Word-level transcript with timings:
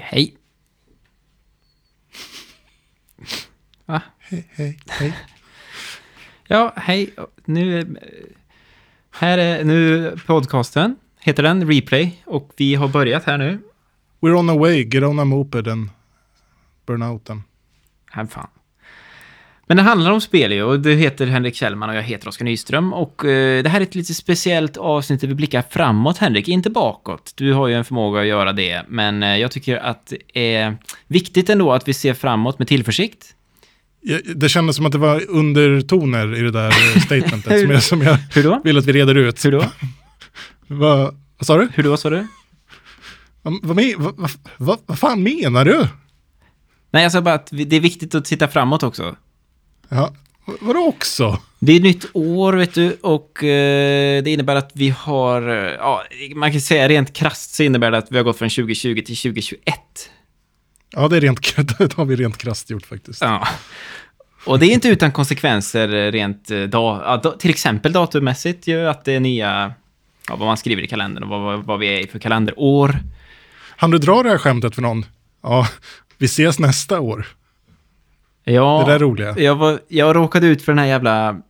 Hej. 0.00 0.36
Va? 3.86 4.02
Hej, 4.18 4.48
hej, 4.50 4.78
hej. 4.88 5.14
Ja, 6.48 6.72
hej. 6.76 7.14
Nu... 7.44 7.96
Här 9.10 9.38
är 9.38 9.64
nu 9.64 10.16
podcasten. 10.26 10.96
Heter 11.20 11.42
den 11.42 11.68
Replay. 11.68 12.22
Och 12.26 12.52
vi 12.56 12.74
har 12.74 12.88
börjat 12.88 13.24
här 13.24 13.38
nu. 13.38 13.60
We're 14.20 14.34
on 14.34 14.50
a 14.50 14.54
way, 14.54 14.84
get 14.84 15.02
on 15.02 15.18
a 15.18 15.24
moped 15.24 15.68
and 15.68 15.88
burn 16.86 17.02
out 17.02 17.24
them. 17.24 17.42
Här 18.10 18.26
fan. 18.26 18.48
Men 19.66 19.76
det 19.76 19.82
handlar 19.82 20.10
om 20.10 20.20
spel 20.20 20.52
ju 20.52 20.62
och 20.62 20.80
det 20.80 20.94
heter 20.94 21.26
Henrik 21.26 21.54
Kjellman 21.54 21.90
och 21.90 21.96
jag 21.96 22.02
heter 22.02 22.28
Oskar 22.28 22.44
Nyström. 22.44 22.92
Och 22.92 23.24
eh, 23.24 23.62
det 23.62 23.68
här 23.68 23.80
är 23.80 23.84
ett 23.84 23.94
lite 23.94 24.14
speciellt 24.14 24.76
avsnitt 24.76 25.20
där 25.20 25.28
vi 25.28 25.34
blickar 25.34 25.64
framåt, 25.70 26.18
Henrik, 26.18 26.48
inte 26.48 26.70
bakåt. 26.70 27.32
Du 27.36 27.52
har 27.52 27.68
ju 27.68 27.74
en 27.74 27.84
förmåga 27.84 28.20
att 28.20 28.26
göra 28.26 28.52
det, 28.52 28.82
men 28.88 29.22
eh, 29.22 29.36
jag 29.36 29.50
tycker 29.50 29.76
att 29.76 30.12
det 30.32 30.56
är 30.56 30.76
viktigt 31.06 31.50
ändå 31.50 31.72
att 31.72 31.88
vi 31.88 31.94
ser 31.94 32.14
framåt 32.14 32.58
med 32.58 32.68
tillförsikt. 32.68 33.34
Det 34.34 34.48
kändes 34.48 34.76
som 34.76 34.86
att 34.86 34.92
det 34.92 34.98
var 34.98 35.30
undertoner 35.30 36.36
i 36.36 36.40
det 36.40 36.50
där 36.50 36.68
eh, 36.68 37.00
statementet 37.04 37.60
som, 37.60 37.70
jag, 37.70 37.82
som 37.82 38.02
jag 38.02 38.18
Hur 38.34 38.42
då? 38.42 38.60
vill 38.64 38.78
att 38.78 38.86
vi 38.86 38.92
reder 38.92 39.14
ut. 39.14 39.44
Hur 39.44 39.52
då? 39.52 39.64
Vad, 40.66 41.16
vad 41.38 41.46
sa 41.46 41.58
du? 41.58 41.68
Hur 41.74 41.82
då, 41.82 41.96
sa 41.96 42.10
du? 42.10 42.26
Vad, 43.42 43.54
vad, 43.62 44.30
vad, 44.56 44.78
vad, 44.86 44.98
fan 44.98 45.22
menar 45.22 45.64
du? 45.64 45.86
Nej, 46.90 47.02
jag 47.02 47.12
sa 47.12 47.20
bara 47.20 47.34
att 47.34 47.48
det 47.50 47.76
är 47.76 47.80
viktigt 47.80 48.14
att 48.14 48.24
titta 48.24 48.48
framåt 48.48 48.82
också. 48.82 49.16
Ja, 49.92 50.12
vad- 50.44 50.56
vadå 50.60 50.80
också? 50.86 51.38
Det 51.58 51.72
är 51.72 51.76
ett 51.76 51.82
nytt 51.82 52.06
år, 52.12 52.52
vet 52.52 52.74
du, 52.74 52.92
och 53.02 53.44
eh, 53.44 54.22
det 54.22 54.30
innebär 54.30 54.56
att 54.56 54.70
vi 54.74 54.88
har, 54.90 55.48
eh, 55.48 55.72
ja, 55.72 56.02
man 56.34 56.52
kan 56.52 56.60
säga 56.60 56.88
rent 56.88 57.12
krasst 57.12 57.54
så 57.54 57.62
innebär 57.62 57.90
det 57.90 57.98
att 57.98 58.12
vi 58.12 58.16
har 58.16 58.24
gått 58.24 58.38
från 58.38 58.50
2020 58.50 58.94
till 58.94 59.16
2021. 59.16 59.60
Ja, 60.90 61.08
det, 61.08 61.16
är 61.16 61.20
rent, 61.20 61.56
det 61.78 61.92
har 61.94 62.04
vi 62.04 62.16
rent 62.16 62.38
krasst 62.38 62.70
gjort 62.70 62.86
faktiskt. 62.86 63.20
Ja. 63.22 63.48
Och 64.44 64.58
det 64.58 64.66
är 64.66 64.70
inte 64.72 64.88
utan 64.88 65.12
konsekvenser 65.12 65.94
eh, 65.94 66.12
rent, 66.12 66.48
da, 66.48 67.20
ja, 67.24 67.34
till 67.38 67.50
exempel 67.50 67.92
datummässigt 67.92 68.66
ju, 68.66 68.88
att 68.88 69.04
det 69.04 69.12
är 69.12 69.20
nya, 69.20 69.74
ja, 70.28 70.36
vad 70.36 70.46
man 70.46 70.56
skriver 70.56 70.82
i 70.82 70.86
kalendern 70.88 71.22
och 71.24 71.28
vad, 71.30 71.40
vad, 71.42 71.64
vad 71.64 71.78
vi 71.78 71.86
är 71.86 72.00
i 72.00 72.06
för 72.06 72.18
kalenderår. 72.18 72.96
Han 73.76 73.90
du 73.90 73.98
dra 73.98 74.22
det 74.22 74.28
här 74.30 74.38
skämtet 74.38 74.74
för 74.74 74.82
någon? 74.82 75.06
Ja, 75.42 75.68
vi 76.18 76.26
ses 76.26 76.58
nästa 76.58 77.00
år. 77.00 77.26
Ja, 78.44 78.82
Det 78.86 78.90
där 78.92 78.96
är 78.96 78.98
roliga. 78.98 79.38
jag, 79.38 79.54
var, 79.56 79.80
jag 79.88 80.16
råkade 80.16 80.46
ut 80.46 80.62
för 80.62 80.72
den 80.72 80.78
här 80.78 80.86
jävla 80.86 81.40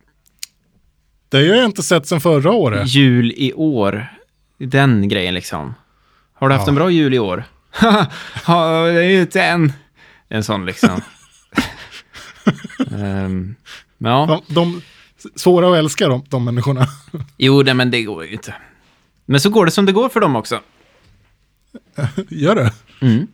Det 1.29 1.37
har 1.37 1.43
jag 1.43 1.65
inte 1.65 1.83
sett 1.83 2.07
sedan 2.07 2.21
förra 2.21 2.51
året. 2.51 2.87
jul 2.87 3.33
i 3.37 3.53
år. 3.53 4.07
Den 4.57 5.07
grejen 5.09 5.33
liksom. 5.33 5.73
Har 6.33 6.49
du 6.49 6.55
haft 6.55 6.67
Ja. 6.67 6.71
en 6.71 6.75
bra 6.75 6.89
jul 6.89 7.13
i 7.13 7.19
år? 7.19 7.43
ja, 8.47 8.83
det 8.85 8.99
är 9.05 9.09
ju 9.09 9.21
inte 9.21 9.41
en. 9.43 9.73
En 10.29 10.43
sån 10.43 10.65
liksom. 10.65 11.01
Ehm, 12.91 13.55
ja, 13.97 14.41
De, 14.47 14.53
de, 14.53 14.81
svåra 15.35 15.69
att 15.71 15.75
älska 15.77 16.07
de, 16.07 16.23
de 16.29 16.45
människorna. 16.45 16.87
jo, 17.37 17.61
nej, 17.63 17.73
men 17.73 17.91
det 17.91 18.03
går 18.03 18.25
ju 18.25 18.31
inte. 18.31 18.53
Men 19.25 19.39
så 19.39 19.49
går 19.49 19.65
det 19.65 19.71
som 19.71 19.85
det 19.85 19.91
går 19.91 20.09
för 20.09 20.19
dem 20.19 20.35
också. 20.35 20.59
Gör 22.29 22.55
det? 22.55 22.73
Mm. 23.01 23.27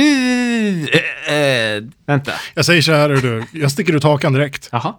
Du, 0.00 0.88
eh, 1.34 1.82
vänta. 2.06 2.32
Jag 2.54 2.64
säger 2.64 2.82
så 2.82 2.92
här, 2.92 3.08
du. 3.08 3.44
jag 3.52 3.72
sticker 3.72 3.96
ut 3.96 4.02
hakan 4.02 4.32
direkt. 4.32 4.68
Jaha. 4.72 4.94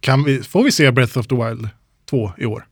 Kan 0.00 0.24
vi, 0.24 0.42
får 0.42 0.64
vi 0.64 0.72
se 0.72 0.90
Breath 0.90 1.18
of 1.18 1.26
the 1.26 1.34
Wild 1.34 1.68
2 2.10 2.32
i 2.38 2.46
år? 2.46 2.66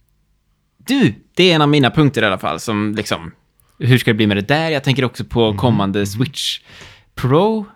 Du, 0.86 1.14
det 1.34 1.50
är 1.50 1.54
en 1.54 1.62
av 1.62 1.68
mina 1.68 1.90
punkter 1.90 2.22
i 2.22 2.26
alla 2.26 2.38
fall 2.38 2.60
som 2.60 2.94
liksom, 2.94 3.32
hur 3.78 3.98
ska 3.98 4.10
det 4.10 4.14
bli 4.14 4.26
med 4.26 4.36
det 4.36 4.48
där? 4.48 4.70
Jag 4.70 4.84
tänker 4.84 5.04
också 5.04 5.24
på 5.24 5.54
kommande 5.54 6.06
Switch 6.06 6.60
Pro 7.14 7.66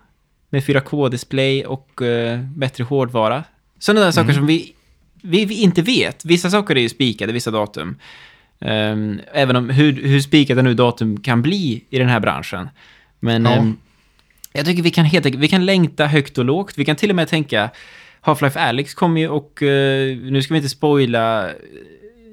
med 0.49 0.63
4K-display 0.63 1.65
och 1.65 2.01
eh, 2.01 2.39
bättre 2.39 2.83
hårdvara. 2.83 3.43
Sådana 3.79 4.05
där 4.05 4.11
saker 4.11 4.33
som 4.33 4.45
vi, 4.45 4.73
vi, 5.21 5.45
vi 5.45 5.61
inte 5.61 5.81
vet. 5.81 6.25
Vissa 6.25 6.49
saker 6.49 6.75
är 6.77 6.81
ju 6.81 6.89
spikade, 6.89 7.33
vissa 7.33 7.51
datum. 7.51 7.95
Ehm, 8.59 9.21
även 9.33 9.55
om 9.55 9.69
hur, 9.69 10.03
hur 10.03 10.19
spikade 10.19 10.61
nu 10.61 10.73
datum 10.73 11.19
kan 11.19 11.41
bli 11.41 11.83
i 11.89 11.99
den 11.99 12.09
här 12.09 12.19
branschen. 12.19 12.69
Men 13.23 13.45
Ja. 13.45 13.51
ehm, 13.51 13.77
jag 14.53 14.65
tycker 14.65 14.83
vi 14.83 14.91
kan 14.91 15.05
helt 15.05 15.25
vi 15.25 15.47
kan 15.47 15.65
längta 15.65 16.05
högt 16.05 16.37
och 16.37 16.45
lågt. 16.45 16.73
Vi 16.77 16.85
kan 16.85 16.95
till 16.95 17.09
och 17.09 17.15
med 17.15 17.27
tänka, 17.27 17.69
Half-Life 18.21 18.57
Alyx 18.59 18.93
kommer 18.93 19.21
ju 19.21 19.27
och 19.29 19.63
eh, 19.63 20.17
nu 20.17 20.41
ska 20.41 20.53
vi 20.53 20.57
inte 20.57 20.69
spoila 20.69 21.49
eh, 21.49 21.53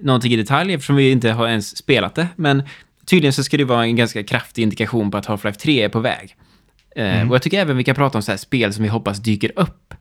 någonting 0.02 0.32
i 0.32 0.36
detalj 0.36 0.74
eftersom 0.74 0.96
vi 0.96 1.10
inte 1.10 1.30
har 1.30 1.48
ens 1.48 1.76
spelat 1.76 2.14
det. 2.14 2.28
Men 2.36 2.62
tydligen 3.06 3.32
så 3.32 3.44
ska 3.44 3.56
det 3.56 3.64
vara 3.64 3.84
en 3.84 3.96
ganska 3.96 4.22
kraftig 4.22 4.62
indikation 4.62 5.10
på 5.10 5.16
att 5.18 5.26
Half-Life 5.26 5.56
3 5.58 5.82
är 5.84 5.88
på 5.88 6.00
väg. 6.00 6.36
Eh, 6.96 7.28
Och 7.28 7.34
jag 7.34 7.42
tycker 7.42 7.60
även 7.60 7.76
vi 7.76 7.84
kan 7.84 7.94
prata 7.94 8.18
om 8.18 8.22
så 8.22 8.32
här 8.32 8.36
spel 8.38 8.72
som 8.72 8.82
vi 8.82 8.88
hoppas 8.88 9.18
dyker 9.18 9.52
upp. 9.56 9.94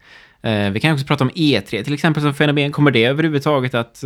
Vi 0.73 0.79
kan 0.79 0.93
också 0.93 1.05
prata 1.05 1.23
om 1.23 1.29
E3 1.29 1.83
till 1.83 1.93
exempel 1.93 2.23
som 2.23 2.33
fenomen. 2.33 2.71
Kommer 2.71 2.91
det 2.91 3.05
överhuvudtaget 3.05 3.73
att 3.73 4.03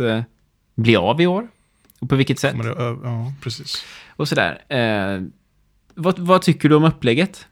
bli 0.74 0.96
av 0.96 1.20
i 1.20 1.26
år? 1.26 1.48
Och 2.00 2.08
på 2.08 2.16
vilket 2.16 2.38
sätt? 2.38 2.54
Det, 2.62 2.68
ja, 3.02 3.32
precis. 3.42 3.84
Och 4.16 4.28
sådär. 4.28 4.58
Vad, 5.94 6.18
vad 6.18 6.42
tycker 6.42 6.68
du 6.68 6.74
om 6.74 6.84
upplägget? 6.84 7.46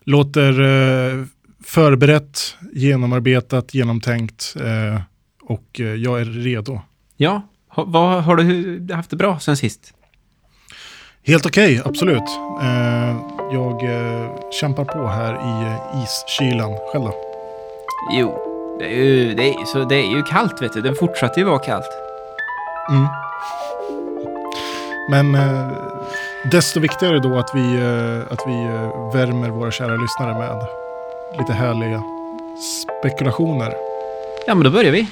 Låter 0.00 0.60
eh, 0.60 1.24
förberett, 1.64 2.56
genomarbetat, 2.72 3.74
genomtänkt 3.74 4.56
eh, 4.60 5.00
och 5.42 5.80
eh, 5.80 5.86
jag 5.86 6.20
är 6.20 6.24
redo. 6.24 6.80
Ja, 7.16 7.42
ha, 7.68 7.84
vad, 7.84 8.24
har 8.24 8.36
du 8.36 8.94
haft 8.94 9.10
det 9.10 9.16
bra 9.16 9.38
sen 9.38 9.56
sist? 9.56 9.94
Helt 11.26 11.46
okej, 11.46 11.82
absolut. 11.84 12.28
Eh, 12.62 13.16
jag 13.52 13.84
eh, 13.84 14.50
kämpar 14.60 14.84
på 14.84 15.06
här 15.06 15.34
i 15.34 15.66
eh, 15.66 16.04
iskylan. 16.04 16.78
Själv 16.92 17.04
då? 17.04 17.14
Jo, 18.12 18.38
det 18.78 18.84
är 18.84 19.04
ju, 19.04 19.34
det 19.34 19.48
är, 19.48 19.64
så 19.64 19.84
det 19.84 19.94
är 19.94 20.16
ju 20.16 20.22
kallt 20.22 20.62
vet 20.62 20.72
du. 20.72 20.80
Den 20.80 20.94
fortsätter 20.94 21.38
ju 21.38 21.44
vara 21.44 21.58
kallt. 21.58 21.90
Mm. 22.90 23.06
Men 25.10 25.34
desto 26.50 26.80
viktigare 26.80 27.18
då 27.18 27.38
att 27.38 27.50
vi, 27.54 27.74
eh, 27.74 28.32
att 28.32 28.40
vi 28.46 28.64
eh, 28.64 29.12
värmer 29.14 29.50
våra 29.50 29.70
kära 29.70 29.96
lyssnare 29.96 30.34
med 30.38 30.66
lite 31.38 31.52
härliga 31.52 32.02
spekulationer. 33.00 33.74
Ja, 34.46 34.54
men 34.54 34.64
då 34.64 34.70
börjar 34.70 34.92
vi. 34.92 35.06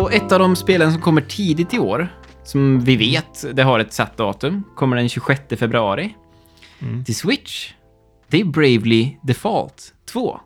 Och 0.00 0.12
ett 0.12 0.32
av 0.32 0.38
de 0.38 0.56
spelen 0.56 0.92
som 0.92 1.00
kommer 1.00 1.20
tidigt 1.20 1.74
i 1.74 1.78
år, 1.78 2.08
som 2.44 2.80
vi 2.80 2.96
vet, 2.96 3.56
det 3.56 3.62
har 3.62 3.78
ett 3.78 3.92
satt 3.92 4.16
datum, 4.16 4.64
kommer 4.76 4.96
den 4.96 5.08
26 5.08 5.42
februari. 5.58 6.14
Mm. 6.82 7.04
Till 7.04 7.14
Switch. 7.16 7.72
Det 8.28 8.40
är 8.40 8.44
Bravely 8.44 9.16
Default 9.22 9.94
2. 10.12 10.40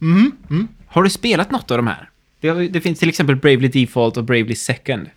Mm, 0.00 0.32
mm. 0.50 0.68
Har 0.86 1.02
du 1.02 1.10
spelat 1.10 1.50
något 1.50 1.70
av 1.70 1.76
de 1.76 1.86
här? 1.86 2.10
Det, 2.40 2.68
det 2.68 2.80
finns 2.80 2.98
till 2.98 3.08
exempel 3.08 3.36
Bravely 3.36 3.68
Default 3.68 4.16
och 4.16 4.24
Bravely 4.24 4.54
Second. 4.54 5.10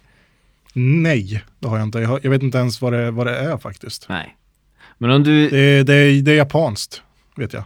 Nej, 0.73 1.43
det 1.59 1.67
har 1.67 1.77
jag 1.77 1.87
inte. 1.87 1.99
Jag, 1.99 2.07
har, 2.09 2.19
jag 2.23 2.31
vet 2.31 2.43
inte 2.43 2.57
ens 2.57 2.81
vad 2.81 2.93
det, 2.93 3.11
vad 3.11 3.27
det 3.27 3.37
är 3.37 3.57
faktiskt. 3.57 4.05
Nej. 4.09 4.35
Men 4.97 5.09
om 5.11 5.23
du 5.23 5.49
Det 5.49 5.59
är, 5.59 5.83
det, 5.83 6.21
det 6.21 6.31
är 6.31 6.35
japanskt, 6.35 7.01
vet 7.35 7.53
jag. 7.53 7.63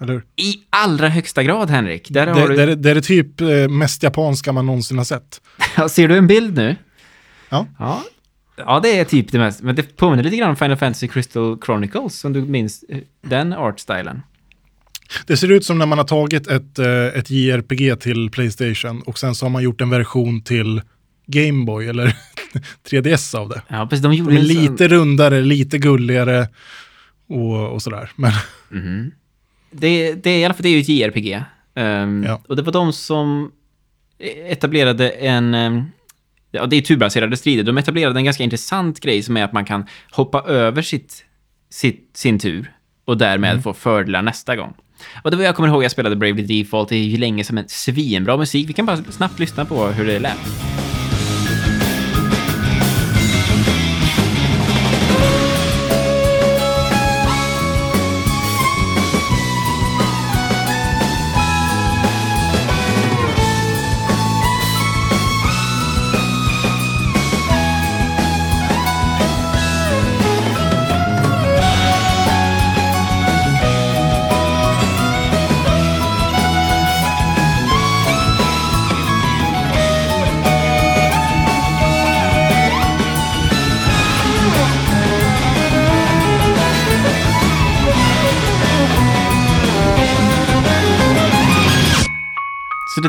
Eller 0.00 0.22
i 0.36 0.54
allra 0.70 1.08
högsta 1.08 1.42
grad, 1.42 1.70
Henrik, 1.70 2.06
där 2.10 2.26
har 2.26 2.40
Det, 2.40 2.46
du... 2.48 2.56
det, 2.56 2.62
är- 2.72 2.76
det 2.76 2.90
är 2.90 2.94
det 2.94 3.02
typ 3.02 3.40
eh, 3.40 3.68
mest 3.68 4.02
japanska 4.02 4.52
man 4.52 4.66
någonsin 4.66 4.98
har 4.98 5.04
sett. 5.04 5.40
Ser 5.90 6.08
du 6.08 6.16
en 6.16 6.26
bild 6.26 6.54
nu? 6.56 6.76
Ja. 7.48 7.66
ja. 7.78 8.02
Ja, 8.56 8.80
det 8.82 8.98
är 8.98 9.04
typ 9.04 9.32
det 9.32 9.38
mest. 9.38 9.62
Men 9.62 9.74
det 9.76 9.96
påminner 9.96 10.22
lite 10.22 10.36
grann 10.36 10.50
om 10.50 10.56
Final 10.56 10.76
Fantasy 10.76 11.08
Crystal 11.08 11.58
Chronicles, 11.64 12.24
om 12.24 12.32
du 12.32 12.42
minns 12.42 12.84
eh, 12.88 12.98
den 13.22 13.52
artstylen. 13.52 14.22
Det 15.26 15.36
ser 15.36 15.50
ut 15.50 15.64
som 15.64 15.78
när 15.78 15.86
man 15.86 15.98
har 15.98 16.04
tagit 16.04 16.46
ett, 16.46 16.78
eh, 16.78 17.06
ett 17.06 17.30
JRPG 17.30 17.96
till 18.00 18.30
Playstation 18.30 19.02
och 19.02 19.18
sen 19.18 19.34
så 19.34 19.44
har 19.44 19.50
man 19.50 19.62
gjort 19.62 19.80
en 19.80 19.90
version 19.90 20.42
till 20.42 20.82
Gameboy 21.26 21.86
eller 21.88 22.16
3DS 22.90 23.36
av 23.36 23.48
det. 23.48 23.62
Ja, 23.68 23.86
precis. 23.90 24.02
De 24.02 24.14
gjorde 24.14 24.32
De 24.34 24.38
är 24.38 24.42
lite 24.42 24.88
rundare, 24.88 25.40
lite 25.40 25.78
gulligare 25.78 26.48
och, 27.28 27.72
och 27.72 27.82
sådär. 27.82 28.10
Men 28.16 28.32
Mhm. 28.68 29.12
Det, 29.70 30.14
det, 30.14 30.30
är 30.30 30.38
i 30.38 30.44
alla 30.44 30.54
fall, 30.54 30.62
det 30.62 30.68
är 30.68 30.70
ju 30.70 30.80
ett 30.80 30.88
JRPG. 30.88 31.44
Ehm, 31.74 32.24
Ja. 32.26 32.40
Och 32.48 32.56
det 32.56 32.62
var 32.62 32.72
de 32.72 32.92
som 32.92 33.52
etablerade 34.48 35.10
en... 35.10 35.54
Ja, 36.52 36.66
det 36.66 36.76
är 36.76 36.80
turbaserade 36.80 37.36
strider. 37.36 37.62
De 37.62 37.78
etablerade 37.78 38.18
en 38.18 38.24
ganska 38.24 38.44
intressant 38.44 39.00
grej 39.00 39.22
som 39.22 39.36
är 39.36 39.44
att 39.44 39.52
man 39.52 39.64
kan 39.64 39.86
hoppa 40.10 40.42
över 40.42 40.82
sitt, 40.82 41.24
sitt, 41.70 42.10
sin 42.14 42.38
tur 42.38 42.72
och 43.04 43.18
därmed 43.18 43.62
få 43.62 43.74
fördelar 43.74 44.22
nästa 44.22 44.56
gång. 44.56 44.74
Och 45.22 45.30
det 45.30 45.36
var 45.36 45.44
jag 45.44 45.56
kommer 45.56 45.68
ihåg, 45.68 45.84
jag 45.84 45.90
spelade 45.90 46.16
Bravely 46.16 46.62
Default, 46.62 46.88
det 46.88 46.96
är 46.96 47.04
ju 47.04 47.16
länge 47.16 47.44
som 47.44 47.58
en 47.58 47.68
svinbra 47.68 48.36
musik. 48.36 48.68
Vi 48.68 48.72
kan 48.72 48.86
bara 48.86 48.96
snabbt 48.96 49.38
lyssna 49.38 49.64
på 49.64 49.86
hur 49.86 50.06
det 50.06 50.18
lät. 50.18 50.81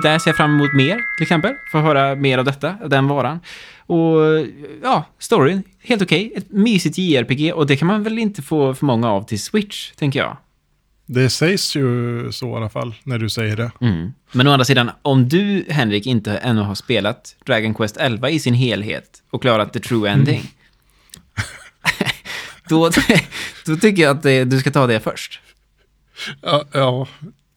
Där 0.03 0.19
ser 0.19 0.29
jag 0.29 0.37
fram 0.37 0.53
emot 0.53 0.73
mer, 0.73 0.95
till 1.17 1.23
exempel. 1.23 1.53
Få 1.71 1.79
höra 1.79 2.15
mer 2.15 2.37
av 2.37 2.45
detta, 2.45 2.75
den 2.87 3.07
varan. 3.07 3.39
Och 3.85 4.47
ja, 4.83 5.05
storyn, 5.19 5.63
helt 5.83 6.01
okej. 6.01 6.33
Ett 6.35 6.51
mysigt 6.51 6.97
JRPG 6.97 7.53
och 7.53 7.67
det 7.67 7.77
kan 7.77 7.87
man 7.87 8.03
väl 8.03 8.19
inte 8.19 8.41
få 8.41 8.73
för 8.73 8.85
många 8.85 9.11
av 9.11 9.23
till 9.23 9.41
Switch, 9.41 9.91
tänker 9.91 10.19
jag. 10.19 10.37
Det 11.05 11.29
sägs 11.29 11.75
ju 11.75 12.31
så 12.31 12.49
i 12.49 12.55
alla 12.55 12.69
fall, 12.69 12.95
när 13.03 13.17
du 13.17 13.29
säger 13.29 13.57
det. 13.57 13.71
Mm. 13.81 14.13
Men 14.31 14.47
å 14.47 14.51
andra 14.51 14.65
sidan, 14.65 14.91
om 15.01 15.29
du, 15.29 15.65
Henrik, 15.69 16.05
inte 16.05 16.37
ännu 16.37 16.61
har 16.61 16.75
spelat 16.75 17.35
Dragon 17.45 17.73
Quest 17.73 17.97
11 17.97 18.29
i 18.29 18.39
sin 18.39 18.53
helhet 18.53 19.23
och 19.29 19.41
klarat 19.41 19.73
the 19.73 19.79
true 19.79 20.09
ending, 20.09 20.43
då, 22.69 22.91
då 23.65 23.75
tycker 23.75 24.03
jag 24.03 24.17
att 24.17 24.23
det, 24.23 24.43
du 24.43 24.59
ska 24.59 24.71
ta 24.71 24.87
det 24.87 24.99
först. 24.99 25.39
Ja, 26.41 26.63
ja, 26.71 27.07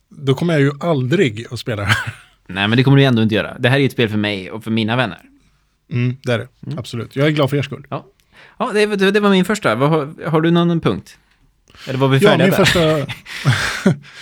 då 0.09 0.35
kommer 0.35 0.53
jag 0.53 0.63
ju 0.63 0.73
aldrig 0.81 1.47
att 1.51 1.61
spela 1.61 1.83
det 1.83 1.89
här. 1.89 2.26
Nej, 2.49 2.69
men 2.69 2.77
det 2.77 2.85
kommer 2.85 2.97
du 2.97 3.05
ändå 3.05 3.23
inte 3.23 3.35
göra. 3.35 3.59
Det 3.59 3.69
här 3.69 3.77
är 3.77 3.81
ju 3.81 3.87
ett 3.87 3.93
spel 3.93 4.09
för 4.09 4.17
mig 4.17 4.51
och 4.51 4.65
för 4.65 4.71
mina 4.71 4.97
vänner. 4.97 5.21
Mm, 5.93 6.17
det 6.23 6.33
är 6.33 6.39
det, 6.39 6.49
absolut. 6.79 7.17
Jag 7.17 7.27
är 7.27 7.31
glad 7.31 7.51
för 7.51 7.57
er 7.57 7.63
skull. 7.63 7.87
Ja, 7.91 8.07
ja 8.59 8.71
det, 8.75 8.87
det, 8.87 9.11
det 9.11 9.21
var 9.21 9.31
min 9.31 9.45
första. 9.45 9.75
Har, 9.77 10.29
har 10.31 10.41
du 10.41 10.51
någon 10.51 10.81
punkt? 10.81 11.19
Eller 11.89 11.99
var 11.99 12.09
vi 12.09 12.19
Ja, 12.19 12.31
färdiga 12.31 12.47
min 12.47 12.51
där? 12.57 12.65
första... 12.65 13.13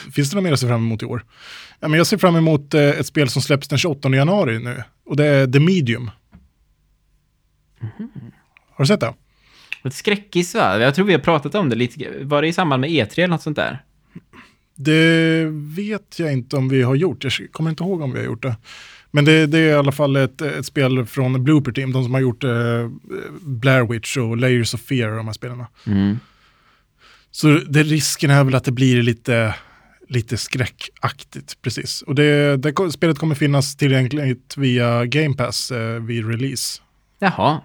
Finns 0.12 0.30
det 0.30 0.36
något 0.36 0.44
mer 0.44 0.52
att 0.52 0.60
se 0.60 0.66
fram 0.68 0.80
emot 0.86 1.02
i 1.02 1.06
år? 1.06 1.24
Ja, 1.80 1.88
men 1.88 1.98
jag 1.98 2.06
ser 2.06 2.16
fram 2.18 2.36
emot 2.36 2.74
eh, 2.74 2.82
ett 2.82 3.06
spel 3.06 3.28
som 3.28 3.42
släpps 3.42 3.68
den 3.68 3.78
28 3.78 4.08
januari 4.08 4.58
nu. 4.58 4.82
Och 5.06 5.16
det 5.16 5.26
är 5.26 5.46
The 5.46 5.60
Medium. 5.60 6.10
Har 8.70 8.84
du 8.84 8.86
sett 8.86 9.00
det? 9.00 9.14
Ett 9.84 9.94
skräckis, 9.94 10.54
va? 10.54 10.78
Jag 10.78 10.94
tror 10.94 11.06
vi 11.06 11.12
har 11.12 11.20
pratat 11.20 11.54
om 11.54 11.68
det 11.68 11.76
lite. 11.76 12.10
Var 12.22 12.42
det 12.42 12.48
i 12.48 12.52
samband 12.52 12.80
med 12.80 12.90
E3 12.90 13.18
eller 13.18 13.28
något 13.28 13.42
sånt 13.42 13.56
där? 13.56 13.82
Det 14.74 15.44
vet 15.50 16.18
jag 16.18 16.32
inte 16.32 16.56
om 16.56 16.68
vi 16.68 16.82
har 16.82 16.94
gjort. 16.94 17.24
Jag 17.24 17.32
kommer 17.52 17.70
inte 17.70 17.84
ihåg 17.84 18.00
om 18.00 18.12
vi 18.12 18.18
har 18.18 18.26
gjort 18.26 18.42
det. 18.42 18.56
Men 19.10 19.24
det, 19.24 19.46
det 19.46 19.58
är 19.58 19.70
i 19.70 19.74
alla 19.74 19.92
fall 19.92 20.16
ett, 20.16 20.42
ett 20.42 20.66
spel 20.66 21.06
från 21.06 21.44
Blooper 21.44 21.72
Team, 21.72 21.92
de 21.92 22.04
som 22.04 22.14
har 22.14 22.20
gjort 22.20 22.44
eh, 22.44 22.88
Blair 23.40 23.92
Witch 23.92 24.16
och 24.16 24.36
Layers 24.36 24.74
of 24.74 24.80
Fear, 24.80 25.16
de 25.16 25.26
här 25.26 25.32
spelarna. 25.32 25.66
Mm. 25.86 26.18
Så 27.30 27.48
det, 27.48 27.82
risken 27.82 28.30
är 28.30 28.44
väl 28.44 28.54
att 28.54 28.64
det 28.64 28.72
blir 28.72 29.02
lite, 29.02 29.54
lite 30.08 30.36
skräckaktigt, 30.36 31.62
precis. 31.62 32.02
Och 32.02 32.14
det, 32.14 32.56
det, 32.56 32.92
spelet 32.92 33.18
kommer 33.18 33.34
finnas 33.34 33.76
tillgängligt 33.76 34.56
via 34.56 35.06
Game 35.06 35.34
Pass 35.34 35.70
eh, 35.70 36.02
vid 36.02 36.28
release. 36.28 36.80
Jaha. 37.18 37.60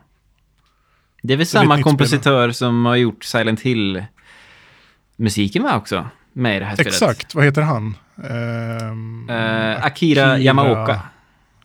Det 1.21 1.33
är 1.33 1.38
väl 1.38 1.45
Så 1.45 1.57
samma 1.57 1.81
kompositör 1.81 2.51
som 2.51 2.85
har 2.85 2.95
gjort 2.95 3.23
Silent 3.23 3.61
Hill-musiken, 3.61 5.63
va, 5.63 5.77
också? 5.77 6.09
Med 6.34 6.56
i 6.56 6.60
det 6.60 6.66
här 6.66 6.76
spelet. 6.76 6.94
Exakt, 6.94 7.36
vad 7.36 7.46
heter 7.46 7.62
han? 7.62 7.98
Ehm, 8.30 9.30
Eh, 9.30 9.86
Akira 9.86 10.40
Yamaoka. 10.40 11.02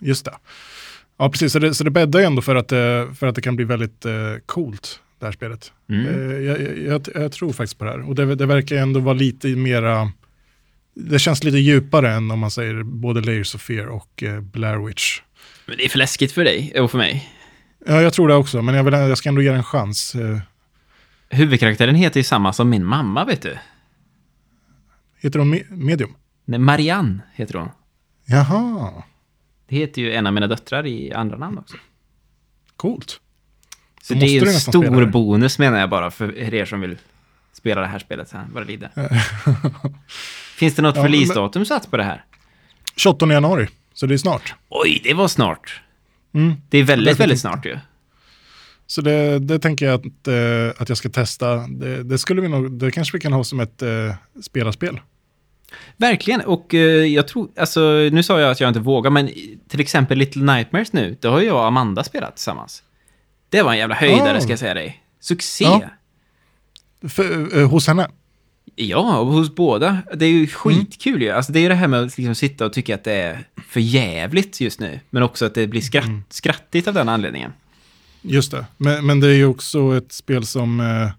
Just 0.00 0.24
det. 0.24 0.34
Ja, 1.18 1.30
precis. 1.30 1.52
Så 1.52 1.58
det, 1.58 1.74
så 1.74 1.84
det 1.84 1.90
bäddar 1.90 2.20
ju 2.20 2.26
ändå 2.26 2.42
för 2.42 2.56
att, 2.56 2.72
eh, 2.72 3.12
för 3.14 3.26
att 3.26 3.34
det 3.34 3.42
kan 3.42 3.56
bli 3.56 3.64
väldigt 3.64 4.04
eh, 4.04 4.12
coolt, 4.46 5.00
det 5.18 5.26
här 5.26 5.32
spelet. 5.32 5.72
Mm. 5.90 6.44
Jag, 6.44 6.60
jag, 6.86 7.02
jag, 7.14 7.32
tror 7.32 7.52
faktiskt 7.52 7.78
på 7.78 7.84
det 7.84 7.90
här. 7.90 8.08
Och 8.08 8.14
det, 8.14 8.34
det 8.34 8.46
verkar 8.46 8.76
ändå 8.76 9.00
vara 9.00 9.14
lite 9.14 9.48
mera... 9.48 10.12
Det 10.94 11.18
känns 11.18 11.44
lite 11.44 11.58
djupare 11.58 12.12
än 12.12 12.30
om 12.30 12.38
man 12.38 12.50
säger 12.50 12.82
både 12.82 13.20
Layers 13.20 13.54
of 13.54 13.62
Fear 13.62 13.86
och 13.86 14.24
Blair 14.42 14.86
Witch. 14.86 15.20
Men 15.66 15.76
det 15.76 15.84
är 15.84 15.88
för 15.88 15.98
läskigt 15.98 16.32
för 16.32 16.44
dig 16.44 16.80
och 16.80 16.90
för 16.90 16.98
mig. 16.98 17.30
Ja, 17.86 18.02
jag 18.02 18.12
tror 18.12 18.28
det 18.28 18.34
också, 18.34 18.62
men 18.62 18.74
jag, 18.74 18.84
vill, 18.84 18.94
jag 18.94 19.18
ska 19.18 19.28
ändå 19.28 19.42
ge 19.42 19.50
det 19.50 19.56
en 19.56 19.64
chans. 19.64 20.16
Huvudkaraktären 21.28 21.94
heter 21.94 22.20
ju 22.20 22.24
samma 22.24 22.52
som 22.52 22.70
min 22.70 22.84
mamma, 22.84 23.24
vet 23.24 23.42
du. 23.42 23.56
Heter 25.28 25.40
Me- 25.40 25.64
Medium? 25.70 26.14
Nej, 26.44 26.58
Marianne 26.60 27.18
heter 27.34 27.58
hon. 27.58 27.68
Jaha, 28.26 28.92
Det 29.68 29.76
heter 29.76 30.02
ju 30.02 30.12
en 30.12 30.26
av 30.26 30.32
mina 30.32 30.46
döttrar 30.46 30.86
i 30.86 31.12
andra 31.12 31.38
namn 31.38 31.58
också. 31.58 31.76
coolt. 32.76 33.20
Så 34.02 34.14
det 34.14 34.26
är 34.26 34.46
en 34.46 34.52
stor 34.52 35.06
bonus 35.06 35.58
menar 35.58 35.78
jag 35.78 35.90
bara 35.90 36.10
för 36.10 36.38
er 36.54 36.64
som 36.64 36.80
vill 36.80 36.96
spela 37.52 37.80
det 37.80 37.86
här 37.86 37.98
spelet 37.98 38.28
sen, 38.28 38.40
vad 38.52 38.62
det 38.62 38.66
lider. 38.66 38.90
Finns 40.56 40.74
det 40.74 40.82
något 40.82 40.96
Ja, 40.96 41.02
men- 41.02 41.12
releasedatum 41.12 41.64
satt 41.64 41.90
på 41.90 41.96
det 41.96 42.04
här? 42.04 42.24
28 42.96 43.32
januari, 43.32 43.68
så 43.94 44.06
det 44.06 44.14
är 44.14 44.18
snart. 44.18 44.54
Oj, 44.68 45.00
det 45.04 45.14
var 45.14 45.28
snart. 45.28 45.80
Mm. 46.34 46.54
Det 46.68 46.78
är 46.78 46.84
väldigt, 46.84 47.20
väldigt 47.20 47.40
snart 47.40 47.66
ju. 47.66 47.78
Så 48.86 49.00
det, 49.00 49.38
det 49.38 49.58
tänker 49.58 49.86
jag 49.86 49.94
att, 49.94 50.28
eh, 50.28 50.82
att 50.82 50.88
jag 50.88 50.98
ska 50.98 51.08
testa. 51.08 51.56
Det, 51.56 52.02
det, 52.02 52.18
skulle 52.18 52.40
vi 52.40 52.48
nog, 52.48 52.72
det 52.72 52.90
kanske 52.90 53.16
vi 53.16 53.20
kan 53.20 53.32
ha 53.32 53.44
som 53.44 53.60
ett 53.60 53.82
eh, 53.82 54.14
spelarspel. 54.42 55.00
Verkligen, 55.96 56.40
och 56.40 56.74
eh, 56.74 56.80
jag 57.06 57.28
tror, 57.28 57.48
alltså 57.56 57.80
nu 58.12 58.22
sa 58.22 58.40
jag 58.40 58.50
att 58.50 58.60
jag 58.60 58.68
inte 58.70 58.80
vågar, 58.80 59.10
men 59.10 59.30
till 59.68 59.80
exempel 59.80 60.18
Little 60.18 60.42
Nightmares 60.54 60.92
nu, 60.92 61.16
det 61.20 61.28
har 61.28 61.40
jag 61.40 61.56
och 61.56 61.66
Amanda 61.66 62.04
spelat 62.04 62.36
tillsammans. 62.36 62.82
Det 63.48 63.62
var 63.62 63.72
en 63.72 63.78
jävla 63.78 63.94
höjdare 63.94 64.36
Ah. 64.38 64.40
ska 64.40 64.50
jag 64.50 64.58
säga 64.58 64.74
dig. 64.74 65.02
Succé! 65.20 65.64
Ja. 65.64 65.82
Ja. 67.00 67.08
För, 67.08 67.58
eh, 67.60 67.68
hos 67.70 67.86
henne. 67.86 68.08
och 68.96 69.26
hos 69.26 69.54
båda. 69.54 69.98
Det 70.14 70.24
är 70.24 70.30
ju 70.30 70.46
skitkul 70.46 71.12
Mm. 71.12 71.22
ju. 71.22 71.30
Alltså 71.30 71.52
det 71.52 71.58
är 71.58 71.62
ju 71.62 71.68
det 71.68 71.74
här 71.74 71.88
med 71.88 72.00
att 72.02 72.18
liksom 72.18 72.34
sitta 72.34 72.66
och 72.66 72.72
tycka 72.72 72.94
att 72.94 73.04
det 73.04 73.12
är 73.12 73.44
för 73.68 73.80
jävligt 73.80 74.60
just 74.60 74.80
nu, 74.80 75.00
men 75.10 75.22
också 75.22 75.44
att 75.46 75.54
det 75.54 75.66
blir 75.66 75.80
skratt, 75.80 76.04
Mm. 76.06 76.24
skrattigt 76.30 76.88
av 76.88 76.94
den 76.94 77.08
anledningen. 77.08 77.52
Just 78.22 78.50
det. 78.50 78.66
Men, 78.76 79.06
men 79.06 79.20
det 79.20 79.26
är 79.28 79.34
ju 79.34 79.46
också 79.46 79.96
ett 79.96 80.12
spel 80.12 80.46
som 80.46 80.80
eh, 80.80 81.10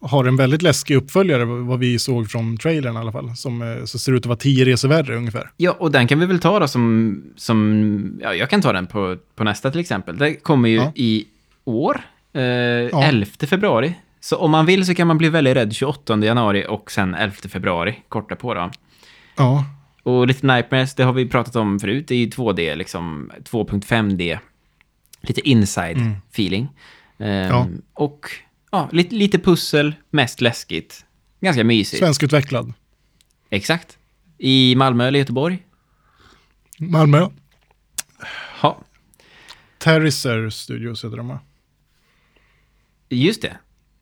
har 0.00 0.24
en 0.24 0.36
väldigt 0.36 0.62
läskig 0.62 0.94
uppföljare, 0.96 1.44
vad 1.44 1.78
vi 1.78 1.98
såg 1.98 2.30
från 2.30 2.56
trailern 2.56 2.94
i 2.96 2.98
alla 2.98 3.12
fall. 3.12 3.36
Som 3.36 3.62
eh, 3.62 3.84
så 3.84 3.98
ser 3.98 4.12
ut 4.12 4.22
att 4.22 4.26
vara 4.26 4.36
tio 4.38 4.64
resor 4.64 4.88
värre 4.88 5.16
ungefär. 5.16 5.50
Ja, 5.56 5.72
och 5.78 5.90
den 5.92 6.06
kan 6.06 6.20
vi 6.20 6.26
väl 6.26 6.38
ta 6.38 6.58
då 6.58 6.68
som, 6.68 7.22
som 7.36 8.18
ja, 8.22 8.34
jag 8.34 8.50
kan 8.50 8.62
ta 8.62 8.72
den 8.72 8.86
på, 8.86 9.16
på 9.34 9.44
nästa 9.44 9.70
till 9.70 9.80
exempel. 9.80 10.18
Det 10.18 10.34
kommer 10.34 10.68
ju 10.68 10.76
Ja. 10.76 10.92
i 10.94 11.24
år, 11.64 12.00
eh, 12.32 12.42
11 13.08 13.26
februari. 13.46 13.94
Så 14.20 14.36
om 14.36 14.50
man 14.50 14.66
vill 14.66 14.86
så 14.86 14.94
kan 14.94 15.06
man 15.06 15.18
bli 15.18 15.28
väldigt 15.28 15.56
rädd 15.56 15.74
28 15.74 16.16
januari 16.24 16.66
och 16.68 16.90
sen 16.90 17.14
11 17.14 17.34
februari, 17.48 18.02
korta 18.08 18.36
på 18.36 18.54
då. 18.54 18.70
Ja, 19.36 19.64
Och 20.02 20.26
Little 20.26 20.54
Nightmares, 20.54 20.94
det 20.94 21.04
har 21.04 21.12
vi 21.12 21.28
pratat 21.28 21.56
om 21.56 21.80
förut, 21.80 22.08
det 22.08 22.14
är 22.14 22.18
ju 22.18 22.26
2D, 22.28 22.76
liksom 22.76 23.30
2.5D. 23.50 24.38
Lite 25.20 25.40
inside-feeling. 25.40 26.66
Ehm, 27.18 27.48
Ja. 27.48 27.66
Och 27.94 28.26
ja, 28.76 28.88
lite, 28.92 29.14
lite 29.14 29.38
pussel, 29.38 29.94
mest 30.10 30.40
läskigt. 30.40 31.04
Ganska 31.40 31.64
mysigt. 31.64 31.98
svenskutvecklad. 31.98 32.72
Exakt. 33.50 33.98
I 34.38 34.74
Malmö 34.76 35.06
eller 35.06 35.18
Göteborg. 35.18 35.66
Malmö. 36.78 37.28
Ja, 38.62 38.78
Terriser 39.78 40.50
Studios 40.50 41.04
heter 41.04 41.16
de 41.16 41.28
va? 41.28 41.40
Just 43.08 43.42
det. 43.42 43.56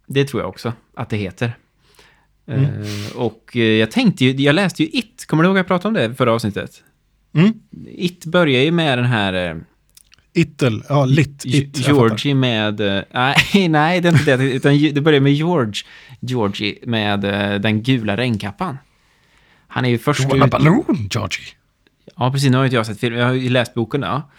Det 0.06 0.24
tror 0.24 0.42
jag 0.42 0.48
också 0.48 0.72
att 0.94 1.10
det 1.10 1.16
heter. 1.16 1.56
Eh, 2.46 3.16
och 3.16 3.56
eh, 3.56 3.62
jag 3.62 3.90
tänkte 3.90 4.24
ju, 4.24 4.32
jag 4.32 4.54
läste 4.54 4.82
ju 4.82 4.88
It, 4.88 5.26
kommer 5.26 5.42
du 5.42 5.48
ihåg 5.48 5.56
att 5.56 5.58
jag 5.58 5.66
pratade 5.66 5.88
om 5.88 6.10
det 6.10 6.16
förra 6.16 6.32
avsnittet? 6.32 6.82
Mm. 7.32 7.52
It 7.86 8.24
börjar 8.24 8.62
ju 8.62 8.70
med 8.70 8.98
den 8.98 9.04
här 9.04 9.32
eh, 9.50 9.56
Ittel, 10.34 10.82
ja, 10.88 11.04
Lit. 11.04 11.44
Ge- 11.44 11.58
It. 11.62 11.78
Georgie 11.86 12.34
med... 12.34 12.80
eh, 12.80 13.02
Nej, 13.12 13.36
nej, 13.68 14.00
det 14.00 14.08
är 14.08 14.12
inte 14.12 14.36
det. 14.36 14.44
Utan 14.52 14.78
det 14.94 15.00
börjar 15.00 15.20
med 15.20 15.32
George. 15.32 15.72
Georgie 16.20 16.78
med 16.86 17.24
eh, 17.24 17.60
den 17.60 17.82
gula 17.82 18.16
regnkappan. 18.16 18.78
Han 19.68 19.84
är 19.84 19.88
ju 19.88 19.98
först 19.98 20.34
ut... 20.34 20.50
balloon, 20.50 21.08
Georgie. 21.10 21.46
Ja, 22.16 22.32
precis. 22.32 22.50
Nu 22.50 22.56
har 22.56 22.64
inte 22.64 22.76
jag 22.76 22.86
sett 22.86 23.00
filmen. 23.00 23.20
Jag 23.20 23.26
har 23.26 23.34
ju 23.34 23.48
läst 23.48 23.74
boken, 23.74 24.02
ja. 24.02 24.30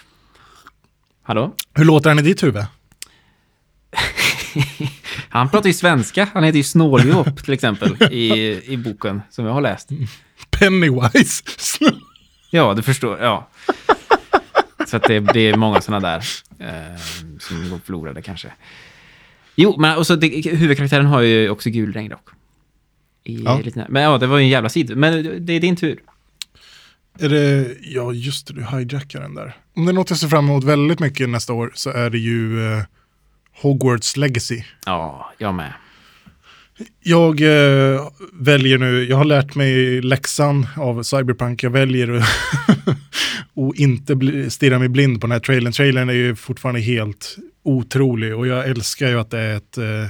Hallå? 1.24 1.56
Hur 1.74 1.86
låter 1.86 2.10
han 2.10 2.20
i 2.20 2.22
ditt 2.22 2.44
huvud? 2.44 2.66
Han 5.30 5.50
pratar 5.50 5.68
ju 5.68 5.74
svenska. 5.74 6.28
Han 6.34 6.44
heter 6.44 6.58
ju 6.58 6.64
Snåljåp 6.64 7.44
till 7.44 7.54
exempel 7.54 8.14
i, 8.14 8.62
i 8.74 8.78
boken 8.78 9.22
som 9.30 9.46
jag 9.46 9.54
har 9.54 9.62
läst. 9.62 9.90
Pennywise. 10.50 11.44
Ja, 12.52 12.74
du 12.74 12.82
förstår. 12.82 13.20
Ja. 13.20 13.50
Så 14.86 14.98
att 14.98 15.04
det, 15.04 15.20
det 15.20 15.40
är 15.40 15.58
många 15.58 15.82
sådana 15.82 16.08
där 16.10 16.24
eh, 16.60 17.00
som 17.40 17.70
går 17.70 17.80
förlorade 17.86 18.22
kanske. 18.22 18.52
Jo, 19.56 19.76
men 19.80 19.98
och 19.98 20.08
så 20.08 20.16
det, 20.16 20.28
huvudkaraktären 20.52 21.06
har 21.06 21.22
ju 21.22 21.50
också 21.50 21.70
gul 21.70 21.94
regnrock. 21.94 22.30
I, 23.24 23.44
Ja. 23.44 23.60
lite, 23.64 23.86
men 23.90 24.04
ja, 24.04 24.18
det 24.18 24.28
var 24.28 24.38
ju 24.38 24.44
en 24.44 24.50
jävla 24.50 24.70
sid. 24.70 24.98
Men 24.98 25.46
det 25.46 25.54
är 25.54 25.60
din 25.60 25.76
tur. 25.76 26.00
Är 27.20 27.30
det, 27.30 27.76
ja 27.82 28.14
just 28.14 28.48
det, 28.48 28.54
du 28.54 28.66
hijackar 28.66 29.22
den 29.22 29.36
där. 29.36 29.56
Om 29.76 29.86
det 29.86 29.92
är 29.92 29.94
något 29.94 30.10
jag 30.10 30.20
ser 30.20 30.28
fram 30.28 30.46
emot 30.46 30.64
väldigt 30.64 31.00
mycket 31.00 31.30
nästa 31.30 31.54
år 31.54 31.72
så 31.76 31.90
är 31.90 32.10
det 32.10 32.18
ju 32.18 32.74
eh, 32.74 32.84
Hogwarts 33.62 34.18
Legacy. 34.18 34.64
Ja, 34.86 35.32
jag 35.38 35.54
med. 35.56 35.74
Jag 37.04 37.42
eh, 37.42 38.10
väljer 38.34 38.78
nu, 38.78 39.04
jag 39.04 39.18
har 39.18 39.26
lärt 39.26 39.56
mig 39.56 40.02
läxan 40.02 40.68
av 40.78 41.04
Cyberpunk, 41.04 41.64
jag 41.64 41.70
väljer 41.70 42.12
att 42.12 42.28
och 43.54 43.76
inte 43.76 44.16
bli, 44.16 44.50
stirra 44.50 44.80
mig 44.80 44.90
blind 44.90 45.22
på 45.22 45.28
den 45.28 45.32
här 45.32 45.40
trailern. 45.40 45.74
Trailern 45.74 46.10
är 46.10 46.14
ju 46.14 46.36
fortfarande 46.36 46.82
helt 46.82 47.38
otrolig 47.64 48.36
och 48.36 48.48
jag 48.48 48.70
älskar 48.70 49.10
ju 49.10 49.20
att 49.20 49.32
det 49.32 49.40
är 49.40 49.58
ett, 49.58 49.78
eh, 49.78 50.06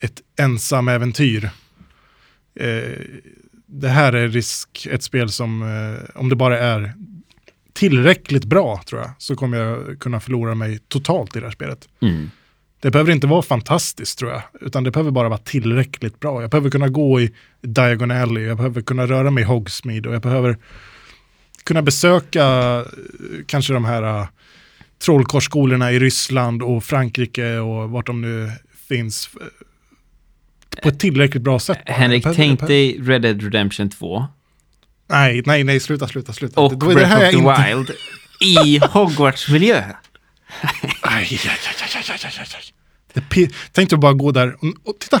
ett 0.00 0.22
ensam 0.38 0.88
äventyr. 0.88 1.50
Eh, 2.60 3.00
det 3.66 3.88
här 3.88 4.12
är 4.12 4.28
risk, 4.28 4.86
ett 4.90 5.02
spel 5.02 5.28
som, 5.28 5.62
eh, 5.62 6.20
om 6.20 6.28
det 6.28 6.36
bara 6.36 6.58
är 6.58 6.92
tillräckligt 7.72 8.44
bra 8.44 8.82
tror 8.86 9.00
jag 9.00 9.10
så 9.18 9.36
kommer 9.36 9.58
jag 9.58 10.00
kunna 10.00 10.20
förlora 10.20 10.54
mig 10.54 10.78
totalt 10.88 11.36
i 11.36 11.40
det 11.40 11.46
här 11.46 11.52
spelet. 11.52 11.88
Mm. 12.02 12.30
Det 12.86 12.90
behöver 12.90 13.12
inte 13.12 13.26
vara 13.26 13.42
fantastiskt 13.42 14.18
tror 14.18 14.30
jag, 14.30 14.42
utan 14.60 14.84
det 14.84 14.90
behöver 14.90 15.10
bara 15.10 15.28
vara 15.28 15.38
tillräckligt 15.38 16.20
bra. 16.20 16.40
Jag 16.40 16.50
behöver 16.50 16.70
kunna 16.70 16.88
gå 16.88 17.20
i 17.20 17.32
Diagon 17.62 18.10
Alley, 18.10 18.44
jag 18.44 18.56
behöver 18.56 18.82
kunna 18.82 19.06
röra 19.06 19.30
mig 19.30 19.42
i 19.42 19.46
Hogsmeade 19.46 20.08
och 20.08 20.14
jag 20.14 20.22
behöver 20.22 20.58
kunna 21.64 21.82
besöka 21.82 22.44
eh, 22.44 22.82
kanske 23.46 23.72
de 23.72 23.84
här 23.84 24.02
uh, 24.20 24.26
trollkarlsskolorna 25.04 25.92
i 25.92 25.98
Ryssland 25.98 26.62
och 26.62 26.84
Frankrike 26.84 27.58
och 27.58 27.90
vart 27.90 28.06
de 28.06 28.20
nu 28.20 28.50
finns 28.88 29.30
eh, 29.40 29.46
på 30.82 30.88
ett 30.88 31.00
tillräckligt 31.00 31.42
bra 31.42 31.58
sätt. 31.58 31.78
bara. 31.86 31.92
Henrik, 31.94 32.22
behöver- 32.22 32.36
tänk 32.36 32.60
dig 32.66 32.98
Red 33.02 33.22
Dead 33.22 33.42
Redemption 33.42 33.90
2 33.90 34.26
Nej, 35.10 35.42
nej, 35.46 35.64
nej, 35.64 35.80
sluta, 35.80 36.08
sluta, 36.08 36.32
sluta. 36.32 36.60
och 36.60 36.70
det 36.70 36.76
Breath 36.94 37.06
här 37.10 37.24
of 37.26 37.30
the 37.30 37.38
inte- 37.38 37.74
Wild 37.74 37.90
i 38.40 38.78
Hogwarts-miljö. 38.78 39.76
Aj, 39.76 39.92
aj, 41.02 41.28
aj, 41.32 41.40
aj, 41.94 42.04
aj, 42.10 42.20
aj, 42.24 42.48
aj, 42.54 42.72
Tänk 43.72 43.90
dig 43.90 43.98
bara 43.98 44.12
gå 44.12 44.32
där 44.32 44.56
och, 44.60 44.88
och 44.88 44.98
titta, 44.98 45.20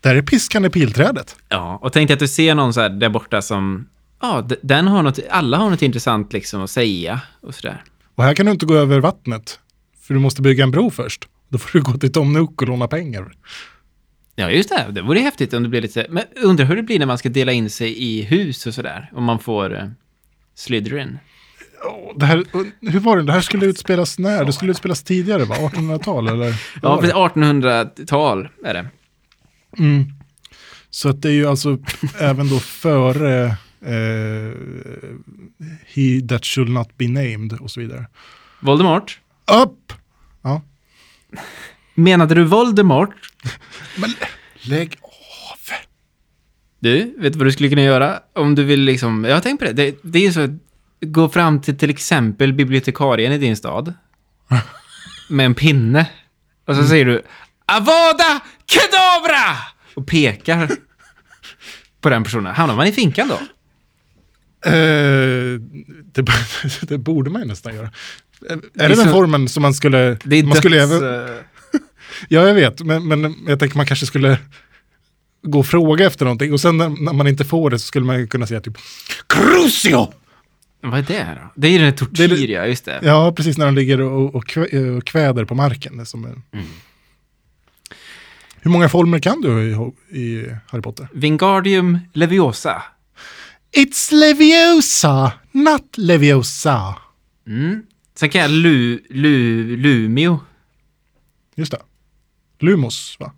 där 0.00 0.14
är 0.14 0.22
piskande 0.22 0.70
pilträdet. 0.70 1.36
Ja, 1.48 1.78
och 1.82 1.92
tänk 1.92 2.08
dig 2.08 2.14
att 2.14 2.20
du 2.20 2.28
ser 2.28 2.54
någon 2.54 2.74
så 2.74 2.80
här 2.80 2.88
där 2.88 3.08
borta 3.08 3.42
som, 3.42 3.88
ja, 4.20 4.48
den 4.62 4.88
har 4.88 5.02
något, 5.02 5.18
alla 5.30 5.56
har 5.56 5.70
något 5.70 5.82
intressant 5.82 6.32
liksom 6.32 6.62
att 6.62 6.70
säga 6.70 7.20
och 7.40 7.54
sådär. 7.54 7.84
Och 8.14 8.24
här 8.24 8.34
kan 8.34 8.46
du 8.46 8.52
inte 8.52 8.66
gå 8.66 8.74
över 8.74 9.00
vattnet, 9.00 9.58
för 10.00 10.14
du 10.14 10.20
måste 10.20 10.42
bygga 10.42 10.64
en 10.64 10.70
bro 10.70 10.90
först. 10.90 11.28
Då 11.48 11.58
får 11.58 11.78
du 11.78 11.84
gå 11.84 11.92
till 11.92 12.12
Tom 12.12 12.32
Nook 12.32 12.62
och 12.62 12.68
låna 12.68 12.88
pengar. 12.88 13.32
Ja, 14.34 14.50
just 14.50 14.68
det. 14.68 14.86
Det 14.90 15.02
vore 15.02 15.20
häftigt 15.20 15.54
om 15.54 15.62
det 15.62 15.68
blir 15.68 15.82
lite... 15.82 16.06
Men 16.10 16.24
undrar 16.42 16.64
hur 16.64 16.76
det 16.76 16.82
blir 16.82 16.98
när 16.98 17.06
man 17.06 17.18
ska 17.18 17.28
dela 17.28 17.52
in 17.52 17.70
sig 17.70 18.02
i 18.02 18.22
hus 18.22 18.66
och 18.66 18.74
sådär. 18.74 19.10
Om 19.14 19.24
man 19.24 19.38
får 19.38 19.72
uh, 19.72 19.90
Slytherin. 20.54 21.18
Det 22.16 22.26
här, 22.26 22.44
hur 22.90 23.00
var 23.00 23.16
det? 23.16 23.22
Det 23.22 23.32
här 23.32 23.40
skulle 23.40 23.66
utspelas 23.66 24.18
när? 24.18 24.44
Det 24.44 24.52
skulle 24.52 24.70
utspelas 24.70 25.02
tidigare, 25.02 25.44
va? 25.44 25.54
1800-tal 25.56 26.28
eller? 26.28 26.46
Ja, 26.48 26.54
Vad 26.82 26.92
var 26.92 26.98
precis. 26.98 27.14
det? 27.14 27.40
1800-tal 27.40 28.48
är 28.64 28.74
det. 28.74 28.86
Mm. 29.78 30.04
Så 30.90 31.08
att 31.08 31.22
det 31.22 31.28
är 31.28 31.32
ju 31.32 31.46
alltså 31.46 31.78
även 32.20 32.48
då 32.48 32.58
före 32.58 33.44
eh, 33.80 34.52
He 35.86 36.20
that 36.28 36.44
should 36.44 36.68
not 36.70 36.98
be 36.98 37.08
named 37.08 37.52
och 37.60 37.70
så 37.70 37.80
vidare. 37.80 38.06
Voldemort. 38.60 39.20
Upp! 39.62 39.92
Ja. 40.42 40.62
Menade 41.94 42.34
du 42.34 42.44
Voldemort? 42.44 43.14
Men 43.96 44.10
lägg 44.62 44.96
av! 45.02 45.08
Du, 46.80 47.14
vet 47.18 47.32
du 47.32 47.38
vad 47.38 47.46
du 47.48 47.52
skulle 47.52 47.68
kunna 47.68 47.82
göra? 47.82 48.20
Om 48.34 48.54
du 48.54 48.64
vill 48.64 48.80
liksom... 48.80 49.24
Jag 49.24 49.34
har 49.34 49.40
tänkt 49.40 49.58
på 49.60 49.64
det. 49.64 49.72
Det, 49.72 49.98
det 50.02 50.18
är 50.18 50.22
ju 50.22 50.32
så 50.32 50.58
gå 51.02 51.28
fram 51.28 51.60
till 51.60 51.78
till 51.78 51.90
exempel 51.90 52.52
bibliotekarien 52.52 53.32
i 53.32 53.38
din 53.38 53.56
stad. 53.56 53.94
Med 55.28 55.46
en 55.46 55.54
pinne. 55.54 56.06
Och 56.66 56.76
så 56.76 56.86
säger 56.86 57.04
du 57.04 57.22
Avada 57.66 58.40
Kedavra! 58.66 59.56
Och 59.94 60.06
pekar 60.06 60.70
på 62.00 62.10
den 62.10 62.24
personen. 62.24 62.54
Hamnar 62.54 62.76
man 62.76 62.86
i 62.86 62.92
finkan 62.92 63.28
då? 63.28 63.34
Eh, 64.70 65.60
det, 66.04 66.24
det 66.82 66.98
borde 66.98 67.30
man 67.30 67.42
ju 67.42 67.48
nästan 67.48 67.74
göra. 67.74 67.90
Är 68.48 68.56
det, 68.74 68.84
är 68.84 68.88
den 68.88 68.96
så- 68.96 69.10
formen 69.10 69.48
som 69.48 69.62
man 69.62 69.74
skulle... 69.74 70.18
Det 70.24 70.36
är 70.36 70.44
man 70.44 70.56
skulle 70.56 70.78
döds... 70.78 70.92
även, 70.92 71.28
ja, 72.28 72.46
jag 72.46 72.54
vet, 72.54 72.80
men, 72.80 73.08
men 73.08 73.36
jag 73.46 73.58
tänker 73.58 73.76
man 73.76 73.86
kanske 73.86 74.06
skulle 74.06 74.38
gå 75.42 75.58
och 75.58 75.66
fråga 75.66 76.06
efter 76.06 76.24
någonting 76.24 76.52
och 76.52 76.60
sen 76.60 76.76
när, 76.76 76.88
när 76.88 77.12
man 77.12 77.26
inte 77.26 77.44
får 77.44 77.70
det 77.70 77.78
så 77.78 77.86
skulle 77.86 78.06
man 78.06 78.28
kunna 78.28 78.46
säga 78.46 78.60
typ 78.60 78.78
Crucio! 79.26 80.12
Vad 80.82 80.98
är 80.98 81.02
det 81.02 81.38
då? 81.42 81.52
Det 81.54 81.68
är 81.68 81.72
ju 81.72 81.78
den 81.78 81.94
tortyr, 81.94 82.28
Det 82.28 82.36
ja, 82.52 82.66
just 82.66 82.84
det. 82.84 83.00
Ja, 83.02 83.32
precis 83.36 83.58
när 83.58 83.66
de 83.66 83.74
ligger 83.74 84.00
och, 84.00 84.34
och, 84.34 84.44
och 84.96 85.04
kväder 85.04 85.44
på 85.44 85.54
marken. 85.54 85.96
Det 85.96 86.06
Som, 86.06 86.24
är- 86.24 86.42
Mm. 86.52 86.66
Hur 88.64 88.70
många 88.70 88.88
former 88.88 89.18
kan 89.18 89.40
du 89.40 89.62
i, 89.62 89.72
i 90.20 90.46
Harry 90.68 90.82
Potter? 90.82 91.08
Wingardium 91.12 91.98
Leviosa. 92.12 92.82
It's 93.76 94.12
Leviosa, 94.14 95.32
not 95.52 95.96
Leviosa. 95.98 96.94
Mm. 97.46 97.82
Sen 98.14 98.28
kan 98.30 98.40
jag 98.40 98.50
Lu, 98.50 98.98
Lu, 99.10 99.76
Lumio. 99.76 100.40
Just 101.54 101.72
det. 101.72 101.78
Lumos, 102.60 103.16
va? 103.20 103.32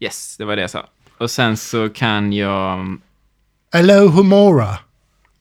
Yes, 0.00 0.36
det 0.36 0.44
var 0.44 0.56
det 0.56 0.62
jag 0.62 0.70
sa. 0.70 0.86
Och 1.18 1.30
sen 1.30 1.56
så 1.56 1.88
kan 1.88 2.32
jag 2.32 2.98
Alohomora. 3.72 4.78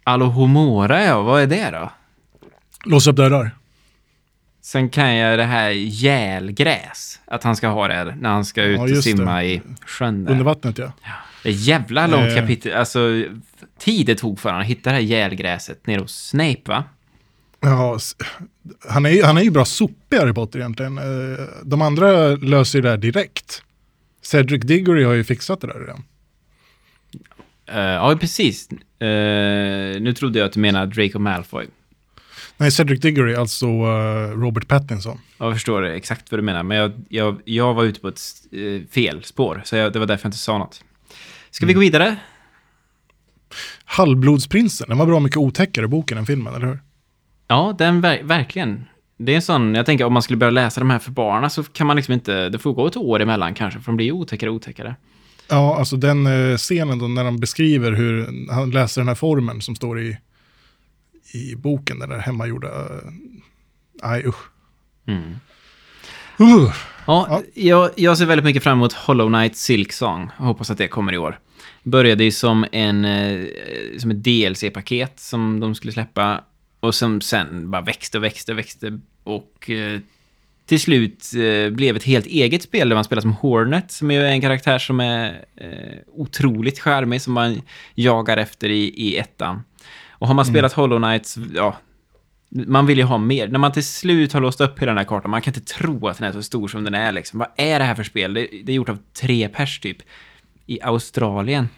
Alohomora, 0.10 1.04
ja. 1.06 1.22
Vad 1.22 1.42
är 1.42 1.48
det 1.48 1.70
då? 1.72 1.92
Låsa 2.86 3.10
upp 3.10 3.16
dörrar. 3.18 3.52
Sen 4.62 4.90
kan 4.90 5.16
jag 5.16 5.40
det 5.40 5.44
här 5.46 5.70
gälgräs. 5.70 7.20
Att 7.28 7.44
han 7.44 7.56
ska 7.56 7.68
ha 7.68 7.88
det 7.88 8.16
när 8.22 8.30
han 8.30 8.46
ska 8.46 8.64
ut 8.64 8.78
Ja, 8.78 8.98
och 8.98 9.04
simma 9.04 9.36
det. 9.40 9.46
i 9.46 9.62
sjön 9.86 10.26
där. 10.26 10.32
Under 10.32 10.46
vattnet, 10.46 10.78
ja. 10.78 10.92
Det 11.44 11.50
är 11.50 11.54
jävla 11.54 12.08
långt 12.08 12.28
Eh. 12.30 12.36
kapitel. 12.36 12.74
Alltså, 12.74 13.24
tid 13.80 14.06
det 14.06 14.16
tog 14.16 14.40
för 14.40 14.50
honom 14.50 14.62
att 14.62 14.68
hitta 14.68 14.90
det 14.90 14.96
här 14.96 15.02
gälgräset 15.04 15.88
nere 15.88 16.00
hos 16.02 16.28
Snape, 16.30 16.62
va? 16.66 16.84
ja 17.62 17.98
han, 18.90 19.06
är, 19.06 19.24
han 19.24 19.38
är 19.38 19.42
ju 19.42 19.52
bra 19.52 19.66
sopig 19.66 20.18
Harry 20.18 20.34
Potter 20.34 20.60
egentligen. 20.60 20.98
Eh, 20.98 21.04
De 21.64 21.82
andra 21.82 22.28
löser 22.36 22.78
ju 22.80 22.84
det 22.84 22.90
här 22.90 22.98
direkt. 22.98 23.64
Cedric 24.22 24.62
Diggory 24.66 25.04
har 25.04 25.14
ju 25.14 25.24
fixat 25.24 25.62
det 25.62 25.68
där 25.68 25.80
redan. 25.80 26.04
Eh, 27.74 27.80
ja, 27.80 28.18
precis. 28.20 28.72
Eh, 28.72 30.02
nu 30.02 30.14
trodde 30.18 30.40
jag 30.40 30.46
att 30.46 30.54
du 30.54 30.60
menade 30.60 30.86
Draco 30.86 31.20
Malfoy. 31.20 31.68
Nej, 32.58 32.72
Cedric 32.72 33.00
Diggory, 33.00 33.36
alltså 33.36 33.66
eh, 33.66 34.40
Robert 34.40 34.68
Pattinson. 34.68 35.20
Jag 35.38 35.54
förstår 35.54 35.84
exakt 35.84 36.32
vad 36.32 36.40
du 36.40 36.44
menar, 36.44 36.64
men 36.64 36.78
jag, 36.78 36.92
jag, 37.10 37.42
jag 37.46 37.74
var 37.74 37.84
ute 37.84 38.00
på 38.00 38.08
ett 38.08 38.22
eh, 38.52 38.88
fel 38.92 39.24
spår, 39.24 39.62
så 39.66 39.76
jag, 39.76 39.94
det 39.94 40.00
var 40.00 40.06
därför 40.06 40.26
jag 40.26 40.28
inte 40.28 40.38
sa 40.38 40.58
något. 40.58 40.84
Ska 41.52 41.66
vi 41.66 41.74
gå 41.74 41.80
vidare? 41.80 42.16
Halvblodsprinsen, 43.86 44.90
den 44.90 44.98
var 44.98 45.06
bra 45.06 45.20
mycket 45.20 45.38
otäckare 45.38 45.88
boken 45.88 46.18
än 46.18 46.26
filmen, 46.26 46.56
eller 46.56 46.68
hur? 46.68 46.80
Ja, 47.48 47.76
den 47.78 48.02
ver 48.02 48.24
verkligen. 48.24 48.86
Det 49.18 49.32
är 49.32 49.36
en 49.36 49.42
sån, 49.42 49.76
jag 49.76 49.86
tänker 49.86 50.06
om 50.06 50.14
man 50.14 50.22
skulle 50.22 50.38
börja 50.38 50.52
läsa 50.52 50.82
de 50.82 50.90
här 50.90 51.00
för 51.00 51.12
barnen 51.12 51.50
så 51.50 51.64
kan 51.64 51.88
man 51.88 51.96
liksom 51.96 52.14
inte, 52.14 52.50
det 52.50 52.60
får 52.60 52.74
gå 52.74 52.88
ett 52.88 52.98
år 52.98 53.22
emellan 53.22 53.54
kanske, 53.54 53.80
för 53.80 53.86
de 53.86 53.96
blir 53.96 54.12
otäckare 54.12 54.50
och 54.50 54.56
otäckare. 54.56 54.96
Ja, 55.50 55.78
alltså 55.78 55.96
den 55.98 56.28
eh, 56.28 56.58
scenen 56.58 57.00
då 57.00 57.08
när 57.08 57.24
de 57.24 57.40
beskriver 57.40 57.92
hur 57.92 58.30
han 58.52 58.72
läser 58.72 59.02
den 59.02 59.08
här 59.08 59.16
formen 59.16 59.62
som 59.62 59.76
står 59.76 60.02
i, 60.02 60.18
i 61.34 61.56
boken, 61.56 62.00
den 62.00 62.10
där 62.10 62.18
hemmagjorda. 62.18 62.68
eh, 62.68 63.12
Nej, 64.04 64.26
usch. 64.28 64.44
Mm. 65.08 65.24
Uh, 66.42 66.74
Ja, 67.08 67.26
Ja. 67.30 67.42
Jag, 67.54 67.90
jag 67.96 68.18
ser 68.18 68.26
väldigt 68.26 68.46
mycket 68.46 68.64
fram 68.64 68.78
emot 68.78 68.94
Hollow 68.94 69.28
Knight 69.28 69.56
Silk 69.58 69.94
Song. 69.94 70.30
Jag 70.38 70.46
hoppas 70.46 70.70
att 70.72 70.78
det 70.78 70.88
kommer 70.88 71.14
i 71.14 71.18
år. 71.18 71.40
Började 71.84 72.24
ju 72.24 72.32
som, 72.32 72.66
en, 72.72 73.06
eh, 73.06 73.46
som 73.98 74.12
ett 74.12 74.24
DLC-paket 74.24 75.20
som 75.20 75.60
de 75.60 75.76
skulle 75.76 75.94
släppa. 75.94 76.44
Och 76.80 76.96
som 76.96 77.22
sen 77.22 77.72
bara 77.72 77.82
växte 77.82 78.18
och 78.18 78.24
växte 78.24 78.52
och 78.52 78.58
växte. 78.58 79.00
Och 79.24 79.70
eh, 79.70 80.00
till 80.70 80.80
slut 80.80 81.32
eh, 81.36 81.72
blev 81.72 81.96
ett 81.96 82.04
helt 82.04 82.26
eget 82.26 82.64
spel 82.64 82.90
där 82.90 82.96
man 82.96 83.04
spelar 83.04 83.22
som 83.22 83.34
Hornet. 83.34 83.92
Som 83.92 84.12
är 84.12 84.22
en 84.22 84.42
karaktär 84.42 84.80
som 84.80 85.00
är 85.00 85.46
eh, 85.56 85.98
otroligt 86.08 86.80
charmig. 86.80 87.22
Som 87.22 87.34
man 87.34 87.62
jagar 87.96 88.38
efter 88.38 88.70
i, 88.70 88.84
i 88.84 89.18
ettan. 89.18 89.64
Och 90.10 90.28
har 90.28 90.34
man 90.36 90.46
spelat 90.46 90.74
Hollow 90.74 91.00
Knight, 91.00 91.26
så, 91.26 91.42
ja, 91.56 91.78
man 92.50 92.86
vill 92.86 92.98
ju 92.98 93.04
ha 93.04 93.18
mer. 93.18 93.48
När 93.48 93.60
man 93.60 93.72
till 93.72 93.86
slut 93.86 94.34
har 94.34 94.42
låst 94.42 94.62
upp 94.62 94.80
hela 94.80 94.90
den 94.90 94.98
här 94.98 95.06
kartan, 95.06 95.32
man 95.32 95.42
kan 95.42 95.54
inte 95.54 95.74
tro 95.74 96.08
att 96.08 96.18
den 96.18 96.28
är 96.28 96.32
så 96.32 96.44
stor 96.44 96.68
som 96.68 96.84
den 96.84 96.94
är. 96.94 97.12
Liksom. 97.12 97.40
Vad 97.40 97.48
är 97.56 97.80
det 97.80 97.86
här 97.86 97.96
för 97.96 98.04
spel? 98.04 98.34
Det, 98.34 98.48
det 98.64 98.72
är 98.72 98.76
gjort 98.76 98.90
av 98.90 98.98
tre 99.22 99.50
pers 99.50 99.80
typ. 99.80 99.98
I 100.66 100.82
Australien. 100.82 101.70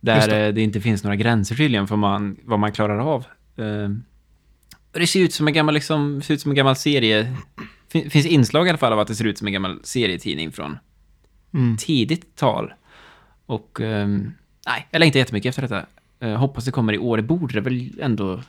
Där 0.00 0.28
det. 0.28 0.36
det. 0.36 0.52
det 0.52 0.62
inte 0.62 0.80
finns 0.80 1.04
några 1.04 1.16
gränser 1.16 1.54
tydligen 1.54 1.88
för 1.88 1.96
man, 1.96 2.36
vad 2.44 2.58
man 2.58 2.72
klarar 2.72 2.98
av. 2.98 3.24
Eh, 3.56 3.90
och 4.92 5.00
det 5.00 5.06
ser 5.06 5.20
ut 5.20 5.32
som 5.32 5.48
en 5.48 5.54
gammal, 5.54 5.74
liksom, 5.74 6.22
ser 6.22 6.34
ut 6.34 6.40
som 6.40 6.50
en 6.50 6.56
gammal 6.56 6.76
serie. 6.76 7.36
Fin- 7.88 8.10
finns 8.10 8.26
inslag 8.26 8.66
i 8.66 8.68
alla 8.68 8.78
fall 8.78 8.92
av 8.92 8.98
att 8.98 9.08
det 9.08 9.14
ser 9.14 9.24
ut 9.24 9.38
som 9.38 9.46
en 9.46 9.52
gammal 9.52 9.80
serietidning 9.82 10.52
från 10.52 10.78
mm. 11.54 11.76
tidigt 11.76 12.36
tal. 12.36 12.72
Och 13.46 13.80
ehm, 13.80 14.32
nej, 14.66 14.86
jag 14.90 15.00
längtar 15.00 15.18
jättemycket 15.18 15.48
efter 15.48 15.62
detta. 15.62 15.86
Eh, 16.20 16.36
hoppas 16.36 16.64
det 16.64 16.70
kommer 16.70 16.92
i 16.92 16.98
år. 16.98 17.16
Det 17.16 17.22
borde 17.22 17.54
det 17.54 17.60
väl 17.60 17.90
ändå 18.00 18.42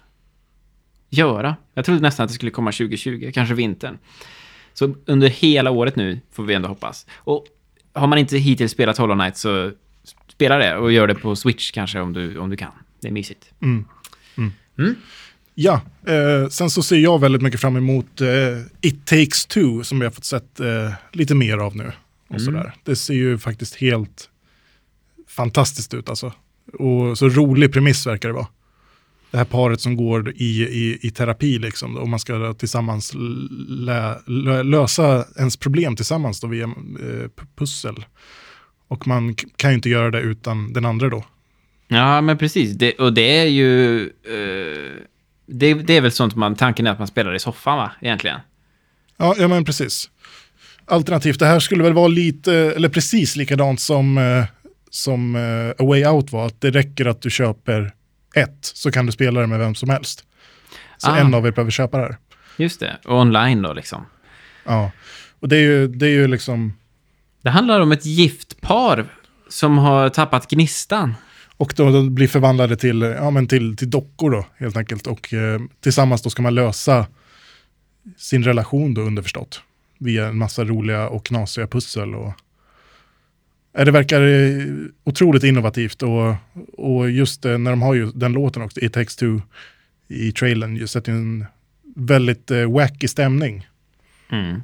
göra. 1.09 1.55
Jag 1.73 1.85
trodde 1.85 2.01
nästan 2.01 2.23
att 2.23 2.29
det 2.29 2.35
skulle 2.35 2.51
komma 2.51 2.71
2020, 2.71 3.31
kanske 3.33 3.55
vintern. 3.55 3.97
Så 4.73 4.95
under 5.05 5.27
hela 5.27 5.71
året 5.71 5.95
nu 5.95 6.19
får 6.31 6.43
vi 6.43 6.53
ändå 6.53 6.67
hoppas. 6.67 7.05
Och 7.15 7.45
har 7.93 8.07
man 8.07 8.17
inte 8.17 8.37
hittills 8.37 8.71
spelat 8.71 8.97
Hollow 8.97 9.17
Knight 9.17 9.37
så 9.37 9.71
spela 10.27 10.57
det 10.57 10.75
och 10.75 10.91
gör 10.91 11.07
det 11.07 11.15
på 11.15 11.35
Switch 11.35 11.71
kanske 11.71 11.99
om 11.99 12.13
du, 12.13 12.37
om 12.37 12.49
du 12.49 12.57
kan. 12.57 12.71
Det 13.01 13.07
är 13.07 13.11
mysigt. 13.11 13.51
Mm. 13.61 13.85
Mm. 14.37 14.51
Mm. 14.77 14.95
Ja, 15.61 15.81
eh, 16.07 16.47
sen 16.49 16.69
så 16.69 16.83
ser 16.83 16.97
jag 16.97 17.19
väldigt 17.19 17.41
mycket 17.41 17.61
fram 17.61 17.75
emot 17.77 18.21
eh, 18.21 18.27
It 18.81 19.05
takes 19.05 19.45
two 19.45 19.83
som 19.83 19.99
vi 19.99 20.05
har 20.05 20.11
fått 20.11 20.25
sett 20.25 20.59
eh, 20.59 20.91
lite 21.11 21.35
mer 21.35 21.57
av 21.57 21.75
nu. 21.75 21.91
Och 22.27 22.35
Mm. 22.39 22.45
sådär. 22.45 22.73
Det 22.83 22.95
ser 22.95 23.13
ju 23.13 23.37
faktiskt 23.37 23.75
helt 23.75 24.29
fantastiskt 25.27 25.93
ut 25.93 26.09
alltså. 26.09 26.33
Och 26.73 27.17
så 27.17 27.29
rolig 27.29 27.73
premiss 27.73 28.07
verkar 28.07 28.29
det 28.29 28.33
vara. 28.35 28.47
det 29.31 29.37
här 29.37 29.45
paret 29.45 29.81
som 29.81 29.95
går 29.95 30.33
i, 30.35 30.61
i, 30.61 30.99
i 31.01 31.11
terapi 31.11 31.59
liksom. 31.59 31.97
Och 31.97 32.09
man 32.09 32.19
ska 32.19 32.53
tillsammans 32.53 33.11
lä, 33.69 34.17
lö, 34.25 34.63
lösa 34.63 35.25
ens 35.37 35.57
problem 35.57 35.95
tillsammans 35.95 36.39
då 36.39 36.47
via 36.47 36.63
eh, 36.63 37.29
pussel. 37.55 38.05
Och 38.87 39.07
man 39.07 39.35
kan 39.35 39.71
ju 39.71 39.75
inte 39.75 39.89
göra 39.89 40.11
det 40.11 40.19
utan 40.21 40.73
den 40.73 40.85
andra 40.85 41.09
då. 41.09 41.25
Ja, 41.87 42.21
men 42.21 42.37
precis. 42.37 42.71
Det, 42.71 42.91
och 42.93 43.13
det 43.13 43.37
är 43.39 43.45
ju... 43.45 43.99
Uh, 44.29 45.01
det, 45.51 45.73
det, 45.73 45.97
är 45.97 46.01
väl 46.01 46.11
sånt 46.11 46.35
man... 46.35 46.55
Tanken 46.55 46.87
är 46.87 46.91
att 46.91 46.99
man 46.99 47.07
spelar 47.07 47.35
i 47.35 47.39
soffan, 47.39 47.77
va? 47.77 47.91
Egentligen. 48.01 48.39
Ja, 49.17 49.35
ja 49.37 49.47
men 49.47 49.65
precis. 49.65 50.09
Alternativt, 50.85 51.39
det 51.39 51.45
här 51.45 51.59
skulle 51.59 51.83
väl 51.83 51.93
vara 51.93 52.07
lite, 52.07 52.53
eller 52.53 52.89
precis 52.89 53.35
likadant 53.35 53.79
som, 53.79 54.17
eh, 54.17 54.45
som 54.89 55.35
uh, 55.35 55.69
A 55.69 55.85
Way 55.85 56.05
Out 56.05 56.31
var. 56.31 56.45
Att 56.45 56.61
det 56.61 56.71
räcker 56.71 57.05
att 57.05 57.21
du 57.21 57.29
köper 57.29 57.93
ett, 58.35 58.59
så 58.61 58.91
kan 58.91 59.05
du 59.05 59.11
spela 59.11 59.41
det 59.41 59.47
med 59.47 59.59
vem 59.59 59.75
som 59.75 59.89
helst. 59.89 60.23
Så 60.97 61.11
ah. 61.11 61.17
en 61.17 61.33
av 61.33 61.47
er 61.47 61.51
behöver 61.51 61.71
köpa 61.71 61.97
det 61.97 62.03
här. 62.03 62.17
Just 62.57 62.79
det, 62.79 62.97
och 63.05 63.19
online 63.19 63.61
då 63.61 63.73
liksom. 63.73 64.05
Ja, 64.65 64.91
och 65.39 65.49
det 65.49 65.55
är 65.55 65.61
ju, 65.61 65.87
det 65.87 66.05
är 66.05 66.11
ju 66.11 66.27
liksom... 66.27 66.73
Det 67.41 67.49
handlar 67.49 67.79
om 67.79 67.91
ett 67.91 68.05
gift 68.05 68.61
par 68.61 69.05
som 69.49 69.77
har 69.77 70.09
tappat 70.09 70.49
gnistan. 70.49 71.15
Och 71.59 71.73
då, 71.75 71.91
då 71.91 72.09
blir 72.09 72.27
förvandlade 72.27 72.75
till, 72.75 73.01
ja, 73.01 73.31
men 73.31 73.47
till, 73.47 73.77
till 73.77 73.89
dockor 73.89 74.31
då, 74.31 74.45
helt 74.57 74.77
enkelt. 74.77 75.07
Och 75.07 75.33
eh, 75.33 75.61
tillsammans 75.79 76.21
då 76.21 76.29
ska 76.29 76.41
man 76.41 76.55
lösa 76.55 77.07
sin 78.17 78.43
relation 78.43 78.93
då 78.93 79.01
underförstått. 79.01 79.61
Via 79.97 80.27
en 80.27 80.37
massa 80.37 80.65
roliga 80.65 81.09
och 81.09 81.25
knasiga 81.25 81.67
pussel. 81.67 82.15
Och, 82.15 82.33
eh, 83.77 83.85
det 83.85 83.91
verkar 83.91 84.21
eh, 84.21 84.65
otroligt 85.03 85.43
innovativt 85.43 86.03
och, 86.03 86.35
och 86.77 87.09
just 87.09 87.45
eh, 87.45 87.57
när 87.57 87.71
de 87.71 87.81
har 87.81 87.93
ju 87.93 88.11
den 88.11 88.33
låten 88.33 88.61
också, 88.61 88.79
It 88.79 88.93
takes 88.93 89.15
two, 89.15 89.41
i 90.07 90.31
trailern, 90.31 90.87
sätter 90.87 91.11
en 91.11 91.45
väldigt 91.95 92.51
eh, 92.51 92.71
wacky 92.71 93.07
stämning. 93.07 93.67
Mm. 94.29 94.61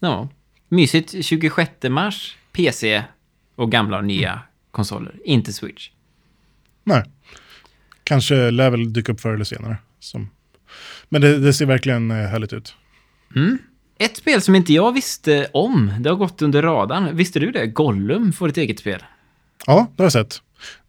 Ja, 0.00 0.28
mysigt. 0.68 1.24
26 1.24 1.70
mars, 1.90 2.36
PC 2.52 3.02
och 3.54 3.72
gamla 3.72 3.98
och 3.98 4.04
nya 4.04 4.32
mm. 4.32 4.42
konsoler, 4.70 5.14
inte 5.24 5.52
Switch. 5.52 5.90
Nej. 6.84 7.04
Kanske 8.04 8.50
lär 8.50 8.70
väl 8.70 8.92
dyka 8.92 9.12
upp 9.12 9.20
förr 9.20 9.34
eller 9.34 9.44
senare. 9.44 9.76
Som... 10.00 10.30
Men 11.08 11.20
det, 11.20 11.38
det, 11.38 11.52
ser 11.52 11.66
verkligen 11.66 12.10
eh, 12.10 12.16
härligt 12.16 12.52
ut. 12.52 12.74
Mm. 13.36 13.58
Ett 13.98 14.16
spel 14.16 14.42
som 14.42 14.54
inte 14.54 14.72
jag 14.72 14.92
visste 14.92 15.48
om, 15.52 15.92
det 16.00 16.10
har 16.10 16.16
gått 16.16 16.42
under 16.42 16.62
radarn. 16.62 17.16
Visste 17.16 17.40
du 17.40 17.50
det? 17.50 17.66
Gollum 17.66 18.32
får 18.32 18.48
ett 18.48 18.56
eget 18.56 18.78
spel. 18.78 19.02
Ja, 19.66 19.92
det 19.96 20.02
har 20.02 20.04
jag 20.04 20.12
sett. 20.12 20.42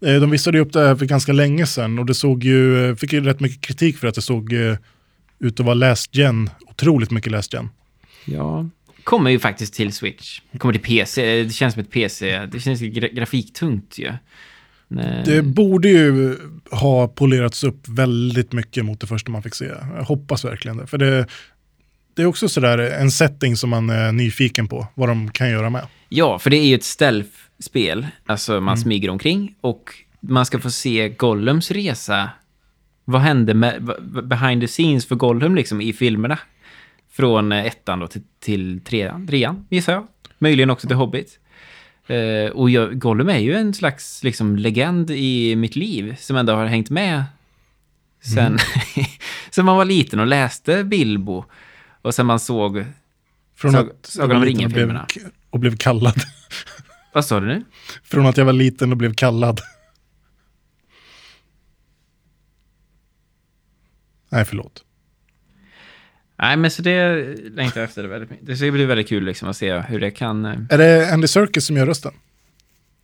Eh, 0.06 0.16
de 0.22 0.30
visade 0.30 0.60
upp 0.60 0.74
det 0.74 0.88
här 0.88 0.96
för 0.96 1.06
ganska 1.06 1.34
länge 1.34 1.66
sedan 1.66 2.00
och 2.00 2.06
det 2.06 2.14
såg 2.14 2.44
ju, 2.44 2.90
eh, 2.90 2.96
fick 2.96 3.14
ju 3.14 3.22
rätt 3.22 3.39
mycket 3.39 3.62
kritik 3.62 3.98
för 3.98 4.08
att 4.08 4.15
det 4.15 4.22
såg 4.22 4.54
ut 5.39 5.60
att 5.60 5.65
vara 5.65 5.74
last 5.74 6.15
gen, 6.15 6.50
otroligt 6.67 7.12
mycket 7.12 7.32
last 7.32 7.54
gen. 7.54 7.70
Ja, 8.26 8.70
kommer 9.04 9.32
ju 9.32 9.39
faktiskt 9.39 9.74
till 9.74 9.94
Switch. 9.94 10.39
Kommer 10.58 10.74
till 10.74 10.84
PC, 10.84 11.44
det 11.44 11.54
känns 11.54 11.74
som 11.74 11.84
ett 11.84 11.91
PC, 11.91 12.46
det 12.46 12.60
känns 12.60 12.82
gra 12.82 13.08
grafiktungt 13.08 14.00
ju. 14.00 14.13
Nej. 14.93 15.23
Det 15.25 15.41
borde 15.41 15.89
ju 15.89 16.38
ha 16.71 17.08
polerats 17.08 17.63
upp 17.63 17.88
väldigt 17.88 18.53
mycket 18.53 18.86
mot 18.86 18.99
det 18.99 19.08
första 19.08 19.32
man 19.32 19.43
fick 19.43 19.56
se. 19.56 19.65
Jag 19.95 20.03
hoppas 20.03 20.45
verkligen 20.45 20.77
det. 20.77 20.88
För 20.88 20.97
det, 20.97 21.27
det 22.13 22.21
är 22.21 22.25
också 22.25 22.49
sådär 22.49 22.77
en 22.77 23.12
setting 23.12 23.58
som 23.58 23.69
man 23.69 23.89
är 23.89 24.12
nyfiken 24.12 24.67
på, 24.67 24.88
vad 24.95 25.10
de 25.10 25.32
kan 25.32 25.49
göra 25.49 25.69
med. 25.69 25.88
Ja, 26.10 26.39
för 26.39 26.49
det 26.49 26.58
är 26.58 26.65
ju 26.65 26.75
ett 26.75 26.84
stealth-spel. 26.84 28.08
Alltså 28.25 28.51
man 28.51 28.62
mm. 28.62 28.77
smyger 28.77 29.10
omkring 29.10 29.56
och 29.62 29.93
man 30.19 30.45
ska 30.45 30.60
få 30.60 30.71
se 30.71 31.10
Gollums 31.10 31.71
resa. 31.71 32.29
Vad 33.06 33.21
hände 33.21 33.53
med 33.53 33.89
behind 34.23 34.62
the 34.62 34.67
scenes 34.67 35.06
för 35.06 35.15
Gollum 35.15 35.56
liksom 35.56 35.82
i 35.82 35.93
filmerna? 35.93 36.39
Från 37.12 37.51
ettan 37.51 37.99
då 37.99 38.08
till, 38.08 38.21
till 38.39 38.82
trean, 38.86 39.27
trean 39.27 39.65
gissar 39.69 39.93
jag. 39.93 40.08
Möjligen 40.39 40.69
också 40.69 40.88
till 40.88 40.95
Hobbit. 40.95 41.39
Uh, 42.10 42.52
och 42.52 42.70
jag, 42.70 43.00
Gollum 43.00 43.30
är 43.30 43.38
ju 43.38 43.54
en 43.54 43.74
slags 43.74 44.24
liksom, 44.24 44.56
legend 44.56 45.12
i 45.12 45.56
mitt 45.56 45.76
liv 45.76 46.16
som 46.20 46.38
ändå 46.38 46.54
har 46.54 46.66
hängt 46.66 46.89
med 46.89 47.24
sen, 48.24 48.46
mm. 48.46 48.60
sen 49.52 49.66
man 49.66 49.78
var 49.78 49.86
liten 49.86 50.20
och 50.20 50.28
läste 50.28 50.84
Bilbo. 50.84 51.46
Och 52.02 52.16
sen 52.16 52.26
man 52.26 52.39
såg 52.39 52.86
Från 53.56 53.72
såg, 53.72 53.89
att 53.89 54.06
Sagan 54.06 54.38
om 54.38 54.46
ringen-filmerna. 54.46 55.08
Och 55.50 55.60
blev 55.60 55.78
kallad. 55.78 56.22
Vad 57.13 57.26
sa 57.26 57.39
du 57.39 57.48
nu? 57.48 57.63
Från 58.04 58.26
att 58.26 58.38
jag 58.38 58.46
var 58.46 58.54
liten 58.54 58.92
och 58.92 58.98
blev 58.98 59.13
kallad. 59.13 59.62
Nej, 64.30 64.46
förlåt. 64.46 64.84
Nej, 66.38 66.58
men 66.58 66.72
så 66.72 66.82
det 66.82 67.15
längtar 67.50 67.82
jag 67.82 67.88
efter 67.88 68.04
det 68.04 68.10
väldigt 68.10 68.30
mycket. 68.30 68.46
Det 68.48 68.58
ska 68.58 68.72
bli 68.72 68.86
väldigt 68.86 69.10
kul 69.10 69.24
liksom 69.24 69.50
att 69.50 69.58
se 69.58 69.80
hur 69.80 70.00
det 70.00 70.12
kan... 70.12 70.46
Eh, 70.46 70.58
är 70.69 70.78
det 70.78 71.13
Andy 71.13 71.28
Serkis 71.28 71.65
som 71.65 71.78
gör 71.78 71.86
rösten? 71.86 72.12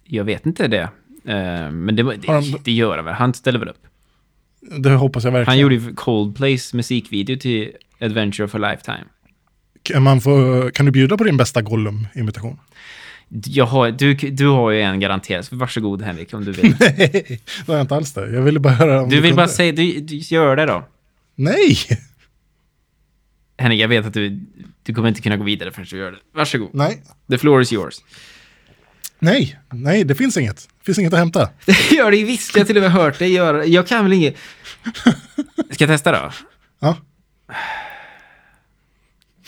Jag 0.04 0.24
vet 0.24 0.46
inte 0.46 0.68
det. 0.68 0.90
Uh, 1.28 1.72
men 1.72 1.96
det, 1.96 2.04
det, 2.04 2.28
han... 2.28 2.44
det 2.64 2.72
gör 2.72 2.96
han 2.96 3.06
väl. 3.06 3.14
Han 3.14 3.34
ställer 3.34 3.60
väl 3.60 3.70
upp. 3.70 3.86
Det 4.62 4.90
hoppas 4.90 5.24
jag 5.24 5.32
verkligen. 5.32 5.48
Han 5.48 5.60
gjorde 5.60 5.94
Coldplays 5.96 6.74
musikvideo 6.74 7.38
till 7.38 7.72
Adventure 8.00 8.46
of 8.46 8.56
a 8.56 8.58
Lifetime. 8.58 9.04
Kan, 9.84 10.04
man 10.04 10.22
få, 10.22 10.70
kan 10.74 10.86
du 10.86 10.92
bjuda 10.92 11.18
på 11.18 11.24
din 11.24 11.38
bästa 11.38 11.62
Gollum-imitation? 11.62 12.58
Jag 13.46 13.66
har, 13.66 13.92
du, 13.92 14.14
du 14.14 14.48
har 14.48 14.72
ju 14.72 14.82
en 14.82 15.00
garanterad, 15.00 15.46
så 15.46 15.56
varsågod 15.56 16.02
Henrik 16.02 16.34
om 16.34 16.46
du 16.46 16.52
vill. 16.52 16.76
Nej, 16.80 17.42
det 17.66 17.72
har 17.72 17.76
jag 17.76 17.84
inte 17.84 17.96
alls 17.96 18.14
det. 18.14 18.32
Jag 18.32 18.42
ville 18.42 18.60
bara 18.60 18.74
höra 18.74 19.02
om 19.02 19.10
du, 19.10 19.16
du 19.16 19.22
vill 19.22 19.32
kunde. 19.32 19.42
bara 19.42 19.48
säga, 19.48 19.72
du, 19.72 20.00
du 20.00 20.16
gör 20.16 20.56
det 20.56 20.66
då. 20.66 20.88
Nej! 21.36 21.78
Henrik, 23.60 23.80
jag 23.80 23.88
vet 23.88 24.06
att 24.06 24.14
du, 24.14 24.40
du 24.84 24.94
kommer 24.94 25.10
inte 25.10 25.22
kunna 25.22 25.38
gå 25.38 25.44
vidare 25.44 25.72
förrän 25.72 25.88
du 25.90 25.98
gör 25.98 26.12
det. 26.12 26.18
Varsågod. 26.34 26.70
Nej. 26.74 27.04
The 27.30 27.38
floor 27.38 27.62
is 27.62 27.74
yours. 27.74 27.96
Nej, 29.20 29.60
nej, 29.72 30.04
det 30.04 30.16
finns 30.16 30.38
inget. 30.38 30.56
Det 30.58 30.86
finns 30.86 31.00
inget 31.00 31.14
att 31.14 31.20
hämta. 31.20 31.50
Det 31.66 31.92
gör 31.92 32.12
det 32.12 32.24
visst, 32.24 32.56
jag 32.56 32.62
har 32.62 32.66
till 32.66 32.78
och 32.78 32.84
med 32.84 32.92
hört 32.92 33.20
dig 33.20 33.32
göra. 33.32 33.66
Jag 33.66 33.88
kan 33.88 34.04
väl 34.04 34.14
inget. 34.14 34.36
Ska 35.72 35.84
jag 35.84 35.90
testa 35.90 36.12
då? 36.12 36.32
Ja. 36.80 36.98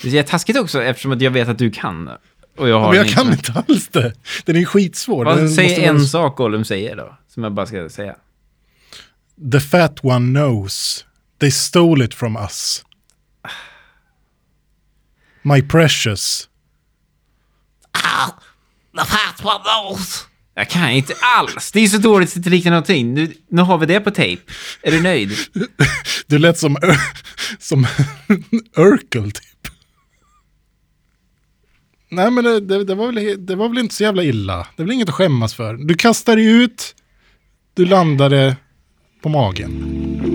Det 0.02 0.18
är 0.18 0.22
taskigt 0.22 0.58
också 0.58 0.82
eftersom 0.82 1.20
jag 1.20 1.30
vet 1.30 1.48
att 1.48 1.58
du 1.58 1.70
kan. 1.70 2.10
Och 2.56 2.68
jag 2.68 2.80
har 2.80 2.88
Men 2.88 2.96
jag 2.96 3.08
kan 3.08 3.32
inte 3.32 3.64
alls 3.68 3.88
det. 3.88 4.12
Den 4.44 4.56
är 4.56 4.64
skitsvår. 4.64 5.24
Vad, 5.24 5.50
säg 5.50 5.84
en 5.84 5.94
vara... 5.96 6.06
sak 6.06 6.36
Gollum 6.36 6.64
säger 6.64 6.96
då, 6.96 7.16
som 7.28 7.44
jag 7.44 7.52
bara 7.52 7.66
ska 7.66 7.88
säga. 7.88 8.16
The 9.52 9.60
fat 9.60 10.04
one 10.04 10.40
knows. 10.40 11.04
They 11.40 11.50
stole 11.50 12.04
it 12.04 12.14
from 12.14 12.36
us. 12.36 12.84
My 15.42 15.62
precious. 15.62 16.48
Ah, 17.92 18.30
the 18.98 19.04
fat 19.04 19.44
one 19.44 19.64
knows. 19.64 20.26
Jag 20.54 20.68
kan 20.68 20.90
inte 20.90 21.14
alls. 21.38 21.72
Det 21.72 21.80
är 21.80 21.86
så 21.88 21.98
dåligt 21.98 22.30
så 22.30 22.34
det 22.34 22.38
inte 22.38 22.50
liknar 22.50 22.70
någonting. 22.70 23.14
Nu, 23.14 23.32
nu 23.48 23.62
har 23.62 23.78
vi 23.78 23.86
det 23.86 24.00
på 24.00 24.10
tejp. 24.10 24.42
Är 24.82 24.90
du 24.90 25.02
nöjd? 25.02 25.32
Du 26.26 26.38
lät 26.38 26.58
som, 26.58 26.76
som 27.58 27.86
Urkel 28.76 29.32
typ. 29.32 29.68
Nej 32.08 32.30
men 32.30 32.44
det, 32.44 32.60
det, 32.60 32.84
det, 32.84 32.94
var 32.94 33.12
väl, 33.12 33.46
det 33.46 33.56
var 33.56 33.68
väl 33.68 33.78
inte 33.78 33.94
så 33.94 34.02
jävla 34.02 34.22
illa. 34.22 34.66
Det 34.76 34.82
är 34.82 34.84
väl 34.84 34.94
inget 34.94 35.08
att 35.08 35.14
skämmas 35.14 35.54
för. 35.54 35.74
Du 35.74 35.94
kastade 35.94 36.42
ut, 36.42 36.94
du 37.74 37.84
landade 37.84 38.56
på 39.22 39.28
magen. 39.28 40.31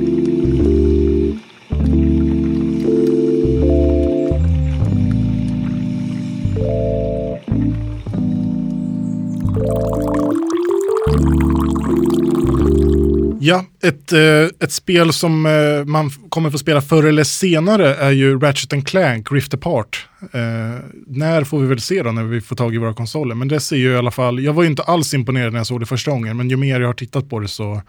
Ja, 13.47 13.65
ett, 13.83 14.13
eh, 14.13 14.49
ett 14.59 14.71
spel 14.71 15.13
som 15.13 15.45
eh, 15.45 15.85
man 15.85 16.09
kommer 16.09 16.49
få 16.49 16.57
spela 16.57 16.81
förr 16.81 17.03
eller 17.03 17.23
senare 17.23 17.95
är 17.95 18.11
ju 18.11 18.39
Ratchet 18.39 18.85
Clank 18.85 19.31
Rift 19.31 19.53
Apart. 19.53 20.07
Eh, 20.21 20.85
när 21.07 21.43
får 21.43 21.59
vi 21.59 21.67
väl 21.67 21.81
se 21.81 22.03
då 22.03 22.11
när 22.11 22.23
vi 22.23 22.41
får 22.41 22.55
tag 22.55 22.75
i 22.75 22.77
våra 22.77 22.93
konsoler? 22.93 23.35
Men 23.35 23.47
det 23.47 23.59
ser 23.59 23.75
ju 23.75 23.91
i 23.91 23.97
alla 23.97 24.11
fall, 24.11 24.39
jag 24.39 24.53
var 24.53 24.63
ju 24.63 24.69
inte 24.69 24.83
alls 24.83 25.13
imponerad 25.13 25.53
när 25.53 25.59
jag 25.59 25.67
såg 25.67 25.79
det 25.79 25.85
första 25.85 26.11
gången, 26.11 26.37
men 26.37 26.49
ju 26.49 26.57
mer 26.57 26.79
jag 26.79 26.87
har 26.87 26.93
tittat 26.93 27.29
på 27.29 27.39
det 27.39 27.47
så 27.47 27.81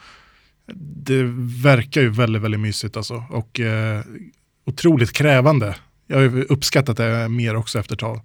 det 1.05 1.23
verkar 1.65 2.01
ju 2.01 2.09
väldigt, 2.09 2.43
väldigt 2.43 2.61
mysigt 2.61 2.97
alltså. 2.97 3.25
Och 3.31 3.61
eh, 3.61 4.01
otroligt 4.67 5.13
krävande. 5.13 5.77
Jag 6.07 6.17
har 6.17 6.53
uppskattat 6.53 6.97
det 6.97 7.29
mer 7.29 7.57
också 7.57 7.79
efter 7.79 7.95
ett 7.95 8.01
tag. 8.01 8.21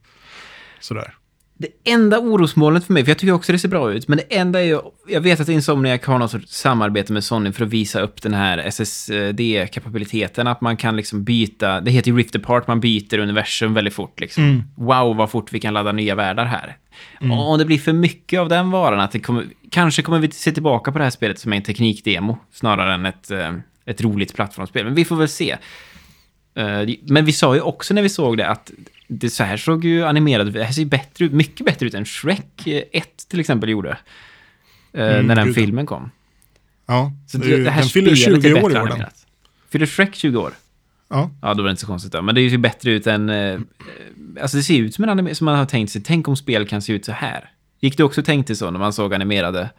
Sådär. 0.80 1.14
Det 1.64 1.92
enda 1.92 2.20
orosmolnet 2.20 2.86
för 2.86 2.94
mig, 2.94 3.04
för 3.04 3.12
jag 3.12 3.18
tycker 3.18 3.34
också 3.34 3.52
det 3.52 3.60
ser 3.60 3.70
bra 3.70 3.94
ut, 3.94 4.08
men 4.08 4.18
det 4.18 4.36
enda 4.36 4.60
är 4.60 4.64
ju, 4.64 4.80
jag 5.08 5.22
vet 5.22 5.40
att 5.40 5.50
Insomniac 5.50 6.06
har 6.06 6.20
något 6.20 6.32
sorts 6.32 6.54
samarbete 6.54 7.14
med 7.14 7.24
Sony 7.24 7.52
för 7.52 7.66
att 7.66 7.70
visa 7.70 8.02
upp 8.02 8.22
den 8.22 8.34
här 8.34 8.58
SSD-kapabiliteten, 8.58 10.48
att 10.48 10.62
man 10.62 10.78
kan 10.78 10.96
liksom 10.96 11.24
byta, 11.24 11.82
det 11.82 11.92
heter 11.92 12.12
ju 12.12 12.18
Rift 12.18 12.36
Apart, 12.36 12.68
man 12.68 12.80
byter 12.80 13.18
universum 13.18 13.74
väldigt 13.74 13.94
fort 13.94 14.20
liksom. 14.20 14.44
Mm. 14.44 14.64
Wow, 14.76 15.16
vad 15.16 15.30
fort 15.30 15.54
vi 15.54 15.60
kan 15.60 15.74
ladda 15.74 15.92
nya 15.92 16.16
världar 16.16 16.46
här. 16.46 16.78
Mm. 17.22 17.40
Om 17.40 17.60
det 17.60 17.66
blir 17.66 17.80
för 17.80 17.94
mycket 17.94 18.40
av 18.40 18.50
den 18.50 18.72
varan, 18.72 19.00
att 19.00 19.12
det 19.12 19.20
kommer, 19.20 19.46
kanske 19.70 20.02
kommer 20.02 20.20
vi 20.20 20.32
se 20.32 20.52
tillbaka 20.52 20.92
på 20.92 20.98
det 20.98 21.04
här 21.04 21.12
spelet 21.12 21.40
som 21.40 21.54
en 21.54 21.62
teknikdemo, 21.62 22.38
snarare 22.52 22.94
än 22.94 23.06
ett, 23.06 23.32
eh, 23.32 23.54
ett 23.86 24.02
roligt 24.02 24.36
plattformsspel. 24.36 24.86
Men 24.86 24.96
vi 24.96 25.06
får 25.06 25.16
väl 25.16 25.30
se. 25.30 25.58
Eh, 26.56 26.90
men 27.02 27.26
vi 27.26 27.32
sa 27.32 27.56
ju 27.56 27.62
också 27.62 27.94
när 27.94 28.02
vi 28.02 28.10
såg 28.10 28.38
det 28.38 28.48
att 28.48 28.72
det 29.20 29.30
så 29.30 29.44
här 29.44 29.58
såg 29.58 29.86
ju 29.86 30.04
animerad 30.06 30.54
Det 30.54 30.64
här 30.64 30.72
ser 30.74 30.82
ju 30.82 30.88
bättre 30.88 31.26
ut, 31.26 31.32
mycket 31.34 31.66
bättre 31.66 31.86
ut 31.88 31.94
än 31.94 32.06
Shrek 32.06 32.68
1 32.92 33.28
till 33.30 33.40
exempel 33.40 33.70
gjorde. 33.70 33.90
eh, 34.94 35.08
Mm, 35.14 35.26
när 35.28 35.36
den 35.36 35.48
ja. 35.48 35.54
filmen 35.54 35.86
kom. 35.86 36.12
Ja, 36.86 37.12
Så 37.28 37.38
det, 37.38 37.64
det, 37.64 37.70
här 37.72 37.82
den 37.82 37.90
fyller 37.90 38.16
spelet 38.16 38.44
20 38.44 38.50
är 38.50 38.64
år 38.64 38.72
i 38.72 38.78
år 38.78 38.88
den. 38.88 39.06
Fyller 39.70 39.86
Shrek 39.86 40.16
20 40.16 40.38
år? 40.38 40.54
Ja. 41.10 41.32
Ja, 41.42 41.54
då 41.54 41.64
var 41.64 41.68
det 41.68 41.72
inte 41.72 41.82
så 41.82 41.88
konstigt 41.88 42.12
då. 42.12 42.22
Men 42.22 42.36
det 42.36 42.42
ser 42.42 42.50
ju 42.50 42.58
bättre 42.58 42.92
ut 42.92 43.08
än... 43.08 43.30
Eh, 43.30 43.36
eh, 43.38 43.60
alltså 44.42 44.58
det 44.58 44.64
ser 44.64 44.80
ut 44.80 44.96
som 44.96 45.04
en 45.04 45.10
anime 45.10 45.36
som 45.36 45.46
man 45.46 45.56
har 45.58 45.66
tänkt 45.66 45.92
sig. 45.92 46.02
Tänk 46.04 46.28
om 46.28 46.36
spel 46.36 46.68
kan 46.68 46.82
se 46.82 46.94
ut 46.94 47.06
så 47.06 47.12
här. 47.12 47.50
Gick 47.80 47.98
du 47.98 48.04
också 48.04 48.22
och 48.22 48.26
tänkte 48.26 48.56
så 48.56 48.72
när 48.72 48.80
man 48.80 48.94
såg 48.94 49.14
animerade 49.14 49.70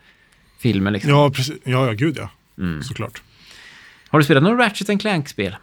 filmer 0.59 0.91
liksom? 0.91 1.11
Ja, 1.11 1.31
precis. 1.31 1.55
Ja, 1.65 1.87
ja, 1.87 1.93
gud 1.93 2.17
ja. 2.19 2.31
Mm. 2.59 2.83
Såklart. 2.83 3.23
Har 4.09 4.19
du 4.19 4.25
spelat 4.25 4.43
någon 4.43 4.59
Ratchet 4.59 5.01
Clank-spel? 5.01 5.57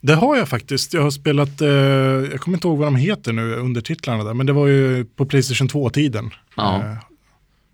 Det 0.00 0.14
har 0.14 0.36
jag 0.36 0.48
faktiskt. 0.48 0.94
Jag 0.94 1.02
har 1.02 1.10
spelat, 1.10 1.60
eh, 1.60 1.68
jag 1.68 2.40
kommer 2.40 2.56
inte 2.56 2.68
ihåg 2.68 2.78
vad 2.78 2.86
de 2.86 2.96
heter 2.96 3.32
nu, 3.32 3.54
undertitlarna 3.54 4.24
där, 4.24 4.34
men 4.34 4.46
det 4.46 4.52
var 4.52 4.66
ju 4.66 5.04
på 5.04 5.26
Playstation 5.26 5.68
2-tiden. 5.68 6.30
Ja. 6.56 6.76
Eh, 6.76 6.96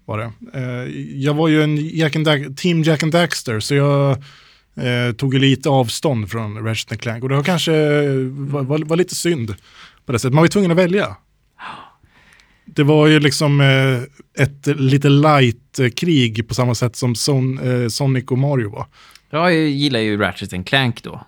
var 0.05 0.19
det. 0.19 0.33
Eh, 0.55 0.91
jag 1.23 1.35
var 1.35 1.49
ju 1.49 1.63
en 1.63 1.77
Jack 1.77 2.17
and 2.17 2.57
Team 2.59 2.83
Jack 2.83 3.03
and 3.03 3.13
Daxter, 3.13 3.61
så 3.61 3.75
jag 3.75 4.11
eh, 4.77 5.13
tog 5.17 5.35
ju 5.35 5.41
lite 5.41 5.69
avstånd 5.69 6.31
från 6.31 6.65
Ratchet 6.65 7.01
Clank. 7.01 7.23
Och 7.23 7.29
det 7.29 7.35
har 7.35 7.43
kanske 7.43 7.73
var, 8.29 8.63
var, 8.63 8.79
var 8.79 8.97
lite 8.97 9.15
synd 9.15 9.55
på 10.07 10.13
det 10.13 10.19
sättet. 10.19 10.35
Man 10.35 10.41
var 10.41 10.47
ju 10.47 10.51
tvungen 10.51 10.71
att 10.71 10.77
välja. 10.77 11.17
Det 12.65 12.83
var 12.83 13.07
ju 13.07 13.21
liksom 13.21 13.61
eh, 13.61 14.43
ett 14.45 14.67
lite 14.67 15.09
light-krig 15.09 16.49
på 16.49 16.55
samma 16.55 16.75
sätt 16.75 16.97
som 16.97 17.15
Son, 17.15 17.59
eh, 17.59 17.89
Sonic 17.89 18.25
och 18.25 18.39
Mario 18.39 18.71
var. 18.71 18.87
Jag 19.31 19.55
gillar 19.55 20.01
ju 20.01 20.17
Ratchet 20.17 20.67
Clank 20.67 21.03
då. 21.03 21.27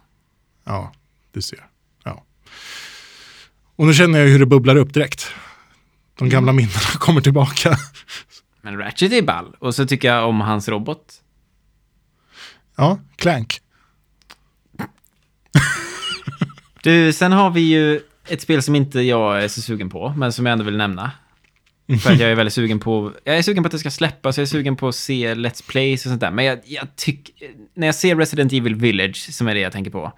Ja, 0.69 0.93
du 1.33 1.43
ser. 1.43 1.67
Ja. 2.05 2.25
Och 3.77 3.87
nu 3.87 3.95
känner 3.95 4.19
jag 4.19 4.27
hur 4.27 4.39
det 4.39 4.47
bubblar 4.47 4.77
upp 4.77 4.95
direkt. 4.95 5.31
De 6.19 6.29
gamla 6.29 6.53
minnena 6.53 6.81
kommer 6.99 7.21
tillbaka. 7.21 7.77
Men 8.63 8.79
Ratchet 8.79 9.13
är 9.13 9.23
ball. 9.23 9.57
Och 9.59 9.75
så 9.75 9.87
tycker 9.87 10.09
jag 10.09 10.29
om 10.29 10.41
hans 10.41 10.69
robot. 10.69 11.15
Ja, 12.77 12.99
Clank. 13.17 13.61
Du, 16.83 17.13
sen 17.13 17.33
har 17.33 17.51
vi 17.51 17.61
ju 17.61 18.01
ett 18.29 18.43
spel 18.43 18.63
som 18.63 18.75
inte 18.75 19.01
jag 19.01 19.45
är 19.45 19.49
så 19.49 19.63
sugen 19.63 19.91
på, 19.91 20.15
men 20.17 20.33
som 20.33 20.47
jag 20.47 20.53
ändå 20.53 20.65
vill 20.65 20.77
nämna. 20.77 21.11
För 22.03 22.13
att 22.13 22.21
jag 22.21 22.31
är 22.31 22.35
väldigt 22.35 22.55
sugen 22.55 22.81
på, 22.81 23.13
jag 23.25 23.39
är 23.39 23.43
sugen 23.43 23.63
på 23.63 23.67
att 23.67 23.73
det 23.73 23.79
ska 23.79 23.91
släppas, 23.91 24.39
jag 24.39 24.43
är 24.43 24.47
sugen 24.47 24.77
på 24.77 24.89
att 24.89 24.95
se 24.95 25.35
Let's 25.35 25.69
Plays 25.69 26.07
och 26.07 26.11
sånt 26.11 26.21
där. 26.21 26.31
Men 26.31 26.45
jag, 26.45 26.59
jag 26.65 26.97
tycker, 26.97 27.35
när 27.75 27.87
jag 27.87 27.95
ser 27.95 28.17
Resident 28.17 28.53
Evil 28.53 28.75
Village, 28.75 29.17
som 29.17 29.49
är 29.49 29.55
det 29.55 29.61
jag 29.61 29.73
tänker 29.73 29.91
på, 29.91 30.13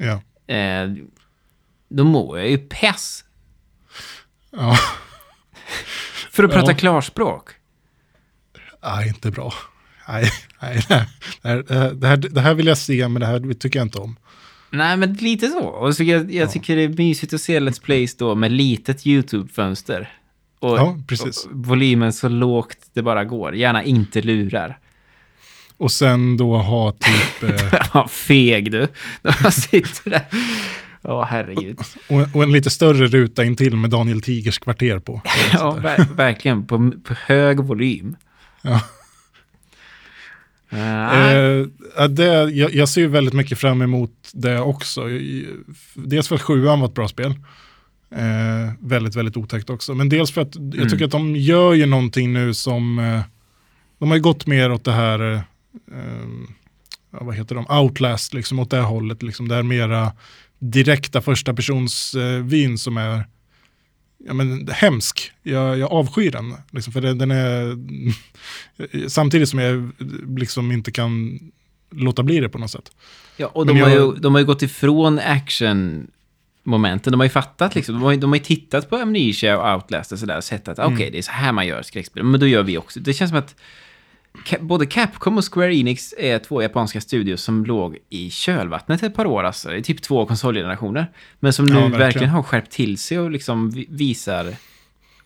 Ja. 0.00 0.22
eh, 0.54 0.90
då 1.88 2.04
mår 2.04 2.38
jag 2.38 2.50
ju 2.50 2.58
pess. 2.58 3.24
ja. 4.50 4.76
För 6.30 6.44
att 6.44 6.50
prata 6.52 6.72
Ja. 6.72 6.78
klarspråk. 6.78 7.50
Nej, 8.82 9.08
inte 9.08 9.30
bra. 9.30 9.52
Nej, 10.08 10.30
nej, 10.62 10.80
nej. 10.90 11.06
Det, 11.42 11.48
här, 11.48 11.62
det, 11.68 11.74
här, 11.74 11.90
det, 11.94 12.06
här, 12.06 12.16
det 12.16 12.40
här 12.40 12.54
vill 12.54 12.66
jag 12.66 12.78
se, 12.78 13.08
men 13.08 13.20
det 13.20 13.26
här 13.26 13.54
tycker 13.54 13.78
jag 13.78 13.86
inte 13.86 13.98
om. 13.98 14.16
Nej, 14.70 14.96
men 14.96 15.12
lite 15.14 15.46
så. 15.48 15.60
Och 15.64 15.96
så 15.96 16.02
jag, 16.02 16.32
jag 16.32 16.50
tycker 16.52 16.76
det 16.76 16.82
är 16.82 16.88
mysigt 16.88 17.32
att 17.34 17.40
se 17.40 17.60
Let's 17.60 17.82
Plays 17.82 18.16
då 18.16 18.34
med 18.34 18.52
litet 18.52 19.06
YouTube-fönster. 19.06 20.12
Och, 20.58 20.78
Ja, 20.78 20.98
precis. 21.08 21.44
och 21.44 21.50
volymen 21.54 22.12
så 22.12 22.28
lågt 22.28 22.78
det 22.92 23.02
bara 23.02 23.24
går. 23.24 23.54
Gärna 23.54 23.82
inte 23.84 24.22
lurar. 24.22 24.78
Och 25.80 25.92
sen 25.92 26.36
då 26.36 26.56
ha 26.56 26.92
typ, 26.92 27.50
eh, 27.94 28.06
feg 28.06 28.72
du. 28.72 28.88
Sitter 29.52 30.10
där. 30.10 30.22
Ja, 31.02 31.24
herregud. 31.24 31.78
och, 32.08 32.36
och 32.36 32.42
en 32.42 32.52
lite 32.52 32.70
större 32.70 33.06
ruta 33.06 33.44
in 33.44 33.56
till 33.56 33.76
med 33.76 33.90
Daniel 33.90 34.22
Tigers 34.22 34.58
kvarter 34.58 34.98
på. 34.98 35.22
Ja, 35.52 35.70
ver 35.72 36.06
verkligen. 36.16 36.66
På, 36.66 36.92
på 37.04 37.14
hög 37.26 37.60
volym. 37.60 38.16
Ja. 38.62 38.80
Uh, 40.72 41.66
Eh, 41.98 42.08
det, 42.08 42.24
jag, 42.50 42.74
jag 42.74 42.88
ser 42.88 43.00
ju 43.00 43.06
väldigt 43.06 43.34
mycket 43.34 43.58
fram 43.58 43.82
emot 43.82 44.12
det 44.32 44.58
också. 44.60 45.04
Dels 45.94 46.28
för 46.28 46.34
att 46.34 46.42
sjuan 46.42 46.80
var 46.80 46.88
ett 46.88 46.94
bra 46.94 47.08
spel. 47.08 47.30
Eh, 48.14 48.72
väldigt, 48.80 49.16
väldigt 49.16 49.36
otäckt 49.36 49.70
också. 49.70 49.94
Men 49.94 50.08
dels 50.08 50.30
för 50.32 50.40
att 50.40 50.54
jag 50.54 50.74
Mm. 50.74 50.88
tycker 50.88 51.04
att 51.04 51.10
de 51.10 51.36
gör 51.36 51.72
ju 51.74 51.86
någonting 51.86 52.32
nu 52.32 52.54
som... 52.54 52.98
Eh, 52.98 53.20
de 53.98 54.08
har 54.08 54.16
ju 54.16 54.22
gått 54.22 54.46
mer 54.46 54.72
åt 54.72 54.84
det 54.84 54.92
här... 54.92 55.42
Eh, 55.92 56.26
vad 57.10 57.34
heter 57.36 57.54
de? 57.54 57.66
Outlast, 57.80 58.34
liksom 58.34 58.58
åt 58.58 58.70
det 58.70 58.80
hållet. 58.80 59.22
Liksom, 59.22 59.48
det 59.48 59.54
här 59.54 59.62
mera 59.62 60.12
direkta 60.58 61.20
första 61.20 61.54
persons 61.54 62.14
eh, 62.14 62.42
vyn 62.44 62.78
som 62.78 62.96
är 62.96 63.24
ja, 64.26 64.34
men, 64.34 64.68
hemsk. 64.72 65.32
Jag, 65.42 65.78
jag 65.78 65.92
avskyr 65.92 66.30
den. 66.30 66.54
Liksom, 66.70 66.92
för 66.92 67.00
den, 67.00 67.18
den 67.18 67.30
är... 67.30 67.76
Samtidigt 69.08 69.48
som 69.48 69.58
jag 69.58 69.90
liksom 70.38 70.72
inte 70.72 70.92
kan 70.92 71.40
låta 71.90 72.22
bli 72.22 72.40
det 72.40 72.48
på 72.48 72.58
något 72.58 72.70
sätt. 72.70 72.90
ja, 73.36 73.46
och 73.46 73.66
de, 73.66 73.80
har 73.80 73.88
jag- 73.88 73.98
ju, 73.98 74.12
de 74.20 74.34
har 74.34 74.40
ju 74.40 74.46
gått 74.46 74.62
ifrån 74.62 75.18
action-momenten. 75.18 77.10
De 77.10 77.20
har 77.20 77.24
ju 77.24 77.30
fattat 77.30 77.74
liksom. 77.74 77.94
De 77.94 78.02
har, 78.02 78.12
ju- 78.12 78.18
de 78.20 78.30
har 78.30 78.36
ju 78.36 78.44
tittat 78.44 78.90
på 78.90 78.96
Amnesia 78.96 79.58
och 79.58 79.74
Outlast 79.74 80.12
och 80.12 80.18
sådär 80.18 80.36
och 80.36 80.44
sett 80.44 80.68
att 80.68 80.78
Mm. 80.78 80.94
okej, 80.94 81.10
det 81.10 81.18
är 81.18 81.22
så 81.22 81.30
här 81.32 81.52
man 81.52 81.66
gör 81.66 81.82
skräckspel. 81.82 82.22
Men 82.24 82.40
då 82.40 82.46
gör 82.46 82.62
vi 82.62 82.78
också. 82.78 83.00
Det 83.00 83.12
känns 83.14 83.28
som 83.30 83.38
att 83.38 83.54
både 84.60 84.86
Capcom 84.86 85.38
och 85.38 85.44
Square 85.54 85.76
Enix 85.76 86.14
är 86.18 86.38
två 86.38 86.62
japanska 86.62 87.00
studios 87.00 87.42
som 87.42 87.64
låg 87.64 87.96
i 88.08 88.30
kölvattnet 88.30 89.02
ett 89.02 89.14
par 89.14 89.26
år, 89.26 89.42
alltså. 89.44 89.74
I 89.74 89.82
typ 89.82 90.02
två 90.02 90.26
konsolgenerationer. 90.26 91.10
Men 91.40 91.52
som 91.52 91.64
nu 91.64 91.72
Ja, 91.72 91.78
verkligen. 91.80 91.98
verkligen. 92.00 92.28
har 92.30 92.42
skärpt 92.42 92.72
till 92.72 92.98
sig 92.98 93.18
och 93.18 93.30
liksom 93.30 93.70
vi- 93.70 93.86
visar... 93.90 94.54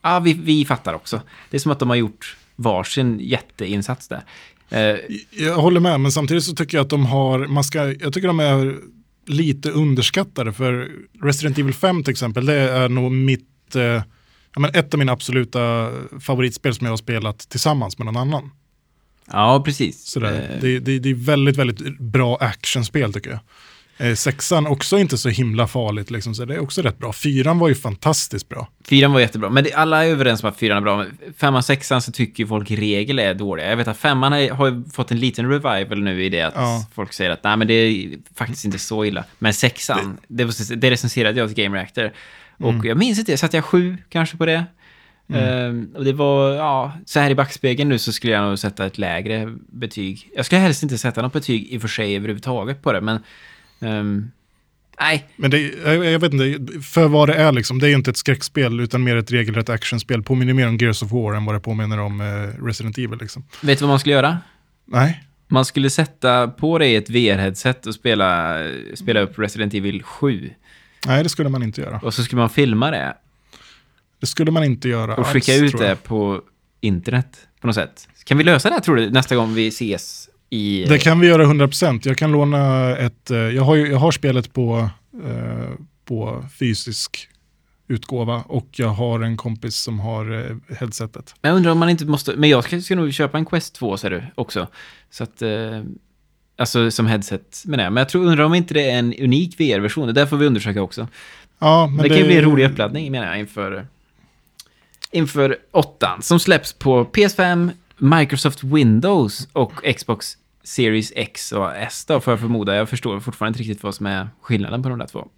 Ja, 0.02 0.20
vi, 0.20 0.32
vi 0.32 0.64
fattar 0.64 0.94
också. 0.94 1.20
Det 1.50 1.56
är 1.56 1.58
som 1.58 1.72
att 1.72 1.78
de 1.78 1.88
har 1.88 1.96
gjort 1.96 2.36
varsin 2.56 3.18
jätteinsats 3.20 4.08
där. 4.08 4.24
Eh, 4.70 4.98
Jag 5.30 5.56
håller 5.56 5.80
med, 5.80 6.00
men 6.00 6.12
samtidigt 6.12 6.44
så 6.44 6.54
tycker 6.54 6.76
jag 6.76 6.84
att 6.84 6.90
de 6.90 7.06
har, 7.06 7.46
man 7.46 7.64
ska, 7.64 7.78
jag 7.92 8.12
tycker 8.12 8.28
de 8.28 8.40
är 8.40 8.76
lite 9.26 9.70
underskattade 9.70 10.52
för 10.52 10.90
Resident 11.22 11.58
Evil 11.58 11.74
5 11.74 12.02
till 12.04 12.10
exempel, 12.10 12.46
det 12.46 12.54
är 12.54 12.88
nog 12.88 13.12
mitt, 13.12 13.76
eh, 13.76 13.82
ja, 13.82 14.02
men 14.58 14.70
ett 14.74 14.94
av 14.94 14.98
mina 14.98 15.12
absoluta 15.12 15.90
favoritspel 16.20 16.74
som 16.74 16.84
jag 16.84 16.92
har 16.92 16.96
spelat 16.96 17.38
tillsammans 17.38 17.98
med 17.98 18.04
någon 18.06 18.16
annan. 18.16 18.50
Ja, 19.32 19.62
precis. 19.64 20.04
Sådär. 20.06 20.48
Eh, 20.54 20.60
Det, 20.60 20.78
det, 20.78 20.98
det 20.98 21.10
är 21.10 21.14
väldigt, 21.14 21.56
väldigt 21.56 21.98
bra 21.98 22.36
actionspel 22.40 23.12
tycker 23.12 23.30
jag. 23.30 23.40
Eh, 23.98 24.14
sexan 24.14 24.66
också 24.66 24.98
inte 24.98 25.18
så 25.18 25.28
himla 25.28 25.66
farligt, 25.66 26.10
liksom, 26.10 26.34
så 26.34 26.44
det 26.44 26.54
är 26.54 26.58
också 26.62 26.82
rätt 26.82 26.98
bra. 26.98 27.12
Fyran 27.12 27.58
var 27.58 27.68
ju 27.68 27.74
fantastiskt 27.74 28.48
bra. 28.48 28.68
Fyran 28.88 29.12
var 29.12 29.20
jättebra, 29.20 29.50
men 29.50 29.64
det, 29.64 29.72
alla 29.72 30.04
är 30.04 30.08
överens 30.10 30.42
om 30.42 30.48
att 30.48 30.56
fyran 30.58 30.76
är 30.76 30.80
bra. 30.80 30.96
Men 30.96 31.18
femman, 31.38 31.62
sexan 31.62 32.02
så 32.02 32.12
tycker 32.12 32.42
ju 32.42 32.46
folk 32.46 32.70
i 32.70 32.76
regel 32.76 33.18
är 33.18 33.34
dåliga. 33.34 33.68
Jag 33.70 33.76
vet 33.76 33.88
att 33.88 33.96
femman 33.98 34.32
har 34.32 34.66
ju 34.70 34.84
fått 34.92 35.10
en 35.10 35.20
liten 35.20 35.48
revival 35.50 36.02
nu 36.02 36.24
i 36.24 36.28
det 36.28 36.40
att 36.42 36.54
Ja. 36.56 36.86
folk 36.94 37.12
säger 37.12 37.30
att 37.30 37.44
nej 37.44 37.56
men 37.56 37.68
det 37.68 37.74
är 37.74 38.18
faktiskt 38.36 38.64
inte 38.64 38.78
så 38.78 39.04
illa. 39.04 39.24
Men 39.38 39.54
sexan, 39.54 40.16
det, 40.28 40.44
var, 40.44 40.76
det 40.76 40.90
recenserade 40.90 41.38
jag 41.38 41.54
till 41.54 41.64
Game 41.64 41.76
Reactor. 41.76 42.12
Och 42.58 42.70
Mm. 42.70 42.86
jag 42.86 42.96
minns 42.98 43.18
inte, 43.18 43.36
satte 43.36 43.56
jag 43.56 43.64
sju 43.64 43.96
kanske 44.08 44.36
på 44.36 44.46
det? 44.46 44.64
Ehm, 45.28 45.90
och 45.94 46.04
det 46.04 46.12
var, 46.12 46.50
ja, 46.54 46.92
så 47.06 47.20
här 47.20 47.30
i 47.30 47.34
backspegeln 47.34 47.88
nu 47.88 47.98
så 47.98 48.12
skulle 48.12 48.32
jag 48.32 48.48
nog 48.48 48.58
sätta 48.58 48.86
ett 48.86 48.98
lägre 48.98 49.54
betyg. 49.72 50.30
Jag 50.36 50.46
skulle 50.46 50.60
helst 50.60 50.82
inte 50.82 50.98
sätta 50.98 51.22
något 51.22 51.32
betyg 51.32 51.66
i 51.72 51.76
och 51.78 51.80
för 51.80 51.88
sig 51.88 52.16
överhuvudtaget 52.16 52.82
på 52.82 52.92
det, 52.92 53.00
men... 53.00 53.18
ehm, 53.80 54.30
nej, 55.00 55.28
Men 55.36 55.50
det, 55.50 55.58
jag, 55.84 56.04
jag 56.04 56.18
vet 56.18 56.32
inte, 56.32 56.80
för 56.82 57.08
vad 57.08 57.28
det 57.28 57.34
är 57.34 57.52
liksom, 57.52 57.78
det 57.78 57.86
är 57.86 57.88
ju 57.88 57.94
inte 57.96 58.10
ett 58.10 58.16
skräckspel 58.16 58.80
utan 58.80 59.04
mer 59.04 59.16
ett 59.16 59.32
regelrätt 59.32 59.68
actionspel. 59.68 60.22
Påminner 60.22 60.54
mer 60.54 60.68
om 60.68 60.76
Gears 60.76 61.02
of 61.02 61.12
War 61.12 61.34
än 61.34 61.44
vad 61.44 61.54
det 61.54 61.60
påminner 61.60 62.00
om 62.00 62.20
eh, 62.20 62.64
Resident 62.64 62.98
Evil. 62.98 63.18
Liksom. 63.20 63.44
vet 63.60 63.78
du 63.78 63.82
vad 63.84 63.90
man 63.92 63.98
skulle 64.00 64.14
göra? 64.14 64.38
Nej, 64.86 65.24
Man 65.48 65.64
skulle 65.64 65.90
sätta 65.90 66.48
på 66.48 66.78
dig 66.78 66.96
ett 66.96 67.10
VR-headset 67.10 67.86
och 67.86 67.94
spela, 67.94 68.58
spela 68.94 69.20
upp 69.20 69.38
Resident 69.38 69.74
Evil 69.74 70.02
7. 70.02 70.50
nej, 71.06 71.22
det 71.22 71.28
skulle 71.28 71.48
man 71.48 71.62
inte 71.62 71.80
göra. 71.80 72.00
Och 72.02 72.14
så 72.14 72.22
skulle 72.22 72.40
man 72.40 72.50
filma 72.50 72.90
det 72.90 73.14
Det 74.24 74.28
skulle 74.28 74.50
man 74.50 74.64
inte 74.64 74.88
göra 74.88 75.14
och 75.14 75.26
skicka 75.26 75.52
alls, 75.52 75.62
ut 75.62 75.78
det 75.78 75.96
på 75.96 76.42
internet 76.80 77.48
på 77.60 77.66
något 77.66 77.76
sätt. 77.76 78.08
Kan 78.24 78.38
vi 78.38 78.44
lösa 78.44 78.68
det 78.68 78.74
här, 78.74 78.82
tror 78.82 78.96
du, 78.96 79.10
nästa 79.10 79.36
gång 79.36 79.54
vi 79.54 79.68
ses 79.68 80.28
i... 80.50 80.84
Det 80.88 80.98
kan 80.98 81.20
vi 81.20 81.26
göra 81.26 81.44
100%. 81.44 82.00
Jag 82.04 82.18
kan 82.18 82.32
låna 82.32 82.90
ett, 82.96 83.30
eh, 83.30 83.38
jag 83.38 83.62
har, 83.62 83.76
jag 83.76 83.98
har 83.98 84.10
spelet 84.12 84.52
på, 84.52 84.88
eh, 85.24 85.70
på 86.04 86.44
fysisk 86.58 87.28
utgåva 87.88 88.44
och 88.46 88.68
jag 88.72 88.88
har 88.88 89.20
en 89.20 89.36
kompis 89.36 89.76
som 89.76 90.00
har 90.00 90.50
eh, 90.50 90.76
headsetet. 90.76 91.34
Men 91.40 91.48
jag 91.48 91.56
undrar 91.56 91.72
om 91.72 91.78
man 91.78 91.88
inte 91.88 92.04
måste... 92.04 92.36
Men 92.36 92.50
jag 92.50 92.64
ska, 92.64 92.80
ska 92.80 92.96
nog 92.96 93.12
köpa 93.12 93.38
en 93.38 93.44
Quest 93.44 93.74
2, 93.74 93.96
ser 93.96 94.10
du, 94.10 94.22
också. 94.34 94.66
Så 95.10 95.24
att... 95.24 95.42
Eh, 95.42 95.82
alltså 96.56 96.90
som 96.90 97.06
headset 97.06 97.62
menar 97.66 97.84
jag. 97.84 97.92
Men 97.92 98.00
jag 98.00 98.08
tror, 98.08 98.24
undrar 98.24 98.44
om 98.44 98.54
inte 98.54 98.74
det 98.74 98.90
är 98.90 98.98
en 98.98 99.14
unik 99.14 99.60
VR-version. 99.60 100.06
Det 100.06 100.12
där 100.12 100.26
får 100.26 100.36
vi 100.36 100.46
undersöka 100.46 100.82
också. 100.82 101.08
Ja, 101.58 101.86
men 101.86 102.02
det, 102.02 102.08
kan 102.08 102.18
ju 102.18 102.24
bli 102.24 102.36
en 102.36 102.44
rolig 102.44 102.70
uppladdning, 102.70 103.12
menar 103.12 103.26
jag, 103.26 103.38
inför... 103.38 103.86
Inför 105.14 105.56
åttan, 105.70 106.22
som 106.22 106.40
släpps 106.40 106.72
på 106.72 107.04
PS5, 107.04 107.70
Microsoft 107.98 108.64
Windows 108.64 109.48
och 109.52 109.72
Xbox 109.96 110.36
Series 110.64 111.12
X 111.16 111.52
och 111.52 111.76
S 111.76 112.04
då, 112.08 112.20
får 112.20 112.32
jag 112.32 112.40
förmoda. 112.40 112.76
Jag 112.76 112.88
förstår 112.88 113.20
fortfarande 113.20 113.50
inte 113.50 113.62
riktigt 113.70 113.82
vad 113.82 113.94
som 113.94 114.06
är 114.06 114.28
skillnaden 114.42 114.82
på 114.82 114.88
de 114.88 114.98
där 114.98 115.06
två. 115.06 115.28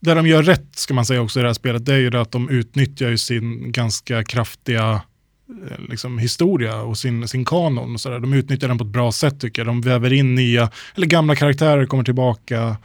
Det 0.00 0.14
de 0.14 0.26
gör 0.26 0.42
rätt, 0.42 0.76
ska 0.76 0.94
man 0.94 1.04
säga 1.04 1.22
också 1.22 1.38
i 1.40 1.42
det 1.42 1.48
här 1.48 1.54
spelet, 1.54 1.86
det 1.86 1.94
är 1.94 1.98
ju 1.98 2.10
det 2.10 2.20
att 2.20 2.32
de 2.32 2.48
utnyttjar 2.48 3.08
ju 3.08 3.18
sin 3.18 3.72
ganska 3.72 4.24
kraftiga 4.24 5.02
eh, 5.70 5.78
liksom, 5.88 6.18
historia 6.18 6.82
och 6.82 6.98
sin, 6.98 7.28
sin 7.28 7.44
kanon. 7.44 7.94
Och 7.94 8.00
så 8.00 8.10
där. 8.10 8.18
De 8.18 8.32
utnyttjar 8.32 8.68
den 8.68 8.78
på 8.78 8.84
ett 8.84 8.90
bra 8.90 9.12
sätt 9.12 9.40
tycker 9.40 9.62
jag. 9.62 9.66
De 9.66 9.80
väver 9.80 10.12
in 10.12 10.34
nya, 10.34 10.70
eller 10.94 11.06
gamla 11.06 11.36
karaktärer 11.36 11.86
kommer 11.86 12.04
tillbaka 12.04 12.76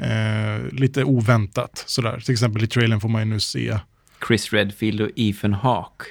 eh, 0.00 0.72
lite 0.72 1.04
oväntat. 1.04 1.84
Sådär. 1.86 2.20
Till 2.20 2.32
exempel 2.32 2.64
i 2.64 2.66
trailern 2.66 3.00
får 3.00 3.08
man 3.08 3.22
ju 3.22 3.32
nu 3.32 3.40
se 3.40 3.78
Chris 4.26 4.52
Redfield 4.52 5.00
och 5.00 5.10
Ethan 5.16 5.52
Hawke. 5.54 6.04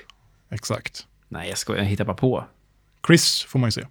exakt. 0.49 1.07
Nej, 1.29 1.49
jag 1.49 1.57
skojar, 1.57 1.81
jag 1.83 1.89
hittar 1.89 2.05
bara 2.05 2.17
på. 2.17 2.45
Chris 3.07 3.41
får 3.41 3.59
man 3.59 3.67
ju 3.67 3.71
se. 3.71 3.85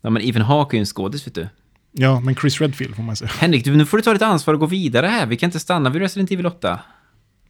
Ja, 0.00 0.10
men 0.10 0.22
Ethan 0.22 0.42
Hawke 0.42 0.76
är 0.76 0.78
ju 0.78 0.80
en 0.80 0.86
skådis, 0.86 1.26
vet 1.26 1.34
du. 1.34 1.48
Ja, 1.92 2.20
men 2.20 2.34
Chris 2.34 2.60
Redfield 2.60 2.96
får 2.96 3.02
man 3.02 3.16
se. 3.16 3.26
Henrik, 3.26 3.64
du, 3.64 3.76
nu 3.76 3.86
får 3.86 3.96
du 3.96 4.02
ta 4.02 4.12
ditt 4.12 4.22
ansvar 4.22 4.54
och 4.54 4.60
gå 4.60 4.66
vidare 4.66 5.06
här. 5.06 5.26
Vi 5.26 5.36
kan 5.36 5.46
inte 5.46 5.60
stanna 5.60 5.90
vid 5.90 6.02
Resident 6.02 6.30
Evil 6.30 6.46
8. 6.46 6.80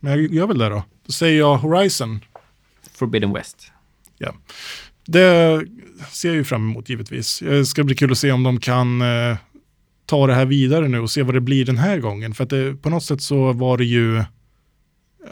Men 0.01 0.12
jag 0.12 0.35
gör 0.35 0.47
väl 0.47 0.59
det 0.59 0.68
då. 0.68 0.83
Då 1.07 1.12
säger 1.12 1.38
jag 1.38 1.57
Horizon. 1.57 2.21
Forbidden 2.94 3.33
West. 3.33 3.73
Ja. 4.18 4.35
Det 5.05 5.62
ser 6.11 6.29
jag 6.29 6.37
ju 6.37 6.44
fram 6.44 6.71
emot 6.71 6.88
givetvis. 6.88 7.38
Det 7.38 7.66
ska 7.66 7.85
bli 7.85 7.94
kul 7.94 8.12
att 8.12 8.18
se 8.18 8.33
om 8.33 8.42
de 8.42 8.61
kan 8.61 9.03
eh, 9.03 9.37
ta 10.07 10.27
det 10.27 10.35
här 10.35 10.47
vidare 10.47 10.88
nu 10.88 11.01
och 11.01 11.11
se 11.11 11.23
vad 11.23 11.35
det 11.35 11.40
blir 11.40 11.64
den 11.64 11.79
här 11.79 11.99
gången. 11.99 12.35
För 12.35 12.44
att 12.44 12.51
det, 12.51 12.75
på 12.83 12.90
något 12.90 13.05
sätt 13.05 13.23
så 13.23 13.53
var 13.53 13.79
det 13.79 13.85
ju, 13.85 14.25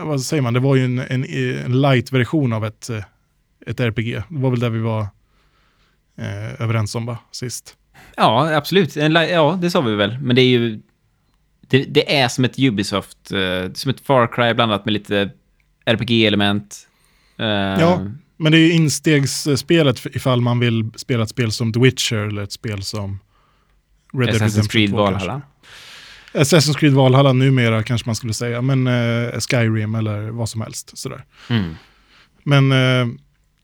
vad 0.01 0.21
säger 0.21 0.43
man, 0.43 0.55
det 0.55 0.61
var 0.61 0.77
ju 0.77 0.85
en, 0.85 0.99
en, 0.99 1.25
en 1.65 1.81
light-version 1.81 2.53
av 2.53 2.65
ett, 2.65 2.91
eh, 2.91 3.05
ett 3.67 3.81
RPG. 3.81 4.15
Det 4.15 4.25
var 4.29 4.51
väl 4.51 4.61
där 4.61 4.71
vi 4.71 4.79
var 4.79 5.01
eh, 6.19 6.61
överens 6.63 6.95
om 6.95 7.07
va, 7.07 7.19
sist. 7.31 7.77
Ja, 8.17 8.55
absolut. 8.57 8.97
En, 8.97 9.13
ja, 9.13 9.59
det 9.63 9.71
sa 9.71 9.81
vi 9.81 9.95
väl. 9.95 10.19
Men 10.19 10.37
det 10.37 10.43
är 10.43 10.49
ju... 10.59 10.81
Det, 11.69 11.85
det 11.85 12.17
är 12.19 12.29
som 12.29 12.45
ett 12.45 12.59
Ubisoft, 12.59 13.33
eh, 13.33 13.73
som 13.73 13.91
ett 13.91 14.01
Far 14.01 14.27
Cry 14.33 14.55
blandat 14.55 14.85
med 14.85 14.93
lite 14.93 15.31
RPG-element. 15.85 16.89
Eh, 17.39 17.47
Ja. 17.47 18.07
Men 18.39 18.53
det 18.53 18.59
är 18.59 18.61
ju 18.61 18.73
instegsspelet 18.73 20.07
ifall 20.07 20.41
man 20.41 20.59
vill 20.59 20.91
spela 20.97 21.23
ett 21.23 21.29
spel 21.29 21.53
som 21.53 21.73
The 21.73 21.81
Witcher 21.81 22.17
eller 22.17 22.43
ett 22.43 22.53
spel 22.53 22.83
som 22.83 23.19
Red 24.13 24.27
Dead 24.27 24.35
Redemption 24.35 24.65
Creed 24.69 24.91
2 24.91 25.07
kanske. 25.07 25.41
Assassin's 26.37 26.79
Creed 26.79 26.92
Valhalla 26.92 27.33
numera 27.33 27.83
kanske 27.83 28.09
man 28.09 28.16
skulle 28.16 28.33
säga, 28.33 28.62
men 28.62 28.87
eh, 28.87 29.40
Skyrim 29.40 29.94
eller 29.94 30.31
vad 30.31 30.49
som 30.49 30.61
helst. 30.61 30.99
Sådär. 30.99 31.25
Mm. 31.51 31.75
Men 32.42 32.72
eh, 32.72 33.14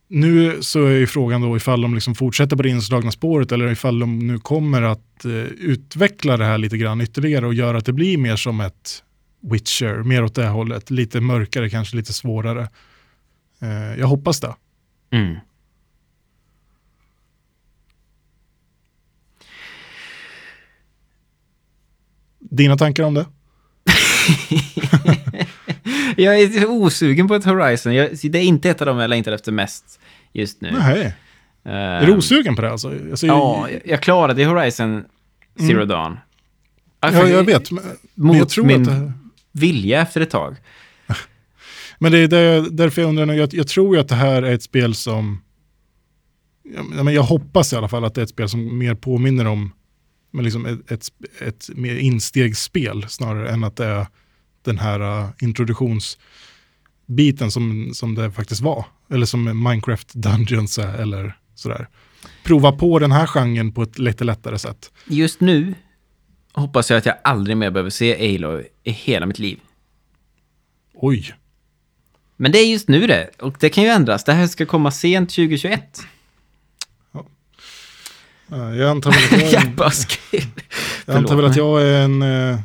nu 0.08 0.62
så 0.62 0.84
är 0.84 0.90
ju 0.90 1.06
frågan 1.06 1.40
då 1.40 1.56
ifall 1.56 1.80
de 1.80 1.94
liksom 1.94 2.14
fortsätter 2.14 2.56
på 2.56 2.62
det 2.62 2.68
inslagna 2.68 3.10
spåret 3.10 3.52
eller 3.52 3.72
ifall 3.72 3.98
de 3.98 4.18
nu 4.18 4.38
kommer 4.38 4.82
att 4.82 5.24
eh, 5.24 5.32
utveckla 5.44 6.36
det 6.36 6.44
här 6.44 6.58
lite 6.58 6.76
grann 6.78 7.00
ytterligare 7.00 7.46
och 7.46 7.54
göra 7.54 7.78
att 7.78 7.86
det 7.86 7.92
blir 7.92 8.18
mer 8.18 8.36
som 8.36 8.60
ett 8.60 9.02
Witcher, 9.42 10.02
mer 10.02 10.24
åt 10.24 10.34
det 10.34 10.46
hållet. 10.46 10.90
Lite 10.90 11.20
mörkare, 11.20 11.70
kanske 11.70 11.96
lite 11.96 12.12
svårare. 12.12 12.68
Eh, 13.62 13.98
jag 13.98 14.06
hoppas 14.06 14.40
det. 14.40 14.54
Mm. 15.12 15.36
Dina 22.52 22.76
tankar 22.76 23.02
om 23.04 23.14
det? 23.14 23.26
Jag 26.16 26.40
är 26.40 26.66
osugen 26.70 27.28
på 27.28 27.34
ett 27.34 27.44
Horizon. 27.44 27.94
Jag, 27.94 28.10
det 28.22 28.38
är 28.38 28.42
inte 28.42 28.70
ett 28.70 28.80
av 28.80 28.86
dem 28.86 28.98
jag 28.98 29.10
längtar 29.10 29.32
efter 29.32 29.52
mest 29.52 30.00
just 30.32 30.60
nu. 30.60 30.70
Nej. 30.78 31.14
Eh, 31.64 31.72
Är 31.72 32.06
du 32.06 32.16
osugen 32.16 32.56
på 32.56 32.62
det 32.62 32.70
alltså? 32.70 32.88
alltså 33.10 33.26
Ja, 33.26 33.68
jag- 33.70 33.80
jag 33.84 34.02
klarade 34.02 34.44
Horizon 34.44 35.04
Zero 35.58 35.84
Dawn. 35.84 36.18
ja, 37.00 37.28
jag 37.28 37.44
vet. 37.44 37.70
Men, 37.70 37.84
men 38.14 38.32
jag 38.32 38.40
Mot 38.40 38.48
tror 38.48 38.64
min 38.64 38.82
att 38.82 38.88
det, 38.88 39.12
vilja 39.52 40.02
efter 40.02 40.20
ett 40.20 40.30
tag. 40.30 40.56
Men 41.98 42.12
det 42.12 42.18
är 42.18 42.28
där, 42.28 42.66
därför 42.70 43.02
jag 43.02 43.08
undrar 43.08 43.26
nu, 43.26 43.34
jag, 43.34 43.54
jag 43.54 43.68
tror 43.68 43.94
ju 43.94 44.00
att 44.00 44.08
det 44.08 44.14
här 44.14 44.42
är 44.42 44.52
ett 44.52 44.62
spel 44.62 44.94
som, 44.94 45.42
ja, 46.96 47.02
men 47.02 47.14
jag 47.14 47.22
hoppas 47.22 47.72
i 47.72 47.76
alla 47.76 47.88
fall 47.88 48.04
att 48.04 48.14
det 48.14 48.20
är 48.20 48.22
ett 48.22 48.28
spel 48.30 48.48
som 48.48 48.78
mer 48.78 48.94
påminner 48.94 49.46
om 49.46 49.72
men 50.32 50.44
liksom 50.44 50.66
ett, 50.66 50.90
ett, 50.90 51.08
ett 51.40 51.70
mer 51.74 51.96
instegsspel 51.96 53.08
snarare 53.08 53.50
än 53.50 53.64
att 53.64 53.76
det 53.76 53.84
är 53.84 54.06
den 54.62 54.78
här 54.78 55.00
uh, 55.00 55.28
introduktionsbiten 55.40 57.50
som, 57.50 57.90
som 57.94 58.14
det 58.14 58.32
faktiskt 58.32 58.60
var. 58.60 58.84
Eller 59.10 59.26
som 59.26 59.64
Minecraft 59.64 60.14
Dungeons 60.14 60.78
är 60.78 60.94
eller 60.94 61.36
sådär. 61.54 61.88
Prova 62.44 62.72
på 62.72 62.98
den 62.98 63.12
här 63.12 63.26
genren 63.26 63.72
på 63.72 63.82
ett 63.82 63.98
lite 63.98 64.24
lättare 64.24 64.58
sätt. 64.58 64.92
Just 65.06 65.40
nu 65.40 65.74
hoppas 66.52 66.90
jag 66.90 66.98
att 66.98 67.06
jag 67.06 67.16
aldrig 67.24 67.56
mer 67.56 67.70
behöver 67.70 67.90
se 67.90 68.36
Aloy 68.36 68.68
i 68.82 68.90
hela 68.90 69.26
mitt 69.26 69.38
liv. 69.38 69.58
Oj, 70.94 71.34
Men 72.36 72.52
det 72.52 72.58
är 72.58 72.66
just 72.66 72.88
nu 72.88 73.06
det, 73.06 73.30
och 73.38 73.56
det 73.60 73.68
kan 73.68 73.84
ju 73.84 73.90
ändras. 73.90 74.24
Det 74.24 74.32
här 74.32 74.46
ska 74.46 74.66
komma 74.66 74.90
sent 74.90 75.30
2021. 75.30 76.00
Uh, 78.52 78.78
jag 78.78 78.90
antar 78.90 79.10
väl 79.10 79.44
att 79.44 79.52
jag 79.52 79.62
är 79.62 79.92
Jag 81.06 81.16
antar 81.16 81.36
väl 81.36 81.44
att 81.44 81.56
jag 81.56 81.82
är 81.82 82.04
en, 82.04 82.22
eh, 82.22 82.60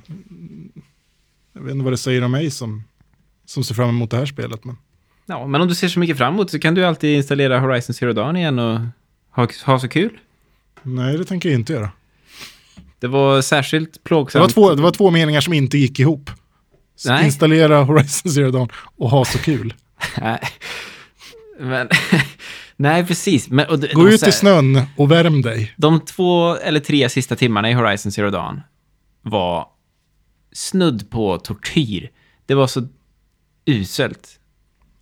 jag 1.53 1.61
vet 1.61 1.71
inte 1.71 1.83
vad 1.83 1.93
det 1.93 1.97
säger 1.97 2.23
om 2.23 2.31
mig 2.31 2.51
som, 2.51 2.83
som 3.45 3.63
ser 3.63 3.75
fram 3.75 3.89
emot 3.89 4.11
det 4.11 4.17
här 4.17 4.25
spelet. 4.25 4.65
Men 4.65 4.77
Ja, 5.29 5.47
men 5.47 5.61
om 5.61 5.67
du 5.67 5.75
ser 5.75 5.87
så 5.87 5.99
mycket 5.99 6.17
fram 6.17 6.33
emot 6.33 6.51
så 6.51 6.59
kan 6.59 6.75
du 6.75 6.85
alltid 6.85 7.15
installera 7.15 7.59
Horizon 7.59 7.93
Zero 7.93 8.13
Dawn 8.13 8.37
igen 8.37 8.59
och 8.59 8.79
ha, 9.35 9.47
ha 9.65 9.79
så 9.79 9.87
kul. 9.87 10.17
nej, 10.81 11.17
det 11.17 11.25
tänker 11.25 11.49
jag 11.49 11.59
inte 11.59 11.73
göra. 11.73 11.91
Det 12.99 13.07
var 13.07 13.41
särskilt 13.41 13.93
Det 13.93 13.99
plågsamt. 14.03 14.41
var, 14.41 14.49
två, 14.49 14.75
det 14.75 14.81
var 14.81 14.91
två 14.91 15.11
meningar 15.11 15.41
som 15.41 15.53
inte 15.53 15.77
gick 15.77 15.99
ihop. 15.99 16.31
Nej. 17.05 17.25
Installera 17.25 17.83
Horizon 17.83 18.31
Zero 18.31 18.51
Dawn 18.51 18.69
och 18.73 19.09
ha 19.09 19.25
så 19.25 19.37
kul. 19.37 19.73
Nej. 20.21 20.39
Men, 21.59 21.89
nej, 22.75 23.05
precis. 23.07 23.49
Men, 23.49 23.65
och, 23.69 23.79
Gå 23.81 24.05
de, 24.05 24.13
ut 24.13 24.19
så 24.19 24.29
i 24.29 24.31
snön 24.31 24.81
och 24.97 25.11
värm 25.11 25.41
dig. 25.41 25.73
De 25.77 25.99
två 25.99 26.55
eller 26.55 26.79
tre 26.79 27.09
sista 27.09 27.35
timmarna 27.35 27.69
i 27.69 27.73
Horizon 27.73 28.11
Zero 28.11 28.29
Dawn 28.29 28.61
var 29.21 29.67
snudd 30.51 31.09
på 31.09 31.37
tortyr. 31.37 32.09
Det 32.45 32.53
var 32.55 32.67
så 32.67 32.87
uselt. 33.65 34.39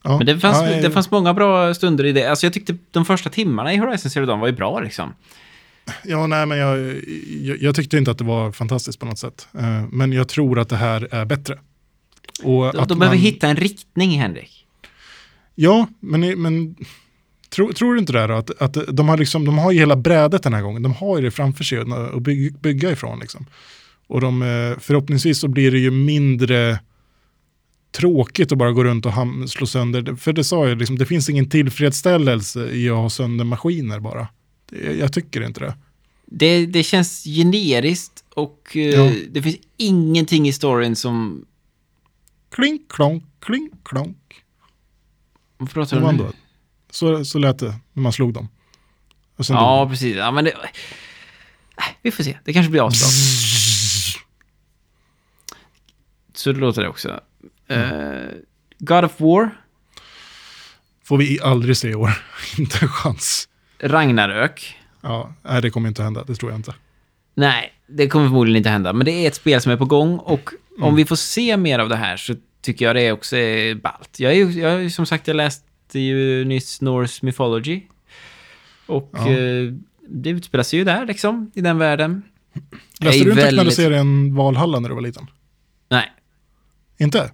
Ja. 0.03 0.17
Men 0.17 0.25
det 0.25 0.39
fanns, 0.39 0.57
ja, 0.57 0.81
det 0.81 0.91
fanns 0.91 1.11
många 1.11 1.33
bra 1.33 1.73
stunder 1.73 2.03
i 2.05 2.11
det. 2.11 2.25
Alltså 2.25 2.45
jag 2.45 2.53
tyckte 2.53 2.77
de 2.91 3.05
första 3.05 3.29
timmarna 3.29 3.73
i 3.73 3.77
Horizon 3.77 4.11
Zero 4.11 4.25
Dawn 4.25 4.39
var 4.39 4.47
ju 4.47 4.53
bra 4.53 4.79
liksom. 4.79 5.13
Ja, 6.03 6.27
nej, 6.27 6.45
men 6.45 6.57
jag, 6.57 6.77
jag, 7.41 7.61
jag 7.61 7.75
tyckte 7.75 7.97
inte 7.97 8.11
att 8.11 8.17
det 8.17 8.23
var 8.23 8.51
fantastiskt 8.51 8.99
på 8.99 9.05
något 9.05 9.19
sätt. 9.19 9.47
Eh, 9.57 9.83
men 9.91 10.11
jag 10.13 10.27
tror 10.27 10.59
att 10.59 10.69
det 10.69 10.75
här 10.77 11.07
är 11.11 11.25
bättre. 11.25 11.59
Och 12.43 12.73
De, 12.73 12.79
att 12.79 12.89
de 12.89 12.99
behöver 12.99 13.17
man- 13.17 13.23
hitta 13.25 13.47
en 13.47 13.55
riktning, 13.55 14.19
Henrik. 14.19 14.64
Ja, 15.55 15.87
men, 15.99 16.41
men 16.41 16.75
tro, 17.49 17.73
tror 17.73 17.93
du 17.93 17.99
inte 17.99 18.13
det 18.13 18.27
då? 18.27 18.33
Att, 18.33 18.61
att 18.61 18.77
de, 18.97 19.09
har 19.09 19.17
liksom, 19.17 19.45
de 19.45 19.57
har 19.57 19.71
ju 19.71 19.79
hela 19.79 19.95
brädet 19.95 20.43
den 20.43 20.53
här 20.53 20.61
gången. 20.61 20.83
De 20.83 20.93
har 20.93 21.17
ju 21.17 21.23
det 21.25 21.31
framför 21.31 21.63
sig 21.63 21.77
att 21.77 22.21
bygga, 22.23 22.57
bygga 22.57 22.91
ifrån. 22.91 23.19
Liksom. 23.19 23.45
Och 24.07 24.21
de, 24.21 24.41
eh, 24.41 24.79
förhoppningsvis 24.79 25.39
så 25.39 25.47
blir 25.47 25.71
det 25.71 25.79
ju 25.79 25.91
mindre 25.91 26.79
tråkigt 27.91 28.51
att 28.51 28.57
bara 28.57 28.71
gå 28.71 28.83
runt 28.83 29.05
och 29.05 29.11
ham- 29.11 29.47
slå 29.47 29.65
sönder. 29.67 30.15
För 30.15 30.33
det 30.33 30.43
sa 30.43 30.67
jag, 30.67 30.77
liksom, 30.77 30.97
det 30.97 31.05
finns 31.05 31.29
ingen 31.29 31.49
tillfredsställelse 31.49 32.69
i 32.71 32.89
att 32.89 32.95
ha 32.97 33.09
sönder 33.09 33.45
maskiner 33.45 33.99
bara. 33.99 34.27
Det, 34.69 34.93
jag 34.97 35.13
tycker 35.13 35.41
inte 35.45 35.59
det. 35.59 35.75
Det, 36.25 36.65
det 36.65 36.83
känns 36.83 37.23
generiskt 37.23 38.23
och 38.33 38.71
eh, 38.77 38.81
Ja. 38.81 39.11
det 39.31 39.41
finns 39.41 39.57
ingenting 39.77 40.47
i 40.47 40.53
storyn 40.53 40.95
som... 40.95 41.45
Klink, 42.55 42.81
klonk, 42.91 43.23
klink, 43.39 43.71
klonk. 43.83 44.17
Vad 45.57 45.73
pratar 45.73 45.99
du 45.99 46.05
om 46.05 46.33
så, 46.89 47.25
så 47.25 47.39
lät 47.39 47.59
det 47.59 47.75
när 47.93 48.03
man 48.03 48.13
slog 48.13 48.33
dem. 48.33 48.49
Ja, 49.37 49.79
dog 49.79 49.89
precis. 49.89 50.15
Ja, 50.15 50.31
men 50.31 50.45
det... 50.45 50.53
Nej, 51.77 51.97
Vi 52.01 52.11
får 52.11 52.23
se. 52.23 52.37
Det 52.43 52.53
kanske 52.53 52.69
blir 52.69 52.87
asbra. 52.87 53.07
Så 56.33 56.51
det 56.51 56.59
låter 56.59 56.81
det 56.81 56.89
också. 56.89 57.19
Eh, 57.67 57.79
God 58.79 59.03
of 59.03 59.19
War, 59.21 59.49
Får 61.03 61.17
vi 61.17 61.39
aldrig 61.41 61.77
se 61.77 61.89
i 61.89 61.95
år. 61.95 62.09
inte 62.57 62.77
en 62.81 62.87
chans. 62.87 63.49
Ragnarök. 63.79 64.77
Ja, 65.01 65.33
nej, 65.41 65.61
det 65.61 65.69
kommer 65.69 65.87
inte 65.87 66.03
hända, 66.03 66.23
det 66.23 66.35
tror 66.35 66.51
jag 66.51 66.59
inte. 66.59 66.73
Nej, 67.35 67.73
det 67.87 68.07
kommer 68.07 68.25
förmodligen 68.25 68.57
inte 68.57 68.69
hända. 68.69 68.93
Men 68.93 69.05
det 69.05 69.11
är 69.11 69.27
ett 69.27 69.35
spel 69.35 69.61
som 69.61 69.71
är 69.71 69.77
på 69.77 69.85
gång 69.85 70.19
och 70.19 70.49
om 70.81 70.95
vi 70.95 71.05
får 71.05 71.15
se 71.15 71.57
mer 71.57 71.79
av 71.79 71.89
det 71.89 71.95
här 71.95 72.17
så 72.17 72.35
tycker 72.65 72.85
jag 72.85 72.95
det 72.95 73.11
också 73.11 73.37
är 73.37 73.75
ballt. 73.75 74.19
Jag 74.19 74.33
är 74.33 74.59
jag, 74.59 74.91
som 74.91 75.05
sagt, 75.05 75.27
jag 75.27 75.35
läste 75.37 75.99
ju 75.99 76.45
nyss 76.45 76.81
Norse 76.81 77.25
Mythology. 77.25 77.81
Och 78.85 79.09
Ja. 79.13 79.31
eh, 79.31 79.73
det 80.09 80.29
utspelar 80.29 80.63
sig 80.63 80.79
ju 80.79 80.85
där 80.85 81.05
liksom, 81.05 81.51
i 81.55 81.61
den 81.61 81.77
världen. 81.77 82.21
Läste 82.99 83.23
du 83.23 83.29
inte 83.29 83.35
tecknade 83.35 83.55
väldigt- 83.57 83.75
serien 83.75 84.35
Valhalla 84.35 84.79
när 84.79 84.89
du 84.89 84.95
var 84.95 85.01
liten? 85.01 85.27
Nej. 85.89 86.11
Inte? 86.97 87.31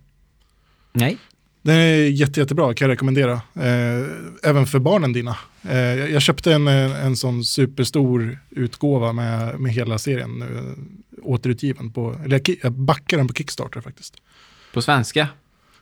Nej. 0.94 1.18
Den 1.62 1.76
är 1.76 1.96
jätte, 1.96 2.40
jättebra, 2.40 2.74
kan 2.74 2.86
jag 2.90 2.94
rekommendera. 2.94 3.34
Eh, 3.56 4.06
även 4.44 4.66
för 4.66 4.80
barnen 4.80 5.14
dina. 5.14 5.38
Eh, 5.70 5.78
jag, 6.12 6.22
köpte 6.22 6.54
en, 6.54 6.68
eh, 6.68 7.06
en 7.06 7.16
sån 7.16 7.44
superstor 7.46 8.40
utgåva 8.50 9.14
med, 9.14 9.60
med 9.60 9.72
hela 9.74 9.98
serien 9.98 10.40
nu, 10.40 10.76
återutgiven 11.22 11.92
på, 11.92 12.16
eller 12.26 12.42
jag, 12.64 12.72
backar 12.72 13.18
den 13.18 13.28
på 13.28 13.34
Kickstarter 13.34 13.82
faktiskt. 13.82 14.16
På 14.74 14.82
svenska? 14.82 15.28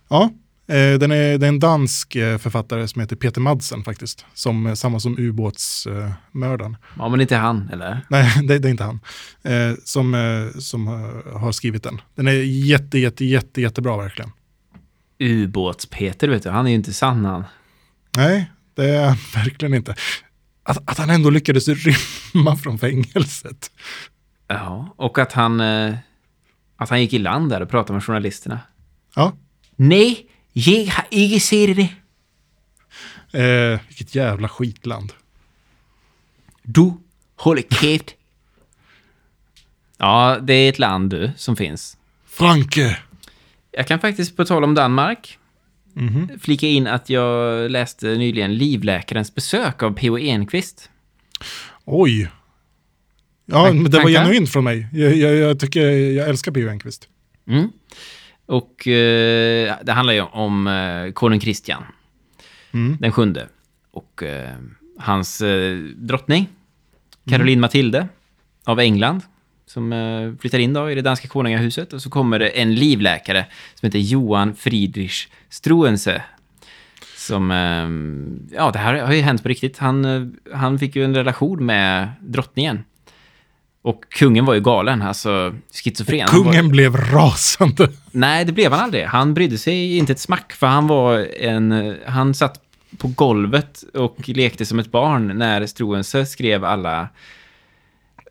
Ja, 0.09 0.31
eh, 0.67 0.99
den 0.99 1.11
är, 1.11 1.37
det 1.37 1.45
är 1.45 1.49
en 1.49 1.59
dansk 1.59 2.15
eh, 2.15 2.37
författare 2.37 2.87
som 2.87 3.01
heter 3.01 3.15
Peter 3.15 3.41
Madsen 3.41 3.83
faktiskt. 3.83 4.25
Som, 4.33 4.67
eh, 4.67 4.73
samma 4.73 4.99
som 4.99 5.17
ubåtsmördaren. 5.17 6.77
Ja, 6.97 7.09
men 7.09 7.21
inte 7.21 7.35
han, 7.35 7.69
eller? 7.73 8.05
Nej, 8.09 8.31
det, 8.47 8.59
det 8.59 8.67
är 8.67 8.71
inte 8.71 8.83
han. 8.83 8.99
Som 9.83 10.51
som 10.59 10.87
har 11.33 11.51
skrivit 11.51 11.83
den. 11.83 12.01
Den 12.15 12.27
är 12.27 12.31
jätte, 12.31 12.99
jätte, 12.99 13.25
jätte, 13.25 13.61
jättebra 13.61 13.97
verkligen. 13.97 14.31
Ubåts-Peter, 15.19 16.27
vet 16.27 16.43
du. 16.43 16.49
Han 16.49 16.65
är 16.65 16.69
ju 16.69 16.75
inte 16.75 16.93
sann 16.93 17.25
han. 17.25 17.43
Nej, 18.17 18.51
det 18.73 18.89
är 18.89 19.07
han 19.07 19.17
verkligen 19.43 19.73
inte. 19.73 19.95
Att, 20.63 20.89
att 20.89 20.97
han 20.97 21.09
ändå 21.09 21.29
lyckades 21.29 21.67
rymma 21.67 22.55
från 22.55 22.79
fängelset. 22.79 23.71
Ja, 24.47 24.93
och 24.97 25.19
att 25.19 25.33
han... 25.33 25.61
Att 26.81 26.89
han 26.89 27.01
gick 27.01 27.13
i 27.13 27.19
land 27.19 27.49
där 27.49 27.61
och 27.61 27.69
pratade 27.69 27.93
med 27.93 28.03
journalisterna. 28.03 28.59
Ja, 29.15 29.33
Nej, 29.75 30.25
jag 30.53 30.85
har 30.85 31.05
inte 31.09 31.39
sett 31.39 31.75
det. 31.75 31.89
eh, 33.73 33.79
vilket 33.87 34.15
jävla 34.15 34.49
skitland. 34.49 35.13
Du 36.63 36.93
håller 37.35 37.61
käft. 37.61 38.15
Ja, 39.97 40.37
det 40.41 40.53
är 40.53 40.69
ett 40.69 40.79
land 40.79 41.09
du, 41.09 41.31
som 41.37 41.55
finns. 41.55 41.97
Franke! 42.27 42.97
Jag 43.71 43.87
kan 43.87 43.99
faktiskt, 43.99 44.37
på 44.37 44.45
tal 44.45 44.63
om 44.63 44.75
Danmark, 44.75 45.35
Mhm. 45.93 46.29
flika 46.41 46.67
in 46.67 46.87
att 46.87 47.09
jag 47.09 47.71
läste 47.71 48.07
nyligen 48.07 48.55
Livläkarens 48.55 49.35
besök 49.35 49.83
av 49.83 49.91
P.O. 49.93 50.17
Enquist. 50.17 50.89
Oj. 51.85 52.29
Ja, 53.45 53.73
men 53.73 53.91
det 53.91 53.97
var 53.99 54.09
genuint 54.09 54.49
från 54.49 54.63
mig. 54.63 54.87
Jag, 54.93 55.15
jag, 55.15 55.35
jag 55.35 55.59
tycker, 55.59 55.81
jag 55.89 56.29
älskar 56.29 56.51
P.O. 56.51 56.69
Enquist. 56.69 57.07
Mm. 57.47 57.69
Och 58.49 58.87
eh, 58.87 59.75
det 59.83 59.91
handlar 59.91 60.13
ju 60.13 60.21
om 60.21 60.67
eh, 60.67 61.11
konung 61.13 61.39
Kristian, 61.39 61.83
Mm. 62.73 62.97
den 62.99 63.11
sjunde. 63.11 63.47
Och 63.91 64.23
eh, 64.23 64.55
hans 64.99 65.41
eh, 65.41 65.77
drottning, 65.95 66.47
Caroline 67.29 67.61
Matilde 67.61 68.07
av 68.65 68.79
England, 68.79 69.21
som 69.65 69.93
eh, 69.93 70.33
flyttar 70.41 70.59
in 70.59 70.73
då 70.73 70.91
i 70.91 70.95
det 70.95 71.01
danska 71.01 71.27
konungahuset. 71.27 71.93
Och 71.93 72.01
så 72.01 72.09
kommer 72.09 72.39
det 72.39 72.49
en 72.49 72.75
livläkare 72.75 73.45
som 73.75 73.87
heter 73.87 73.99
Johan 73.99 74.55
Friedrich 74.55 75.27
Struense. 75.49 76.21
Som, 77.15 77.51
eh, 77.51 78.55
ja 78.57 78.71
det 78.71 78.79
här 78.79 78.93
har 79.01 79.13
ju 79.13 79.21
hänt 79.21 79.43
på 79.43 79.49
riktigt. 79.49 79.77
Han, 79.77 80.05
eh, 80.05 80.27
han 80.57 80.79
fick 80.79 80.95
ju 80.95 81.03
en 81.05 81.15
relation 81.15 81.65
med 81.65 82.09
drottningen. 82.21 82.83
Och 83.89 84.03
kungen 84.09 84.45
var 84.45 84.53
ju 84.53 84.61
galen, 84.61 85.01
alltså 85.01 85.53
schizofren. 85.83 86.19
Var- 86.19 86.43
Kungen 86.43 86.69
blev 86.69 86.97
rasande. 86.97 87.89
Nej, 88.11 88.45
det 88.45 88.51
blev 88.51 88.71
han 88.71 88.79
aldrig. 88.79 89.05
Han 89.05 89.33
brydde 89.33 89.57
sig 89.57 89.97
inte 89.97 90.11
ett 90.11 90.19
smack, 90.19 90.53
för 90.53 90.67
han 90.67 90.87
var 90.87 91.27
en... 91.39 91.95
Han 92.05 92.33
satt 92.33 92.61
på 92.97 93.07
golvet 93.07 93.83
och 93.93 94.29
lekte 94.29 94.65
som 94.65 94.79
ett 94.79 94.91
barn 94.91 95.27
när 95.37 95.65
Struense 95.65 96.25
skrev 96.25 96.65
alla 96.65 97.07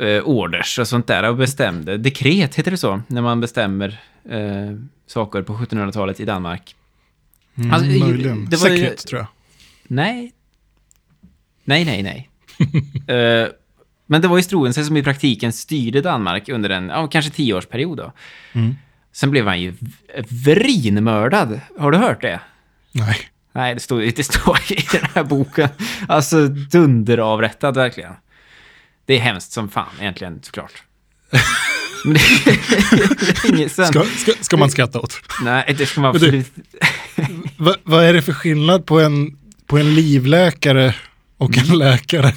eh, 0.01 0.19
orders 0.23 0.79
och 0.79 0.89
sånt 0.89 1.07
där 1.07 1.29
och 1.29 1.37
bestämde. 1.37 1.97
Dekret, 1.99 2.55
heter 2.55 2.71
det 2.71 2.77
så? 2.77 3.01
När 3.07 3.23
man 3.23 3.41
bestämmer 3.41 4.01
eh, 4.31 4.77
saker 5.07 5.43
på 5.43 5.55
1700-talet 5.55 6.21
i 6.21 6.25
Danmark. 6.25 6.75
Mm, 7.57 7.71
Alltså, 7.71 7.87
möjligen. 8.07 8.47
det 8.51 8.57
var 8.57 8.69
Sekret, 8.69 9.07
tror 9.07 9.19
jag. 9.21 9.27
Nej. 9.87 10.33
Nej, 11.65 11.85
nej, 11.85 12.03
nej. 12.03 12.29
Eh, 13.17 13.49
men 14.11 14.21
det 14.23 14.29
var 14.29 14.37
ju 14.37 14.43
Struense 14.43 14.85
som 14.85 14.97
i 14.97 15.03
praktiken 15.03 15.53
styrde 15.53 16.01
Danmark 16.01 16.49
under 16.49 16.71
en, 16.71 16.89
ja, 16.89 17.07
kanske 17.07 17.31
tioårsperiod 17.31 17.97
då. 17.97 18.13
Mm. 18.53 18.77
Sen 19.13 19.31
blev 19.31 19.47
han 19.47 19.61
ju 19.61 19.75
vrinmördad. 20.29 21.61
Har 21.79 21.91
du 21.91 21.99
hört 21.99 22.23
det? 22.23 22.41
Nej. 22.93 23.17
Nej, 23.53 23.75
det 23.75 23.81
står, 23.81 24.23
står 24.23 24.59
i 24.69 24.87
den 24.93 25.09
här 25.15 25.25
boken. 25.25 25.69
Alltså 26.09 26.47
dunderavrättad 26.49 27.73
verkligen. 27.75 28.13
Det 29.07 29.15
är 29.15 29.21
hemskt 29.21 29.53
som 29.53 29.69
fan 29.69 29.87
egentligen, 30.01 30.39
såklart. 30.43 30.73
Men 32.05 32.15
det, 32.15 32.21
är 32.21 33.49
inget 33.55 33.73
sen. 33.73 33.87
Ska, 33.87 34.03
ska, 34.05 34.33
ska 34.41 34.57
man 34.57 34.71
skratta 34.71 35.01
åt. 35.01 35.21
Nej, 35.43 35.75
det 35.79 35.87
ska 35.87 36.01
man 36.01 36.11
absolut... 36.15 36.53
Va, 37.57 37.75
vad 37.85 38.05
är 38.05 38.13
det 38.13 38.23
för 38.23 38.33
skillnad 38.33 38.87
på 38.87 39.01
en, 39.01 39.39
på 39.67 39.79
en 39.79 39.95
livläkare 39.95 40.95
och 41.39 41.57
Mm. 41.57 41.71
en 41.71 41.79
läkare? 41.79 42.33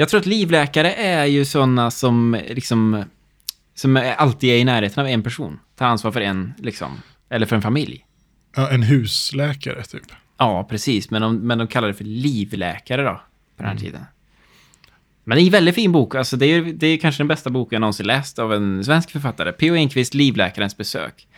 Jag 0.00 0.08
tror 0.08 0.20
att 0.20 0.26
livläkare 0.26 0.92
är 0.92 1.24
ju 1.24 1.44
sådana 1.44 1.90
som 1.90 2.40
liksom... 2.48 3.04
Som 3.74 4.12
alltid 4.16 4.50
är 4.50 4.56
i 4.56 4.64
närheten 4.64 5.00
av 5.00 5.08
en 5.08 5.22
person. 5.22 5.58
Tar 5.76 5.86
ansvar 5.86 6.12
för 6.12 6.20
en, 6.20 6.54
liksom. 6.58 7.02
Eller 7.30 7.46
för 7.46 7.56
en 7.56 7.62
familj. 7.62 8.06
Ja, 8.56 8.70
en 8.70 8.82
husläkare 8.82 9.82
typ. 9.82 10.02
Ja, 10.38 10.66
precis. 10.70 11.10
Men 11.10 11.22
de, 11.22 11.36
men 11.36 11.58
de 11.58 11.66
kallar 11.66 11.88
det 11.88 11.94
för 11.94 12.04
livläkare 12.04 13.02
då, 13.02 13.20
på 13.56 13.62
den 13.62 13.66
här 13.66 13.76
tiden. 13.78 14.00
Men 15.24 15.36
det 15.36 15.42
är 15.42 15.46
en 15.46 15.52
väldigt 15.52 15.74
fin 15.74 15.92
bok. 15.92 16.14
Alltså, 16.14 16.36
det, 16.36 16.46
är, 16.46 16.62
det 16.62 16.86
är 16.86 16.96
kanske 16.96 17.20
den 17.20 17.28
bästa 17.28 17.50
boken 17.50 17.76
jag 17.76 17.80
någonsin 17.80 18.06
läst 18.06 18.38
av 18.38 18.52
en 18.52 18.84
svensk 18.84 19.10
författare. 19.10 19.52
P.O. 19.52 19.74
Enquist, 19.74 20.14
Livläkarens 20.14 20.76
besök. 20.76 21.28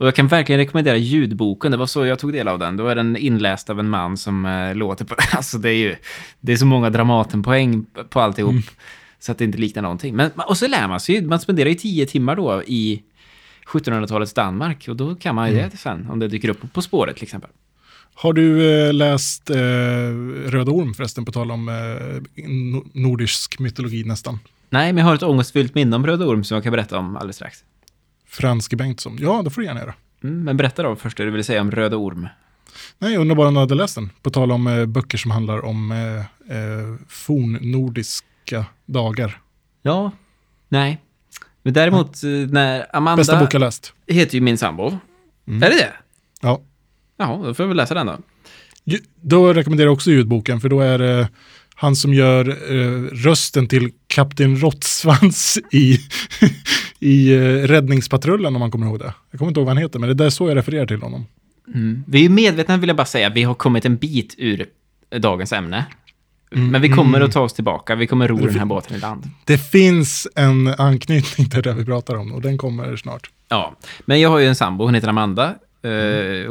Och 0.00 0.06
jag 0.06 0.14
kan 0.14 0.28
verkligen 0.28 0.58
rekommendera 0.58 0.96
ljudboken. 0.96 1.70
Det 1.70 1.76
var 1.76 1.86
så 1.86 2.06
jag 2.06 2.18
tog 2.18 2.32
del 2.32 2.48
av 2.48 2.58
den. 2.58 2.76
Då 2.76 2.86
är 2.86 2.94
den 2.94 3.16
inläst 3.16 3.70
av 3.70 3.80
en 3.80 3.88
man 3.88 4.16
som 4.16 4.46
eh, 4.46 4.74
låter 4.74 5.04
på... 5.04 5.14
Alltså 5.32 5.58
det 5.58 5.70
är 5.70 5.74
ju... 5.74 5.96
Det 6.40 6.52
är 6.52 6.56
så 6.56 6.66
många 6.66 6.90
Dramatenpoäng 6.90 7.86
på 8.08 8.20
alltihop. 8.20 8.64
Så 9.18 9.32
att 9.32 9.38
det 9.38 9.44
inte 9.44 9.58
liknar 9.58 9.82
någonting. 9.82 10.16
Men, 10.16 10.30
och 10.30 10.56
så 10.56 10.68
lär 10.68 10.88
man 10.88 11.00
sig 11.00 11.14
ju. 11.14 11.22
Man 11.22 11.40
spenderar 11.40 11.68
ju 11.68 11.74
tio 11.74 12.06
timmar 12.06 12.36
då 12.36 12.62
i 12.66 13.02
1700-talets 13.66 14.32
Danmark. 14.32 14.88
Och 14.88 14.96
då 14.96 15.14
kan 15.14 15.34
man 15.34 15.50
ju 15.50 15.56
det 15.56 15.76
sen. 15.76 16.06
Om 16.10 16.18
det 16.18 16.28
dyker 16.28 16.48
upp 16.48 16.72
på 16.72 16.82
spåret 16.82 17.16
till 17.16 17.24
exempel. 17.24 17.50
Har 18.14 18.32
du 18.32 18.72
eh, 18.72 18.92
läst 18.92 19.50
eh, 19.50 19.56
Röda 20.46 20.72
Orm 20.72 20.94
förresten, 20.94 21.24
på 21.24 21.32
tal 21.32 21.50
om 21.50 21.68
eh, 21.68 21.72
no- 22.42 22.90
nordisk 22.92 23.58
mytologi 23.58 24.04
nästan? 24.04 24.38
Nej, 24.70 24.92
men 24.92 25.00
jag 25.00 25.08
har 25.08 25.14
ett 25.14 25.22
ångestfyllt 25.22 25.74
minne 25.74 25.96
om 25.96 26.06
Röda 26.06 26.24
Orm 26.26 26.44
som 26.44 26.54
jag 26.54 26.62
kan 26.64 26.72
berätta 26.72 26.98
om 26.98 27.16
alldeles 27.16 27.36
strax. 27.36 27.64
Franske 28.30 28.76
Bengtsson. 28.76 29.16
Ja, 29.20 29.42
det 29.42 29.50
får 29.50 29.60
du 29.60 29.66
gärna 29.66 29.80
göra. 29.80 29.94
Mm, 30.24 30.44
men 30.44 30.56
berätta 30.56 30.82
då 30.82 30.96
först 30.96 31.16
det 31.16 31.24
du 31.24 31.30
vill 31.30 31.44
säga 31.44 31.60
om 31.60 31.70
Röda 31.70 31.96
Orm. 31.96 32.28
Nej, 32.98 33.12
jag 33.12 33.20
undrar 33.20 33.36
bara 33.36 33.48
om 33.48 33.54
du 33.54 33.60
hade 33.60 33.74
läst 33.74 33.94
den. 33.94 34.10
På 34.22 34.30
tal 34.30 34.52
om 34.52 34.66
eh, 34.66 34.86
böcker 34.86 35.18
som 35.18 35.30
handlar 35.30 35.64
om 35.64 35.92
eh, 35.92 36.18
eh, 36.56 36.96
fornnordiska 37.08 38.64
dagar. 38.86 39.40
Ja. 39.82 40.10
Nej. 40.68 41.00
Men 41.62 41.72
däremot, 41.72 42.24
eh, 42.24 42.30
när 42.30 42.96
Amanda 42.96 43.16
Bästa 43.16 43.40
bok 43.40 43.54
jag 43.54 43.60
läst. 43.60 43.92
heter 44.06 44.34
ju 44.34 44.40
min 44.40 44.58
sambo. 44.58 44.98
Mm. 45.48 45.62
Är 45.62 45.70
det 45.70 45.76
det? 45.76 45.92
Ja. 46.40 46.60
Ja, 47.16 47.40
då 47.44 47.54
får 47.54 47.62
jag 47.62 47.68
väl 47.68 47.76
läsa 47.76 47.94
den 47.94 48.06
då. 48.06 48.18
Då 49.20 49.52
rekommenderar 49.52 49.86
jag 49.86 49.94
också 49.94 50.10
ljudboken, 50.10 50.60
för 50.60 50.68
då 50.68 50.80
är 50.80 50.98
det 50.98 51.28
han 51.74 51.96
som 51.96 52.14
gör 52.14 52.48
eh, 52.48 53.02
rösten 53.12 53.68
till 53.68 53.92
Kapten 54.10 54.56
Råttsvans 54.56 55.58
i, 55.70 55.98
i 56.98 57.32
eh, 57.32 57.40
Räddningspatrullen, 57.42 58.56
om 58.56 58.60
man 58.60 58.70
kommer 58.70 58.86
ihåg 58.86 58.98
det. 58.98 59.14
Jag 59.30 59.38
kommer 59.38 59.50
inte 59.50 59.60
ihåg 59.60 59.66
vad 59.66 59.76
han 59.76 59.82
heter, 59.82 59.98
men 59.98 60.16
det 60.16 60.24
är 60.24 60.30
så 60.30 60.48
jag 60.48 60.56
refererar 60.56 60.86
till 60.86 61.02
honom. 61.02 61.26
Mm. 61.74 62.04
Vi 62.06 62.24
är 62.24 62.28
medvetna, 62.28 62.76
vill 62.76 62.88
jag 62.88 62.96
bara 62.96 63.04
säga, 63.04 63.30
vi 63.30 63.42
har 63.42 63.54
kommit 63.54 63.84
en 63.84 63.96
bit 63.96 64.34
ur 64.38 64.66
dagens 65.18 65.52
ämne. 65.52 65.84
Men 66.50 66.82
vi 66.82 66.88
kommer 66.88 67.20
att 67.20 67.32
ta 67.32 67.40
oss 67.40 67.52
tillbaka. 67.52 67.94
Vi 67.94 68.06
kommer 68.06 68.28
ro 68.28 68.36
den 68.36 68.58
här 68.58 68.64
båten 68.64 68.96
i 68.96 69.00
land. 69.00 69.30
Det 69.44 69.58
finns 69.58 70.28
en 70.34 70.68
anknytning 70.68 71.50
till 71.50 71.62
det 71.62 71.72
vi 71.72 71.84
pratar 71.84 72.14
om, 72.14 72.32
och 72.32 72.42
den 72.42 72.58
kommer 72.58 72.96
snart. 72.96 73.30
Ja, 73.48 73.76
men 74.04 74.20
jag 74.20 74.30
har 74.30 74.38
ju 74.38 74.46
en 74.46 74.56
sambo, 74.56 74.84
hon 74.84 74.94
heter 74.94 75.08
Amanda. 75.08 75.44
Eh, 75.82 75.90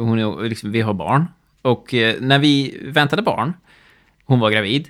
hon 0.02 0.18
är, 0.18 0.48
liksom, 0.48 0.72
vi 0.72 0.80
har 0.80 0.94
barn. 0.94 1.26
Och 1.62 1.94
eh, 1.94 2.14
när 2.20 2.38
vi 2.38 2.78
väntade 2.82 3.22
barn, 3.22 3.52
hon 4.24 4.40
var 4.40 4.50
gravid, 4.50 4.88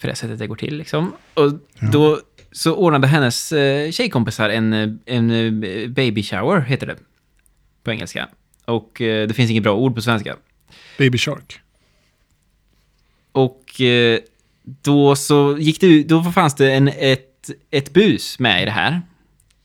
för 0.00 0.08
det 0.08 0.14
sättet 0.14 0.38
det 0.38 0.46
går 0.46 0.56
till 0.56 0.76
liksom. 0.76 1.12
Och 1.34 1.52
då 1.92 2.20
så 2.52 2.74
ordnade 2.74 3.06
hennes 3.06 3.52
eh, 3.52 3.90
tjejkompisar 3.90 4.50
en, 4.50 4.72
eh, 4.72 4.88
en 5.06 5.30
eh, 5.30 5.88
baby 5.88 6.22
shower, 6.22 6.60
heter 6.60 6.86
det 6.86 6.96
på 7.84 7.90
engelska. 7.90 8.28
Och 8.64 9.00
eh, 9.00 9.28
det 9.28 9.34
finns 9.34 9.50
inget 9.50 9.62
bra 9.62 9.74
ord 9.74 9.94
på 9.94 10.02
svenska. 10.02 10.36
Baby 10.98 11.18
Shark. 11.18 11.60
Och 13.32 13.80
eh, 13.80 14.18
då 14.62 15.16
så 15.16 15.56
gick 15.58 15.80
det 15.80 16.02
då 16.02 16.22
fanns 16.22 16.54
det 16.54 16.72
en, 16.72 16.88
ett, 16.88 17.50
ett 17.70 17.92
bus 17.92 18.38
med 18.38 18.62
i 18.62 18.64
det 18.64 18.70
här. 18.70 19.02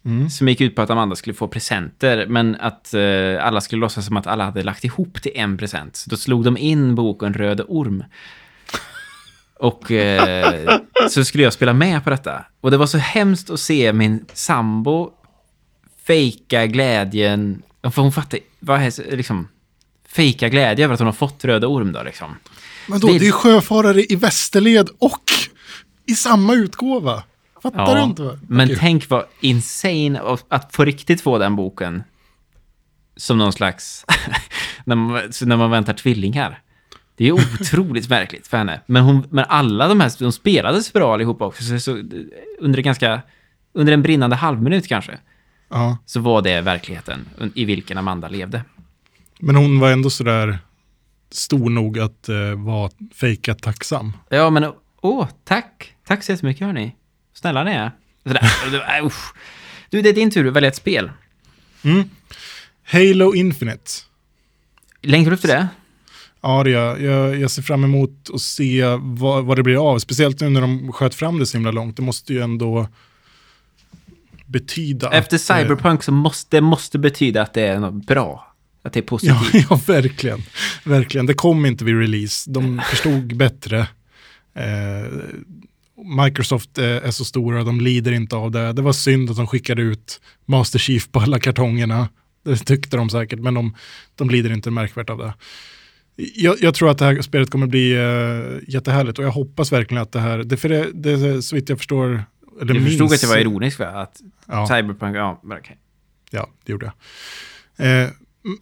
Mm. 0.05 0.29
Som 0.29 0.47
gick 0.47 0.61
ut 0.61 0.75
på 0.75 0.81
att 0.81 0.89
Amanda 0.89 1.15
skulle 1.15 1.33
få 1.33 1.47
presenter, 1.47 2.27
men 2.27 2.55
att 2.55 2.93
eh, 2.93 3.45
alla 3.45 3.61
skulle 3.61 3.79
låtsas 3.79 4.05
som 4.05 4.17
att 4.17 4.27
alla 4.27 4.45
hade 4.45 4.63
lagt 4.63 4.83
ihop 4.83 5.21
till 5.21 5.31
en 5.35 5.57
present. 5.57 5.95
Så 5.95 6.09
då 6.09 6.17
slog 6.17 6.43
de 6.43 6.57
in 6.57 6.95
boken 6.95 7.33
Röde 7.33 7.63
Orm. 7.63 8.03
Och 9.59 9.91
eh, 9.91 10.79
så 11.09 11.25
skulle 11.25 11.43
jag 11.43 11.53
spela 11.53 11.73
med 11.73 12.03
på 12.03 12.09
detta. 12.09 12.45
Och 12.61 12.71
det 12.71 12.77
var 12.77 12.87
så 12.87 12.97
hemskt 12.97 13.49
att 13.49 13.59
se 13.59 13.93
min 13.93 14.25
sambo 14.33 15.11
fejka 16.07 16.65
glädjen 16.67 17.61
Ja, 17.81 17.91
För 17.91 18.01
hon 18.01 18.11
fattar, 18.11 18.39
vad 18.59 18.81
är 18.81 19.15
liksom, 19.17 19.47
fejka 20.07 20.49
glädje 20.49 20.85
över 20.85 20.93
att 20.93 20.99
hon 20.99 21.05
har 21.07 21.13
fått 21.13 21.45
röda 21.45 21.67
orm 21.67 21.91
då 21.91 22.03
liksom. 22.03 22.35
Men 22.87 22.99
då, 22.99 23.07
Det- 23.07 23.19
det 23.19 23.27
är 23.27 23.31
sjöfarare 23.31 24.03
i 24.03 24.15
västerled 24.15 24.89
och 24.99 25.23
i 26.07 26.15
samma 26.15 26.53
utgåva. 26.53 27.23
Fattar 27.61 27.95
du 27.95 28.01
inte? 28.03 28.39
Men 28.47 28.65
Okej. 28.67 28.77
tänk 28.79 29.09
vad 29.09 29.25
insane 29.39 30.21
att- 30.49 30.71
på 30.71 30.85
riktigt 30.85 31.21
få 31.21 31.37
den 31.37 31.55
boken 31.55 32.03
som 33.17 33.37
någon 33.37 33.53
slags, 33.53 34.05
när, 34.85 34.95
man, 34.95 35.21
när 35.41 35.57
man 35.57 35.71
väntar 35.71 35.93
tvillingar. 35.93 36.59
Det 37.15 37.27
är 37.27 37.31
otroligt 37.31 38.09
märkligt 38.09 38.47
för 38.47 38.57
henne. 38.57 38.81
Men, 38.85 39.03
hon, 39.03 39.27
men 39.29 39.45
alla 39.47 39.87
de 39.87 39.99
här, 39.99 40.11
de 40.19 40.31
spelades 40.31 40.93
bra 40.93 41.13
allihopa 41.13 41.45
också. 41.45 41.63
Så, 41.63 41.79
så, 41.79 42.03
under, 42.59 42.81
ganska, 42.81 43.21
under 43.73 43.93
en 43.93 44.01
brinnande 44.01 44.35
halvminut 44.35 44.87
kanske, 44.87 45.17
Ja. 45.69 45.97
så 46.05 46.19
var 46.19 46.41
det 46.41 46.61
verkligheten 46.61 47.25
i 47.55 47.65
vilken 47.65 47.97
Amanda 47.97 48.27
levde. 48.27 48.61
Men 49.39 49.55
hon 49.55 49.79
var 49.79 49.91
ändå 49.91 50.09
sådär 50.09 50.57
stor 51.31 51.69
nog 51.69 51.99
att 51.99 52.29
eh, 52.29 52.63
vara 52.65 52.91
fejkat 53.15 53.61
tacksam. 53.61 54.13
Ja, 54.29 54.49
men 54.49 54.71
åh, 55.01 55.27
tack. 55.43 55.95
Tack 56.07 56.23
så 56.23 56.31
jättemycket 56.31 56.65
hörni. 56.67 56.95
Snälla 57.33 57.63
ni 57.63 57.71
är. 57.71 57.91
Sådär. 58.23 59.11
Du, 59.89 60.01
det 60.01 60.09
är 60.09 60.13
din 60.13 60.31
tur 60.31 60.47
att 60.47 60.53
välja 60.53 60.67
ett 60.67 60.75
spel. 60.75 61.11
Halo 62.83 63.33
Infinite. 63.35 63.91
Längtar 65.01 65.31
du 65.31 65.35
efter 65.35 65.47
det? 65.47 65.67
Ja, 66.45 66.67
gör 66.67 66.97
jag. 66.97 67.39
jag. 67.39 67.51
Ser 67.51 67.61
fram 67.61 67.83
emot 67.83 68.29
att 68.33 68.41
se 68.41 68.85
vad, 68.99 69.45
vad 69.45 69.57
det 69.57 69.63
blir 69.63 69.91
av. 69.91 69.99
Speciellt 69.99 70.41
nu 70.41 70.49
när 70.49 70.61
de 70.61 70.91
sköt 70.91 71.15
fram 71.15 71.39
det 71.39 71.45
så 71.45 71.57
himla 71.57 71.71
långt. 71.71 71.95
Det 71.95 72.01
måste 72.03 72.33
ju 72.33 72.41
ändå 72.41 72.87
betyda 74.45 75.11
Efter 75.11 75.35
att, 75.37 75.49
eh, 75.49 75.57
Cyberpunk 75.57 76.03
så 76.03 76.11
måste 76.11 76.57
det 76.57 76.61
måste 76.61 76.99
betyda 76.99 77.41
att 77.41 77.53
det 77.53 77.61
är 77.61 77.79
något 77.79 78.07
bra. 78.07 78.53
Att 78.83 78.93
det 78.93 78.99
är 78.99 79.01
Ja, 79.03 79.07
positivt. 79.07 79.65
ja, 79.69 79.79
verkligen. 79.87 80.43
Verkligen. 80.83 81.25
Det 81.25 81.33
kom 81.33 81.65
inte 81.65 81.85
vid 81.85 81.99
release. 81.99 82.51
De 82.51 82.81
förstod 82.89 83.37
bättre. 83.37 83.79
Eh, 84.55 85.11
Microsoft 86.25 86.77
eh, 86.77 86.85
är 86.85 87.11
så 87.11 87.25
stora, 87.25 87.63
de 87.63 87.81
lider 87.81 88.11
inte 88.11 88.35
av 88.35 88.51
det. 88.51 88.73
Det 88.73 88.81
var 88.81 88.93
synd 88.93 89.29
att 89.29 89.37
de 89.37 89.47
skickade 89.47 89.81
ut 89.81 90.21
Master 90.45 90.79
Chief 90.79 91.11
på 91.11 91.19
alla 91.19 91.39
kartongerna. 91.39 92.09
Det 92.43 92.55
tyckte 92.57 92.97
de 92.97 93.09
säkert, 93.09 93.39
men 93.39 93.53
de, 93.53 93.75
de 94.15 94.29
lider 94.29 94.53
inte 94.53 94.71
märkvärt 94.71 95.09
av 95.09 95.17
det. 95.17 95.33
Jag, 96.15 96.55
jag 96.61 96.73
tror 96.75 96.89
att 96.91 96.97
det 96.97 97.05
här 97.05 97.21
spelet 97.21 97.49
kommer 97.49 97.67
bli 97.67 97.91
eh, 97.93 98.73
jättehärligt 98.73 99.19
och 99.19 99.25
jag 99.25 99.31
hoppas 99.31 99.71
verkligen 99.71 100.03
att 100.03 100.11
det 100.11 100.19
här, 100.19 100.37
det, 100.37 100.57
för 100.57 100.69
det, 100.69 100.91
det 100.93 101.41
så 101.41 101.55
vitt 101.55 101.69
jag 101.69 101.77
förstår, 101.77 102.23
eller 102.61 102.73
Du 102.73 102.81
förstod 102.85 102.99
minns- 103.09 103.13
att 103.13 103.21
jag 103.21 103.29
var 103.29 103.37
ironisk 103.37 103.79
va? 103.79 103.85
Att 103.87 104.21
Ja. 104.47 104.67
Cyberpunk, 104.67 105.15
ja, 105.17 105.41
okej. 105.43 105.77
Ja, 106.31 106.49
det 106.65 106.71
gjorde 106.71 106.91
jag. 107.77 108.03
Eh, 108.03 108.09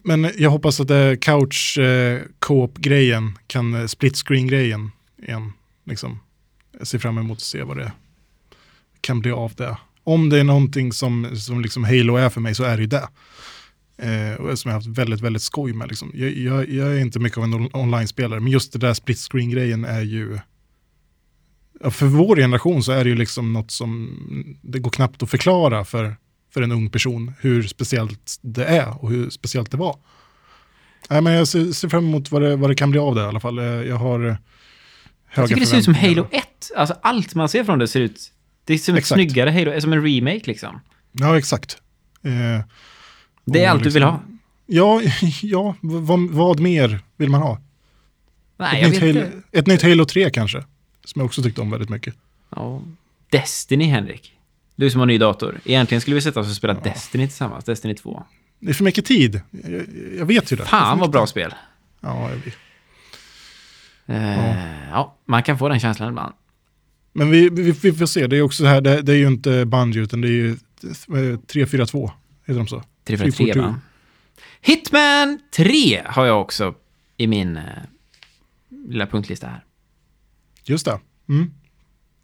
men 0.02 0.30
jag 0.36 0.50
hoppas 0.50 0.80
att 0.80 0.88
det 0.88 1.16
couch 1.20 1.78
eh, 1.78 2.20
co-op-grejen 2.38 3.38
kan, 3.46 3.74
eh, 3.74 3.86
split 3.86 4.16
screen-grejen 4.16 4.90
igen. 5.22 5.52
Liksom. 5.86 6.18
Jag 6.78 6.86
ser 6.86 6.98
fram 6.98 7.18
emot 7.18 7.38
att 7.38 7.42
se 7.42 7.62
vad 7.62 7.76
det 7.76 7.92
kan 9.00 9.20
bli 9.20 9.30
av 9.30 9.52
det. 9.54 9.76
Om 10.04 10.28
det 10.28 10.38
är 10.40 10.44
någonting 10.44 10.92
som, 10.92 11.36
som 11.36 11.60
liksom 11.60 11.84
Halo 11.84 12.16
är 12.16 12.28
för 12.28 12.40
mig 12.40 12.54
så 12.54 12.64
är 12.64 12.76
det 12.76 12.80
ju 12.82 12.86
det. 12.88 13.08
Eh, 13.98 14.34
och 14.40 14.58
som 14.58 14.68
jag 14.68 14.74
har 14.74 14.80
haft 14.80 14.98
väldigt, 14.98 15.20
väldigt 15.20 15.42
skoj 15.42 15.72
med. 15.72 15.88
Liksom. 15.88 16.10
Jag, 16.14 16.30
jag, 16.32 16.68
jag 16.68 16.94
är 16.94 16.98
inte 17.00 17.18
mycket 17.18 17.38
av 17.38 17.44
en 17.44 17.54
on- 17.54 17.70
online-spelare, 17.74 18.40
men 18.40 18.52
just 18.52 18.72
det 18.72 18.78
där 18.78 18.94
split 18.94 19.18
screen-grejen 19.18 19.84
är 19.84 20.00
ju... 20.02 20.38
Ja, 21.80 21.90
för 21.90 22.06
vår 22.06 22.36
generation 22.36 22.82
så 22.82 22.92
är 22.92 23.04
det 23.04 23.10
ju 23.10 23.16
liksom 23.16 23.52
något 23.52 23.70
som 23.70 24.10
det 24.62 24.78
går 24.78 24.90
knappt 24.90 25.22
att 25.22 25.30
förklara 25.30 25.84
för, 25.84 26.16
för 26.54 26.62
en 26.62 26.72
ung 26.72 26.90
person 26.90 27.32
hur 27.40 27.62
speciellt 27.62 28.38
det 28.42 28.64
är 28.64 29.02
och 29.04 29.10
hur 29.10 29.30
speciellt 29.30 29.70
det 29.70 29.76
var. 29.76 29.96
Nej, 31.10 31.20
men 31.20 31.32
jag 31.32 31.48
ser, 31.48 31.72
ser 31.72 31.88
fram 31.88 32.04
emot 32.04 32.30
vad 32.30 32.42
det, 32.42 32.56
vad 32.56 32.70
det 32.70 32.74
kan 32.74 32.90
bli 32.90 33.00
av 33.00 33.14
det 33.14 33.20
i 33.20 33.24
alla 33.24 33.40
fall. 33.40 33.58
Eh, 33.58 33.64
Jag 33.64 33.96
har 33.96 34.18
höga 34.18 34.36
Jag 35.34 35.48
tycker 35.48 35.60
det 35.60 35.66
ser 35.66 35.78
ut 35.78 35.84
som. 35.84 35.94
Halo 35.94 36.28
1. 36.32 36.44
Alltså 36.76 36.94
allt 37.02 37.34
man 37.34 37.48
ser 37.48 37.64
från 37.64 37.78
det 37.78 37.88
ser 37.88 38.00
ut... 38.00 38.32
Det 38.64 38.74
är 38.74 38.78
som 38.78 38.94
ett 38.94 38.98
Exakt. 38.98 39.16
snyggare 39.16 39.50
Halo, 39.50 39.80
som 39.80 39.92
en 39.92 40.02
remake 40.06 40.42
liksom. 40.44 40.80
Ja, 41.12 41.38
exakt. 41.38 41.76
Eh, 42.22 42.64
Det 43.44 43.64
är 43.64 43.70
allt 43.70 43.82
du 43.82 43.90
vill 43.90 44.02
liksom- 44.02 44.10
ha. 44.10 44.20
Ja, 44.66 45.02
ja 45.42 45.74
vad, 45.80 46.30
vad 46.30 46.60
mer 46.60 47.00
vill 47.16 47.30
man 47.30 47.42
ha? 47.42 47.60
Nej, 48.56 48.82
ett, 48.82 48.90
nytt 48.90 49.00
Halo, 49.00 49.26
ett 49.52 49.66
nytt 49.66 49.82
Halo 49.82 50.04
3 50.04 50.30
kanske, 50.30 50.64
som 51.04 51.20
jag 51.20 51.26
också 51.26 51.42
tyckte 51.42 51.60
om 51.60 51.70
väldigt 51.70 51.90
mycket. 51.90 52.14
Ja. 52.56 52.82
Destiny, 53.30 53.84
Henrik. 53.84 54.32
Du 54.76 54.90
som 54.90 55.00
har 55.00 55.06
ny 55.06 55.18
dator. 55.18 55.60
Egentligen 55.64 56.00
skulle 56.00 56.14
vi 56.14 56.20
sätta 56.20 56.40
oss 56.40 56.48
och 56.48 56.56
spela 56.56 56.74
Destiny 56.74 57.26
tillsammans. 57.26 57.64
Destiny 57.64 57.94
2. 57.94 58.22
Det 58.60 58.70
är 58.70 58.74
för 58.74 58.84
mycket 58.84 59.04
tid. 59.04 59.40
Jag, 59.50 59.86
jag 60.18 60.26
vet 60.26 60.52
ju 60.52 60.56
det. 60.56 60.62
Det 60.62 60.68
Fan 60.68 60.88
vad 60.88 60.98
mycket 60.98 61.12
bra 61.12 61.22
tid. 61.22 61.28
spel. 61.28 61.54
Ja, 62.00 62.30
jag 62.30 62.36
vet. 62.36 62.54
Eh, 64.06 64.88
ja, 64.90 65.16
man 65.24 65.42
kan 65.42 65.58
få 65.58 65.68
den 65.68 65.80
känslan 65.80 66.08
ibland. 66.08 66.34
Men 67.12 67.30
vi, 67.30 67.48
vi, 67.48 67.72
vi 67.72 67.92
får 67.92 68.06
se, 68.06 68.26
det 68.26 68.36
är 68.36 68.42
också 68.42 68.62
så 68.62 68.66
här, 68.66 68.80
det, 68.80 69.02
det 69.02 69.12
är 69.12 69.16
ju 69.16 69.26
inte 69.26 69.64
Bungie 69.64 70.02
utan 70.02 70.20
det 70.20 70.28
är 70.28 70.30
ju 70.30 70.50
eh, 70.50 71.38
342, 71.46 72.10
heter 72.46 72.58
de 72.58 72.66
så? 72.66 72.82
343 73.04 73.52
342. 73.52 73.62
va? 73.62 73.80
Hitman 74.60 75.40
3 75.50 76.02
har 76.06 76.26
jag 76.26 76.40
också 76.40 76.74
i 77.16 77.26
min 77.26 77.56
eh, 77.56 77.62
lilla 78.88 79.06
punktlista 79.06 79.46
här. 79.46 79.64
Just 80.64 80.84
det. 80.84 81.00
Mm. 81.28 81.50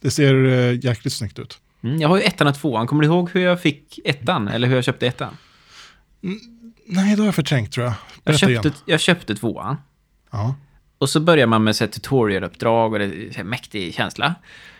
Det 0.01 0.11
ser 0.11 0.45
eh, 0.45 0.85
jäkligt 0.85 1.13
snyggt 1.13 1.39
ut. 1.39 1.61
Mm, 1.83 2.01
jag 2.01 2.09
har 2.09 2.17
ju 2.17 2.23
ettan 2.23 2.47
och 2.47 2.55
tvåan. 2.55 2.87
Kommer 2.87 3.03
du 3.03 3.09
ihåg 3.09 3.31
hur 3.31 3.41
jag 3.41 3.63
fick 3.63 3.99
ettan? 4.05 4.49
Eller 4.49 4.69
hur 4.69 4.75
jag 4.75 4.85
köpte 4.85 5.07
ettan? 5.07 5.37
Nej, 6.87 7.17
då 7.17 7.23
har 7.23 7.27
jag 7.27 7.35
förträngt 7.35 7.73
tror 7.73 7.87
jag. 7.87 7.95
Jag 8.25 8.39
köpte, 8.39 8.73
jag 8.85 9.01
köpte 9.01 9.35
tvåan. 9.35 9.77
Ja. 10.31 10.55
Och 10.99 11.11
så 11.11 11.21
börjar 11.21 11.47
man 11.47 11.65
med 11.65 11.77
så 11.77 11.85
här 11.85 11.91
tutorialuppdrag 11.91 12.93
och 12.93 12.99
det 12.99 13.05
är 13.05 13.31
så 13.31 13.37
här 13.37 13.45
mäktig 13.45 13.95
känsla. 13.95 14.35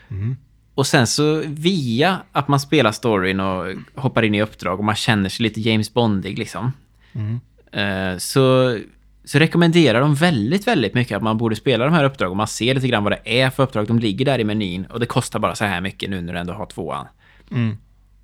Mm. 0.09 0.37
Och 0.81 0.87
sen 0.87 1.07
så 1.07 1.43
via 1.47 2.23
att 2.33 2.49
man 2.49 2.61
spelar 2.61 2.93
storyn 2.93 3.41
och 3.41 3.67
hoppar 3.95 4.23
in 4.23 4.35
i 4.35 4.43
uppdrag 4.43 4.79
och 4.79 4.85
man 4.85 4.95
känner 4.95 5.29
sig 5.29 5.43
lite 5.43 5.61
James 5.61 5.95
Bondig 5.95 6.39
liksom. 6.39 6.73
Mm. 7.13 7.41
Eh, 7.73 8.19
så, 8.19 8.79
så 9.25 9.39
rekommenderar 9.39 10.01
de 10.01 10.15
väldigt, 10.15 10.67
väldigt 10.67 10.95
mycket 10.95 11.17
att 11.17 11.23
man 11.23 11.39
borde 11.39 11.57
spela 11.57 11.85
de 11.85 11.95
här 11.95 12.05
uppdragen. 12.05 12.37
Man 12.37 12.47
ser 12.47 12.75
lite 12.75 12.89
grann 12.89 13.05
vad 13.05 13.13
det 13.13 13.41
är 13.41 13.51
för 13.51 13.63
uppdrag. 13.63 13.87
De 13.87 13.99
ligger 13.99 14.25
där 14.25 14.39
i 14.39 14.45
menyn 14.45 14.85
och 14.85 15.01
det 15.01 15.07
kostar 15.07 15.39
bara 15.39 15.55
så 15.55 15.65
här 15.65 15.81
mycket 15.81 16.11
nu 16.11 16.21
när 16.21 16.33
du 16.33 16.39
ändå 16.39 16.53
har 16.53 16.67
tvåan. 16.67 17.07
Mm. 17.51 17.77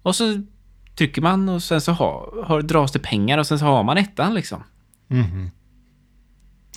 Och 0.02 0.16
så 0.16 0.42
trycker 0.94 1.22
man 1.22 1.48
och 1.48 1.62
sen 1.62 1.80
så 1.80 1.92
har, 1.92 2.44
har, 2.44 2.62
dras 2.62 2.92
det 2.92 2.98
pengar 2.98 3.38
och 3.38 3.46
sen 3.46 3.58
så 3.58 3.64
har 3.64 3.82
man 3.82 3.96
ettan 3.98 4.34
liksom. 4.34 4.62
Mhm. 5.06 5.50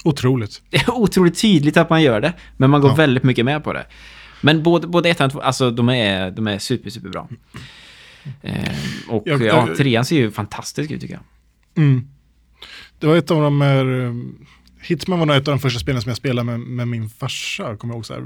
Otroligt. 0.04 0.62
Det 0.70 0.78
är 0.88 0.92
otroligt 0.92 1.42
tydligt 1.42 1.78
att 1.78 1.90
man 1.90 2.02
gör 2.02 2.22
det, 2.22 2.34
men 2.58 2.70
man 2.70 2.82
går 2.82 2.90
Ja. 2.90 2.96
väldigt 2.96 3.24
mycket 3.24 3.46
med 3.46 3.64
på 3.64 3.74
det. 3.74 3.86
Men 4.42 4.64
både, 4.64 4.88
både 4.88 5.10
ettan 5.10 5.26
och 5.26 5.32
tvåan, 5.32 5.46
alltså 5.46 5.72
de 5.72 5.90
är, 5.90 6.32
de 6.32 6.48
är 6.48 6.60
super, 6.60 6.90
super 6.90 7.10
bra. 7.10 7.28
Eh, 8.42 8.70
och 9.10 9.24
Jag- 9.26 9.42
ja, 9.42 9.68
jag- 9.68 9.78
trean 9.78 10.06
ser 10.06 10.16
ju 10.16 10.32
fantastisk 10.32 10.92
ut 10.92 11.02
tycker 11.02 11.14
jag. 11.14 11.24
Mm. 11.84 12.08
Det 13.00 13.08
var 13.08 13.16
ett 13.18 13.32
av 13.32 13.42
de 13.42 13.62
här, 13.62 14.00
eh, 14.06 14.14
Hitman 14.82 15.20
var 15.20 15.26
nog 15.26 15.36
ett 15.36 15.48
av 15.48 15.52
de 15.52 15.60
första 15.60 15.80
spelen 15.80 16.02
som 16.02 16.10
jag 16.10 16.18
spelade 16.18 16.46
med, 16.46 16.60
med 16.60 16.88
min 16.88 17.10
farsa, 17.10 17.76
kommer 17.78 17.94
jag 17.94 17.98
ihåg 17.98 18.06
så 18.06 18.14
här. 18.14 18.24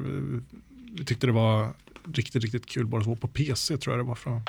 Vi 0.98 1.06
tyckte 1.06 1.28
det 1.28 1.34
var 1.34 1.74
riktigt, 2.14 2.44
riktigt 2.44 2.66
kul 2.66 2.86
bara 2.86 3.04
så 3.04 3.16
på 3.16 3.28
PC 3.28 3.78
tror 3.78 3.96
jag 3.98 4.06
det 4.06 4.08
var 4.08 4.16
från 4.16 4.42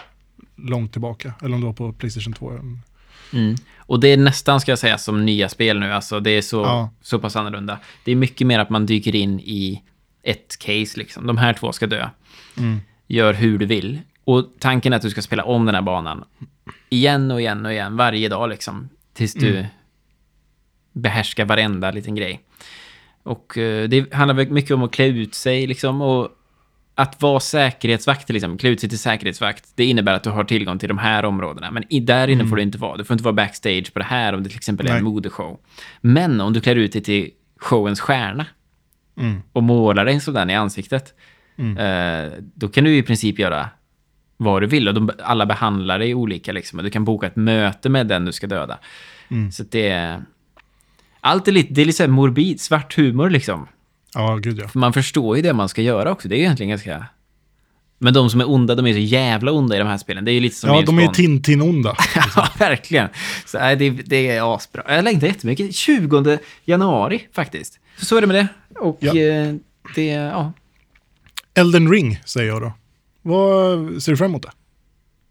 långt 0.57 0.93
tillbaka. 0.93 1.33
Eller 1.43 1.55
om 1.55 1.61
det 1.61 1.67
var 1.67 1.73
på 1.75 1.93
Playstation 1.93 2.33
2. 2.33 2.53
Mm. 3.33 3.55
Och 3.77 4.01
det 4.01 4.09
är 4.09 4.17
nästan, 4.17 4.61
ska 4.61 4.71
jag 4.73 4.79
säga, 4.79 4.99
som 4.99 5.25
nya 5.27 5.49
spel 5.49 5.79
nu. 5.81 5.93
Alltså 5.93 6.21
det 6.21 6.31
är 6.31 6.43
så, 6.43 6.57
Ja. 6.62 6.91
så 7.03 7.19
pass 7.19 7.37
annorlunda. 7.37 7.79
Det 8.05 8.12
är 8.12 8.17
mycket 8.17 8.47
mer 8.47 8.59
att 8.59 8.71
man 8.71 8.87
dyker 8.87 9.15
in 9.15 9.41
i 9.41 9.83
ett 10.25 10.59
case 10.59 10.99
liksom. 10.99 11.27
De 11.27 11.39
här 11.39 11.53
två 11.53 11.72
ska 11.72 11.87
dö. 11.87 12.09
Mm. 12.59 12.81
Gör 13.07 13.35
hur 13.35 13.59
du 13.59 13.66
vill. 13.66 14.01
Och 14.25 14.47
tanken 14.59 14.93
är 14.93 14.97
att 14.97 15.03
du 15.03 15.11
ska 15.11 15.22
spela 15.22 15.45
om 15.45 15.66
den 15.66 15.75
här 15.75 15.83
banan. 15.83 16.25
Igen 16.91 17.31
och 17.31 17.41
igen 17.41 17.66
och 17.66 17.72
igen, 17.72 17.97
varje 17.97 18.29
dag 18.29 18.49
liksom. 18.49 18.89
Tills 19.14 19.35
du 19.35 19.51
Mm. 19.57 19.66
behärskar 20.93 21.45
varenda 21.45 21.91
liten 21.91 22.14
grej. 22.14 22.41
Och 23.22 23.59
eh, 23.59 23.89
det 23.89 24.14
handlar 24.14 24.47
mycket 24.51 24.70
om 24.70 24.83
att 24.83 24.93
klä 24.93 25.07
ut 25.07 25.35
sig 25.35 25.66
liksom. 25.66 26.01
Och 26.03 26.29
att 26.95 27.22
vara 27.22 27.41
säkerhetsvakt 27.41 28.27
till 28.27 28.37
exempel, 28.37 28.59
klä 28.59 28.68
ut 28.70 28.81
sig 28.81 28.89
till 28.89 28.99
säkerhetsvakt, 28.99 29.72
det 29.75 29.85
innebär 29.85 30.14
att 30.14 30.22
du 30.22 30.31
har 30.31 30.45
tillgång 30.45 30.79
till 30.79 30.89
de 30.89 30.99
här 30.99 31.25
områdena. 31.25 31.70
Men 31.70 31.85
i, 31.93 32.01
där 32.01 32.29
inne 32.29 32.47
får 32.47 32.57
du 32.57 32.62
inte 32.62 32.79
vara. 32.79 32.97
Du 32.97 33.05
får 33.05 33.14
inte 33.14 33.25
vara 33.25 33.33
backstage 33.33 33.93
på 33.93 33.99
det 33.99 34.05
här 34.05 34.33
om 34.33 34.43
det 34.43 34.49
till 34.49 34.59
exempel 34.59 34.87
är 34.87 34.91
en 34.91 34.97
Nej. 34.97 35.05
modeshow. 35.05 35.59
Men 36.01 36.41
om 36.41 36.53
du 36.53 36.61
klär 36.61 36.77
ut 36.77 36.93
dig 36.93 37.03
till 37.03 37.31
showens 37.57 38.01
stjärna 38.01 38.47
Mm. 39.17 39.43
och 39.53 39.62
målar 39.62 40.05
dig 40.05 40.21
sådan 40.21 40.51
i 40.51 40.55
ansiktet, 40.55 41.15
Mm. 41.59 41.79
eh, 41.79 42.33
då 42.55 42.69
kan 42.69 42.85
du 42.85 42.97
i 42.97 43.03
princip 43.03 43.39
göra 43.39 43.69
vad 44.37 44.62
du 44.62 44.67
vill. 44.67 44.89
Och 44.89 44.95
de, 44.95 45.11
alla 45.23 45.47
behandlar 45.47 45.99
dig 45.99 46.15
olika 46.15 46.53
liksom. 46.53 46.83
Du 46.83 46.91
kan 46.91 47.05
boka 47.05 47.27
ett 47.27 47.37
möte 47.37 47.89
med 47.89 48.07
den 48.07 48.25
du 48.25 48.33
ska 48.33 48.47
döda. 48.47 48.79
Mm. 49.31 49.53
Så 49.53 49.62
det 49.71 49.89
är... 49.89 50.23
Allt 51.21 51.49
är 51.49 51.53
lite, 51.53 51.75
det 51.75 51.81
är 51.81 51.85
lite 51.87 52.05
så 52.05 52.11
morbid, 52.11 52.61
svart 52.61 52.97
humor 52.97 53.31
liksom. 53.31 53.69
Ja, 54.15 54.37
gud 54.37 54.59
ja. 54.59 54.69
För 54.69 54.79
man 54.79 54.93
förstår 54.93 55.37
ju 55.37 55.43
det 55.43 55.53
man 55.53 55.69
ska 55.69 55.83
göra 55.83 56.11
också. 56.12 56.29
Det 56.29 56.35
är 56.35 56.39
ju 56.39 56.43
egentligen 56.43 56.71
ganska 56.71 57.07
Men 57.99 58.15
de 58.15 58.31
som 58.31 58.41
är 58.41 58.51
onda, 58.51 58.75
de 58.75 58.87
är 58.87 58.93
så 58.93 58.99
jävla 58.99 59.53
onda 59.53 59.77
i 59.77 59.79
de 59.79 59.89
här 59.89 59.99
spelen. 59.99 60.25
Det 60.25 60.31
är 60.31 60.35
ju 60.35 60.41
lite 60.41 60.57
som 60.57 60.71
Ja, 60.71 60.83
de 60.83 60.99
är 60.99 61.03
ju. 61.03 61.09
Tintin-onda. 61.09 61.97
Ja, 62.37 62.49
verkligen. 62.59 63.09
Så, 63.47 63.59
nej, 63.59 63.77
det, 63.77 63.91
det 63.91 64.29
är 64.31 64.55
asbra. 64.57 64.83
Jag 64.89 65.05
längtar 65.05 65.27
jättemycket. 65.27 65.75
20 65.75 66.39
januari 66.65 67.27
faktiskt. 67.33 67.81
Så, 67.99 68.05
så 68.05 68.17
är 68.17 68.21
det 68.21 68.27
med 68.27 68.37
det. 68.37 68.49
Och 68.81 68.97
Ja. 69.01 69.16
eh, 69.16 69.55
det, 69.95 70.07
ja. 70.07 70.53
Elden 71.55 71.91
Ring, 71.91 72.20
säger 72.25 72.49
jag 72.49 72.62
då. 72.62 72.72
Vad 73.22 74.03
ser 74.03 74.12
du 74.12 74.16
fram 74.16 74.31
emot 74.31 74.43
det? 74.43 74.51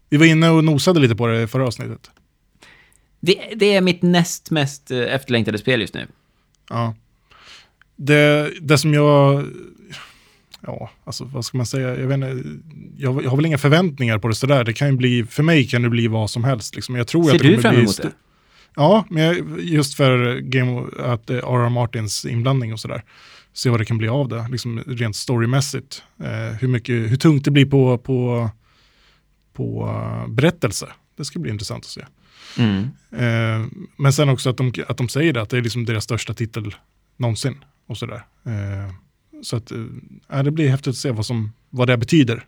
Vi 0.08 0.16
var 0.16 0.26
inne 0.26 0.50
och 0.50 0.64
nosade 0.64 1.00
lite 1.00 1.16
på 1.16 1.26
det 1.26 1.42
i 1.42 1.46
förra 1.46 1.66
avsnittet. 1.66 2.10
Det, 3.20 3.52
det 3.56 3.74
är 3.74 3.80
mitt 3.80 4.02
näst 4.02 4.50
mest 4.50 4.90
eh, 4.90 4.98
efterlängtade 4.98 5.58
spel 5.58 5.80
just 5.80 5.94
nu. 5.94 6.06
Ja. 6.70 6.94
Det, 7.96 8.52
det 8.60 8.78
som 8.78 8.94
jag... 8.94 9.44
Ja, 10.60 10.90
alltså 11.04 11.24
vad 11.24 11.44
ska 11.44 11.56
man 11.56 11.66
säga? 11.66 11.88
Jag, 12.00 12.06
vet 12.06 12.14
inte, 12.14 12.42
jag, 12.96 13.24
jag 13.24 13.30
har 13.30 13.36
väl 13.36 13.46
inga 13.46 13.58
förväntningar 13.58 14.18
på 14.18 14.28
det 14.28 14.34
sådär. 14.34 14.64
Det 14.64 14.72
kan 14.72 14.88
ju 14.88 14.96
bli, 14.96 15.24
för 15.24 15.42
mig 15.42 15.66
kan 15.68 15.82
det 15.82 15.88
bli 15.90 16.08
vad 16.08 16.30
som 16.30 16.44
helst. 16.44 16.74
Liksom. 16.74 16.94
Jag 16.96 17.06
tror 17.08 17.24
Ser 17.24 17.34
att 17.34 17.42
det 17.42 17.48
du 17.48 17.62
fram 17.62 17.74
emot 17.76 18.02
det? 18.02 18.12
Ja, 18.76 19.04
men 19.10 19.58
just 19.60 19.94
för 19.94 20.40
Game, 20.40 20.86
att 20.98 21.30
R.R. 21.30 21.68
Martins 21.68 22.24
inblandning 22.24 22.72
och 22.72 22.80
sådär. 22.80 23.02
Se 23.52 23.70
vad 23.70 23.80
det 23.80 23.84
kan 23.84 23.98
bli 23.98 24.08
av 24.08 24.28
det, 24.28 24.48
liksom 24.50 24.80
rent 24.86 25.16
storymässigt. 25.16 26.02
Eh, 26.20 26.56
hur, 26.60 26.68
mycket, 26.68 26.94
hur 26.94 27.16
tungt 27.16 27.44
det 27.44 27.50
blir 27.50 27.66
på, 27.66 27.98
på, 27.98 28.50
på 29.52 29.86
uh, 29.86 30.28
berättelse. 30.28 30.86
Det 31.16 31.24
ska 31.24 31.38
bli 31.38 31.50
intressant 31.50 31.84
att 31.84 31.90
se. 31.90 32.04
Mm. 32.58 32.82
Eh, 33.10 33.66
men 33.96 34.12
sen 34.12 34.28
också 34.28 34.50
att 34.50 34.56
de, 34.56 34.72
att 34.88 34.96
de 34.96 35.08
säger 35.08 35.32
det, 35.32 35.42
att 35.42 35.50
det 35.50 35.56
är 35.56 35.62
liksom 35.62 35.84
deras 35.84 36.04
största 36.04 36.34
titel 36.34 36.74
någonsin. 37.16 37.64
Och 37.86 37.98
sådär. 37.98 38.24
Eh, 38.44 38.94
så 39.42 39.56
att, 39.56 39.70
eh, 40.30 40.42
det 40.42 40.50
blir 40.50 40.68
häftigt 40.68 40.90
att 40.90 40.96
se 40.96 41.10
vad, 41.10 41.26
som, 41.26 41.52
vad 41.70 41.88
det 41.88 41.96
betyder, 41.96 42.46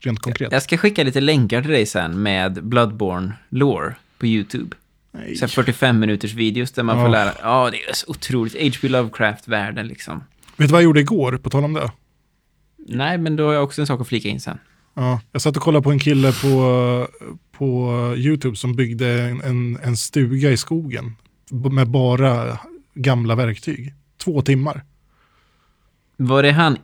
rent 0.00 0.18
konkret. 0.18 0.52
Jag 0.52 0.62
ska 0.62 0.76
skicka 0.76 1.04
lite 1.04 1.20
länkar 1.20 1.62
till 1.62 1.70
dig 1.70 1.86
sen 1.86 2.22
med 2.22 2.64
Bloodborne 2.64 3.32
lore 3.48 3.94
på 4.18 4.26
YouTube. 4.26 4.76
Nej. 5.16 5.36
Så 5.36 5.40
här 5.44 5.48
45 5.48 5.98
minuters 6.00 6.34
videos 6.34 6.72
där 6.72 6.82
man 6.82 6.96
får 6.96 7.04
Ja. 7.04 7.08
lära. 7.10 7.32
Ja, 7.42 7.70
det 7.70 7.84
är 7.84 7.94
så 7.94 8.10
otroligt. 8.10 8.54
H.P. 8.54 8.88
Lovecraft-världen 8.88 9.86
liksom. 9.88 10.24
Vet 10.56 10.68
du 10.68 10.72
vad 10.72 10.80
jag 10.80 10.84
gjorde 10.84 11.00
igår, 11.00 11.36
på 11.36 11.50
tal 11.50 11.64
om 11.64 11.72
det? 11.72 11.90
Nej, 12.88 13.18
men 13.18 13.36
då 13.36 13.46
har 13.46 13.52
jag 13.54 13.64
också 13.64 13.80
en 13.80 13.86
sak 13.86 14.00
att 14.00 14.08
flika 14.08 14.28
in 14.28 14.40
sen. 14.40 14.58
Ja, 14.94 15.20
jag 15.32 15.42
satt 15.42 15.56
och 15.56 15.62
kollade 15.62 15.82
på 15.82 15.90
en 15.90 15.98
kille 15.98 16.32
på, 16.32 17.08
på 17.52 17.92
YouTube 18.16 18.56
som 18.56 18.76
byggde 18.76 19.22
en, 19.22 19.40
en, 19.40 19.78
en 19.82 19.96
stuga 19.96 20.50
i 20.50 20.56
skogen 20.56 21.16
med 21.50 21.88
bara 21.88 22.58
gamla 22.94 23.34
verktyg. 23.34 23.94
Två 24.24 24.42
timmar. 24.42 24.84
Var 26.16 26.42
det 26.42 26.50
han 26.52 26.78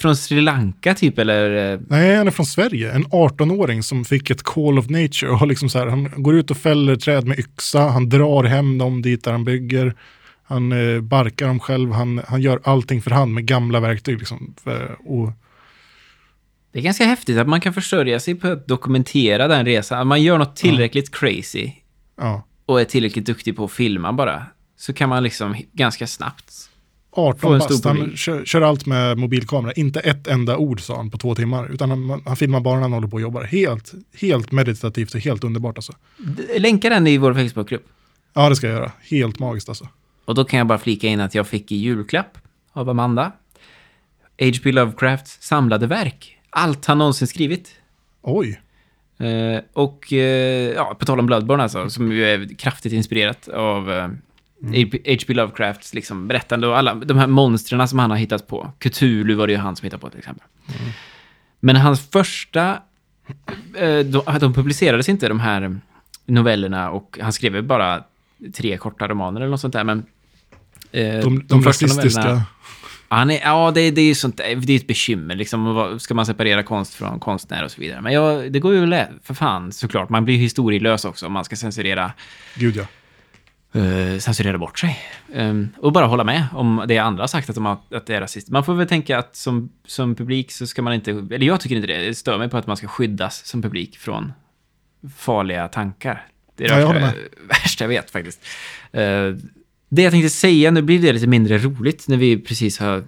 från 0.00 0.16
Sri 0.16 0.40
Lanka 0.40 0.94
typ, 0.94 1.18
eller? 1.18 1.72
eh, 1.72 1.80
Nej, 1.88 2.16
han 2.16 2.26
är 2.26 2.30
från 2.30 2.46
Sverige. 2.46 2.92
En 2.92 3.04
18-åring 3.06 3.82
som 3.82 4.04
fick 4.04 4.30
ett 4.30 4.42
call 4.42 4.78
of 4.78 4.88
nature. 4.88 5.30
Och 5.30 5.46
liksom 5.46 5.68
så 5.68 5.78
här, 5.78 5.86
han 5.86 6.22
går 6.22 6.34
ut 6.34 6.50
och 6.50 6.56
fäller 6.56 6.96
träd 6.96 7.26
med 7.26 7.38
yxa, 7.38 7.80
han 7.80 8.08
drar 8.08 8.44
hem 8.44 8.78
dem 8.78 9.02
dit 9.02 9.24
där 9.24 9.32
han 9.32 9.44
bygger. 9.44 9.94
Han 10.42 10.72
eh, 10.72 11.00
barkar 11.00 11.46
dem 11.46 11.60
själv, 11.60 11.92
han, 11.92 12.20
han 12.28 12.42
gör 12.42 12.60
allting 12.64 13.02
för 13.02 13.10
hand 13.10 13.34
med 13.34 13.46
gamla 13.46 13.80
verktyg. 13.80 14.18
Liksom, 14.18 14.54
för, 14.64 14.96
och, 15.04 15.32
Det 16.72 16.78
är 16.78 16.82
ganska 16.82 17.04
häftigt 17.04 17.38
att 17.38 17.48
man 17.48 17.60
kan 17.60 17.74
försörja 17.74 18.20
sig 18.20 18.34
på 18.34 18.48
att 18.48 18.68
dokumentera 18.68 19.48
den 19.48 19.64
resan. 19.64 20.00
Att 20.00 20.06
man 20.06 20.22
gör 20.22 20.38
något 20.38 20.56
tillräckligt 20.56 21.14
crazy 21.14 21.70
ja, 22.16 22.42
och 22.66 22.80
är 22.80 22.84
tillräckligt 22.84 23.26
duktig 23.26 23.56
på 23.56 23.64
att 23.64 23.72
filma 23.72 24.12
bara. 24.12 24.46
Så 24.76 24.92
kan 24.92 25.08
man 25.08 25.22
liksom 25.22 25.56
ganska 25.72 26.06
snabbt. 26.06 26.69
Få 27.12 27.28
18 27.28 27.54
en 27.54 27.60
stor 27.60 27.74
bast, 27.74 27.84
han 27.84 28.16
kör, 28.16 28.44
kör 28.44 28.60
allt 28.60 28.86
med 28.86 29.18
mobilkamera. 29.18 29.72
Inte 29.72 30.00
ett 30.00 30.26
enda 30.26 30.56
ord 30.56 30.80
sa 30.80 30.96
han 30.96 31.10
på 31.10 31.18
två 31.18 31.34
timmar. 31.34 31.72
Utan 31.72 31.90
han, 31.90 32.22
han 32.26 32.36
filmar 32.36 32.60
bara 32.60 32.74
när 32.74 32.82
han 32.82 32.92
håller 32.92 33.08
på 33.08 33.14
och 33.14 33.20
jobbar. 33.20 33.42
Helt, 33.42 33.92
helt 34.20 34.52
meditativt 34.52 35.14
och 35.14 35.20
helt 35.20 35.44
underbart 35.44 35.78
alltså. 35.78 35.92
Länka 36.58 36.88
den 36.88 37.06
i 37.06 37.18
vår 37.18 37.34
Facebookgrupp. 37.34 37.86
Ja, 38.32 38.48
det 38.48 38.56
ska 38.56 38.66
jag 38.66 38.76
göra. 38.76 38.92
Helt 39.00 39.38
magiskt 39.38 39.68
alltså. 39.68 39.88
Och 40.24 40.34
då 40.34 40.44
kan 40.44 40.58
jag 40.58 40.66
bara 40.66 40.78
flika 40.78 41.06
in 41.06 41.20
att 41.20 41.34
jag 41.34 41.46
fick 41.46 41.72
i 41.72 41.76
julklapp 41.76 42.38
av 42.72 42.88
Amanda 42.88 43.32
H.P. 44.40 44.72
Lovecrafts 44.72 45.38
samlade 45.40 45.86
verk. 45.86 46.38
Allt 46.50 46.86
han 46.86 46.98
någonsin 46.98 47.28
skrivit. 47.28 47.74
Oj. 48.22 48.60
Eh, 49.18 49.60
och 49.72 50.12
eh, 50.12 50.72
ja, 50.74 50.96
på 50.98 51.04
tal 51.04 51.18
om 51.18 51.26
Bloodborne 51.26 51.62
alltså, 51.62 51.90
som 51.90 52.12
ju 52.12 52.24
är 52.24 52.58
kraftigt 52.58 52.92
inspirerat 52.92 53.48
av 53.48 53.90
eh, 54.64 54.86
H.P. 55.06 55.34
Lovecrafts 55.34 55.94
liksom, 55.94 56.28
berättande 56.28 56.66
och 56.66 56.78
alla 56.78 56.94
de 56.94 57.18
här 57.18 57.26
monstren 57.26 57.88
som 57.88 57.98
han 57.98 58.10
har 58.10 58.16
hittat 58.18 58.46
på. 58.46 58.72
Cthulhu 58.78 59.34
var 59.34 59.46
det 59.46 59.52
ju 59.52 59.58
han 59.58 59.76
som 59.76 59.84
hittade 59.86 60.00
på 60.00 60.10
till 60.10 60.18
exempel. 60.18 60.46
Men 61.60 61.76
hans 61.76 62.10
första, 62.10 62.78
eh, 63.76 63.98
de, 63.98 64.22
de 64.40 64.54
publicerades 64.54 65.08
inte 65.08 65.28
de 65.28 65.40
här 65.40 65.80
novellerna 66.26 66.90
och 66.90 67.18
han 67.22 67.32
skrev 67.32 67.64
bara 67.64 68.04
tre 68.54 68.76
korta 68.76 69.08
romaner 69.08 69.40
eller 69.40 69.50
något 69.50 69.60
sånt 69.60 69.72
där. 69.72 69.84
Men, 69.84 70.04
eh, 70.92 71.20
De, 71.20 71.44
de, 71.46 71.62
första 71.62 71.86
rasistiska. 71.86 72.20
novellerna- 72.20 72.42
Han 73.12 73.30
är, 73.30 73.40
ja, 73.40 73.70
det, 73.74 73.90
det 73.90 74.00
är 74.00 74.04
ju 74.06 74.14
sånt 74.14 74.36
det 74.36 74.44
är 74.52 74.76
ett 74.76 74.86
bekymmer 74.86 75.36
liksom. 75.36 75.96
Ska 76.00 76.14
man 76.14 76.26
separera 76.26 76.62
konst 76.62 76.94
från 76.94 77.20
konstnär 77.20 77.64
och 77.64 77.70
så 77.70 77.80
vidare. 77.80 78.00
Men 78.00 78.12
ja, 78.12 78.42
det 78.50 78.60
går 78.60 78.74
ju 78.74 79.04
för 79.22 79.34
fan 79.34 79.72
såklart. 79.72 80.08
Man 80.08 80.24
blir 80.24 80.36
historielös 80.36 81.04
också 81.04 81.26
om 81.26 81.32
man 81.32 81.44
ska 81.44 81.56
censurera, 81.56 82.12
Gud 82.54 82.76
ja. 82.76 82.84
Eh, 83.72 84.18
censurera 84.18 84.58
bort 84.58 84.78
sig. 84.78 84.98
Ehm, 85.34 85.68
och 85.78 85.92
bara 85.92 86.06
hålla 86.06 86.24
med 86.24 86.46
om 86.52 86.84
det 86.88 86.98
andra 86.98 87.22
har 87.22 87.28
sagt 87.28 87.48
att, 87.48 87.54
de 87.54 87.66
har, 87.66 87.78
att 87.90 88.06
det 88.06 88.14
är 88.14 88.20
rasistiskt. 88.20 88.50
Man 88.50 88.64
får 88.64 88.74
väl 88.74 88.88
tänka 88.88 89.18
att 89.18 89.36
som, 89.36 89.70
som 89.86 90.14
publik 90.14 90.52
så 90.52 90.66
ska 90.66 90.82
man 90.82 90.92
inte, 90.92 91.10
eller 91.10 91.46
jag 91.46 91.60
tycker 91.60 91.76
inte 91.76 91.88
det, 91.88 92.06
det 92.06 92.14
stör 92.14 92.38
mig 92.38 92.48
på 92.48 92.56
att 92.56 92.66
man 92.66 92.76
ska 92.76 92.88
skyddas 92.88 93.46
som 93.46 93.62
publik 93.62 93.98
från 93.98 94.32
farliga 95.16 95.68
tankar. 95.68 96.26
Det 96.56 96.64
är 96.64 96.74
det 96.74 96.80
Ja, 96.80 96.94
jag 96.94 97.12
värsta, 97.48 97.84
jag 97.84 97.88
vet 97.88 98.10
faktiskt. 98.10 98.40
Eh, 98.92 99.34
det 99.88 100.02
jag 100.02 100.12
tänkte 100.12 100.30
säga, 100.30 100.70
nu 100.70 100.82
blir 100.82 100.98
det 100.98 101.12
lite 101.12 101.26
mindre 101.26 101.58
roligt 101.58 102.08
när 102.08 102.16
vi 102.16 102.40
precis 102.40 102.78
har 102.78 103.04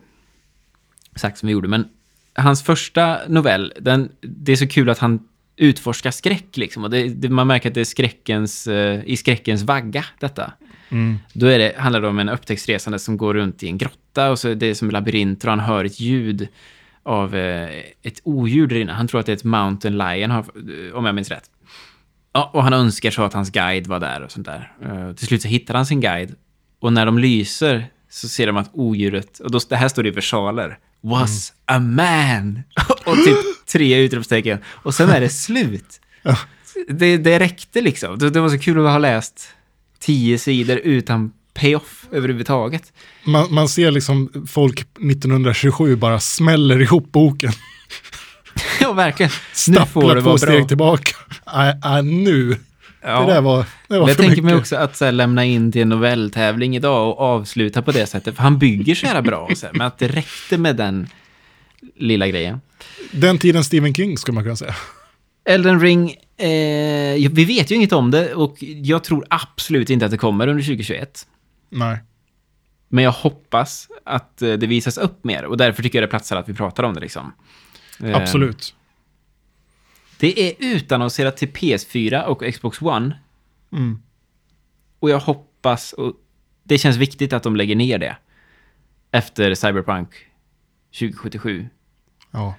sagt 1.17 1.39
som 1.39 1.47
vi 1.47 1.53
gjorde, 1.53 1.69
men 1.69 1.89
hans 2.35 2.63
första 2.63 3.19
novell, 3.29 3.73
den, 3.81 4.09
det 4.21 4.53
är 4.53 4.57
så 4.57 4.69
kul 4.69 4.91
att 4.91 4.99
han 4.99 5.29
utforskar 5.57 6.11
skräck 6.11 6.57
liksom. 6.57 6.85
Och 6.85 6.91
det, 6.91 7.09
det, 7.09 7.29
man 7.29 7.47
märker 7.47 7.69
att 7.69 7.75
det 7.75 7.81
är 7.81 7.85
skräckens, 7.85 8.67
eh, 8.67 9.01
i 9.07 9.17
skräckens 9.17 9.63
vagga, 9.63 10.05
detta. 10.19 10.53
Mm. 10.89 11.19
Då 11.33 11.47
är 11.47 11.59
det, 11.59 11.75
handlar 11.79 12.01
det 12.01 12.09
om 12.09 12.19
en 12.19 12.29
upptäcktsresande 12.29 12.99
som 12.99 13.17
går 13.17 13.35
runt 13.35 13.63
i 13.63 13.67
en 13.67 13.79
grotta 13.79 14.31
och 14.31 14.39
så 14.39 14.49
är 14.49 14.55
det 14.55 14.75
som 14.75 14.89
en 14.89 14.93
labyrint 14.93 15.45
och 15.45 15.51
han 15.51 15.61
hör 15.61 15.85
ett 15.85 16.01
ljud 16.01 16.49
av 17.03 17.37
eh, 17.37 17.71
ett 18.03 18.21
odjur 18.25 18.67
där 18.67 18.77
inne. 18.77 18.93
Han 18.93 19.09
tror 19.09 19.21
att 19.21 19.27
det 19.27 19.33
är 19.33 19.37
ett 19.37 19.45
mountain 19.45 19.99
lion, 19.99 20.31
har- 20.31 20.95
om 20.95 21.05
jag 21.05 21.15
minns 21.15 21.29
rätt. 21.29 21.51
Ja, 22.33 22.51
och 22.55 22.63
han 22.63 22.73
önskar 22.73 23.11
så 23.11 23.23
att 23.23 23.33
hans 23.33 23.51
guide 23.51 23.87
var 23.87 24.01
där 24.01 24.23
och 24.23 24.33
sånt 24.33 24.47
där. 24.47 24.73
Eh, 24.83 25.13
till 25.13 25.27
slut 25.27 25.43
så 25.43 25.49
hittar 25.49 25.75
han 25.75 25.87
sin 25.87 26.01
guide 26.01 26.35
och 26.81 26.93
när 26.93 27.07
de 27.07 27.19
lyser 27.19 27.87
så 28.09 28.29
ser 28.29 28.47
de 28.47 28.57
att 28.57 28.71
odjuret, 28.73 29.39
och 29.39 29.51
då, 29.51 29.59
det 29.69 29.77
här 29.77 29.89
står 29.89 30.07
i 30.07 30.11
versaler, 30.11 30.79
was 31.03 31.53
a 31.67 31.79
man. 31.79 32.63
och 33.05 33.17
typ 33.17 33.67
tre 33.67 33.97
utropstecken. 33.97 34.59
Och 34.67 34.95
sen 34.95 35.11
är 35.11 35.21
det 35.21 35.29
slut. 35.29 36.01
Det, 36.89 37.17
det 37.17 37.39
räckte 37.39 37.81
liksom. 37.81 38.19
Det, 38.19 38.31
det 38.31 38.41
var 38.41 38.49
så 38.49 38.59
kul 38.59 38.87
att 38.87 38.93
ha 38.93 38.99
läst 38.99 39.49
tio 39.99 40.39
sidor 40.39 40.77
utan 40.77 41.33
payoff 41.55 42.07
överhuvudtaget. 42.13 42.93
Man, 43.25 43.55
man 43.55 43.69
ser 43.69 43.91
liksom 43.91 44.47
folk 44.49 44.81
1927 44.81 45.97
bara 45.97 46.21
smäller 46.21 46.83
ihop 46.83 47.13
boken. 47.13 47.53
ja, 48.81 48.93
verkligen. 48.93 49.33
Nu 49.69 49.75
får 49.75 49.85
Stapplar 49.85 50.21
två 50.21 50.39
steg 50.39 50.69
tillbaka. 50.69 51.17
Nej, 51.55 51.79
nej, 51.85 52.03
nu. 52.03 52.57
Ja. 53.03 53.21
Det 53.21 53.33
där 53.33 53.41
var, 53.41 53.65
det 53.89 53.99
var 53.99 54.09
jag 54.09 54.17
tänker 54.17 54.31
mycket. 54.31 54.45
mig 54.45 54.55
också 54.55 54.77
att 54.77 54.97
så 54.97 55.05
här, 55.05 55.13
lämna 55.13 55.45
in 55.45 55.73
till 55.73 55.83
en 55.83 55.89
novelltävling 55.89 56.77
idag 56.77 57.09
och 57.09 57.21
avsluta 57.21 57.83
på 57.83 57.93
det 57.93 58.07
sättet. 58.07 58.37
För 58.37 58.43
han 58.43 58.59
bygger 58.59 58.95
så 58.95 59.07
jävla 59.07 59.23
bra. 59.23 59.49
Så 59.55 59.67
här, 59.67 59.73
men 59.73 59.87
att 59.87 59.99
det 59.99 60.09
räckte 60.09 60.59
med 60.59 60.77
den 60.77 61.09
lilla 61.97 62.29
grejen. 62.29 62.61
Den 63.13 63.39
tiden 63.39 63.65
Stephen 63.65 63.95
King 63.95 64.19
skulle 64.19 64.35
man 64.35 64.45
kunna 64.45 64.57
säga. 64.57 64.75
Elden 65.45 65.81
Ring, 65.81 66.11
eh, 66.37 67.31
vi 67.31 67.45
vet 67.45 67.71
ju 67.71 67.75
inget 67.75 67.93
om 67.93 68.11
det 68.11 68.35
och 68.35 68.57
jag 68.61 69.05
tror 69.05 69.27
absolut 69.31 69.91
inte 69.91 70.05
att 70.05 70.11
det 70.11 70.19
kommer 70.19 70.49
under 70.49 70.63
2021. 70.63 71.27
Nej. 71.71 71.99
Men 72.89 73.05
jag 73.05 73.13
hoppas 73.13 73.89
att 74.05 74.43
eh, 74.43 74.53
det 74.53 74.67
visas 74.67 74.99
upp 74.99 75.25
mer 75.25 75.45
och 75.45 75.57
därför 75.57 75.83
tycker 75.83 75.99
jag 75.99 76.09
det 76.09 76.11
platsar 76.11 76.37
att 76.37 76.49
vi 76.49 76.55
pratar 76.55 76.83
om 76.83 76.95
det 76.95 77.01
liksom. 77.01 77.33
Eh, 78.05 78.17
Absolut. 78.17 78.75
Det 80.23 80.49
är 80.49 80.55
utannonserat 80.59 81.37
till 81.37 81.49
PS4 81.49 82.23
och 82.25 82.43
Xbox 82.55 82.83
One 82.83 83.19
Mm. 83.73 84.03
och 84.99 85.11
jag 85.11 85.19
hoppas, 85.19 85.93
och 85.93 86.13
det 86.63 86.79
känns 86.79 86.97
viktigt 86.97 87.33
att 87.33 87.43
de 87.43 87.57
lägger 87.57 87.77
ner 87.77 87.99
det 87.99 88.17
efter 89.11 89.55
Cyberpunk 89.55 90.09
2077. 90.99 91.67
Ja. 92.31 92.55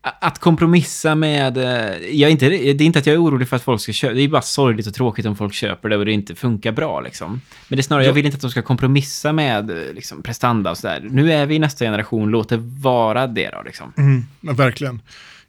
att 0.00 0.38
kompromissa 0.38 1.14
med... 1.14 1.56
eh, 1.58 1.64
Jag 2.10 2.28
är 2.28 2.32
inte, 2.32 2.48
det 2.48 2.70
är 2.70 2.82
inte 2.82 2.98
att 2.98 3.06
jag 3.06 3.14
är 3.14 3.22
orolig 3.22 3.48
för 3.48 3.56
att 3.56 3.62
folk 3.62 3.80
ska 3.80 3.92
köpa. 3.92 4.14
Det 4.14 4.22
är 4.22 4.28
bara 4.28 4.42
sorgligt 4.42 4.86
och 4.86 4.94
tråkigt 4.94 5.26
om 5.26 5.36
folk 5.36 5.54
köper 5.54 5.88
det 5.88 5.96
och 5.96 6.04
det 6.04 6.12
inte 6.12 6.34
funkar 6.34 6.72
bra. 6.72 7.00
Liksom. 7.00 7.40
Men 7.68 7.76
det 7.76 7.80
är 7.80 7.82
snarare, 7.82 8.04
jag 8.06 8.12
vill 8.12 8.26
inte 8.26 8.36
att 8.36 8.40
de 8.42 8.50
ska 8.50 8.62
kompromissa 8.62 9.32
med 9.32 9.70
eh, 9.70 9.92
liksom, 9.94 10.22
prestanda 10.22 10.70
och 10.70 10.78
sådär. 10.78 11.06
Nu 11.10 11.32
är 11.32 11.46
vi 11.46 11.54
i 11.54 11.58
nästa 11.58 11.84
generation, 11.84 12.28
låt 12.30 12.48
det 12.48 12.56
vara 12.62 13.26
det 13.26 13.50
då. 13.50 13.62
Liksom. 13.62 13.92
Mm, 13.96 14.24
men 14.40 14.54
verkligen. 14.54 15.00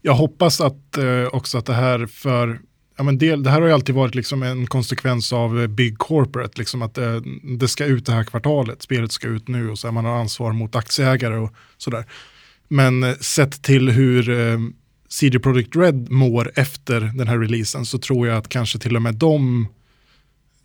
Jag 0.02 0.14
hoppas 0.14 0.62
att 0.62 0.98
eh, 0.98 1.26
också 1.32 1.58
att 1.58 1.66
det 1.66 1.74
här 1.74 2.06
för, 2.06 2.60
ja 2.98 3.04
men 3.04 3.18
det, 3.18 3.36
det 3.36 3.50
här 3.50 3.62
har 3.62 3.68
ju 3.68 3.74
alltid 3.74 3.96
varit 3.96 4.16
liksom 4.16 4.44
en 4.44 4.68
konsekvens 4.68 5.34
av 5.34 5.62
eh, 5.62 5.68
Big 5.68 5.98
Corporate, 5.98 6.60
liksom 6.60 6.82
att 6.82 6.98
eh, 6.98 7.16
det 7.60 7.68
ska 7.68 7.86
ut 7.86 8.06
det 8.06 8.12
här 8.12 8.24
kvartalet, 8.24 8.82
spelet 8.82 9.12
ska 9.12 9.28
ut 9.28 9.48
nu 9.48 9.70
och 9.70 9.80
så 9.80 9.88
här, 9.88 9.92
man 9.92 10.06
har 10.06 10.20
ansvar 10.20 10.54
mot 10.54 10.76
aktieägare 10.76 11.38
och 11.38 11.54
sådär. 11.78 12.06
Men 12.68 13.04
eh, 13.04 13.16
sett 13.16 13.64
till 13.64 13.90
hur 13.90 14.30
eh, 14.30 14.60
CD 15.10 15.40
Projekt 15.40 15.76
Red 15.76 16.12
mår 16.12 16.52
efter 16.56 17.02
den 17.02 17.28
här 17.28 17.38
releasen 17.38 17.86
så 17.86 17.98
tror 17.98 18.28
jag 18.28 18.38
att 18.38 18.50
kanske 18.50 18.80
till 18.80 18.96
och 18.96 19.02
med 19.02 19.16
de 19.16 19.68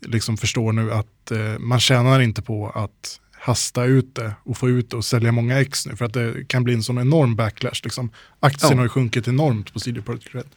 liksom 0.05 0.37
förstår 0.37 0.73
nu 0.73 0.91
att 0.91 1.31
eh, 1.31 1.59
man 1.59 1.79
tjänar 1.79 2.19
inte 2.19 2.41
på 2.41 2.69
att 2.69 3.19
hasta 3.45 3.83
ut 3.85 4.15
det 4.15 4.33
och 4.43 4.57
få 4.57 4.69
ut 4.69 4.89
det 4.89 4.97
och 4.97 5.05
sälja 5.05 5.31
många 5.31 5.59
ex 5.61 5.85
nu 5.85 5.95
för 5.95 6.05
att 6.05 6.13
det 6.13 6.47
kan 6.47 6.63
bli 6.63 6.73
en 6.73 6.83
sån 6.83 6.97
enorm 6.97 7.35
backlash. 7.35 7.81
Liksom. 7.83 8.11
Aktien 8.39 8.71
Ja. 8.71 8.77
har 8.77 8.83
ju 8.83 8.89
sjunkit 8.89 9.27
enormt 9.27 9.73
på 9.73 9.79
CD 9.79 10.01
Projekt 10.01 10.35
Red. 10.35 10.47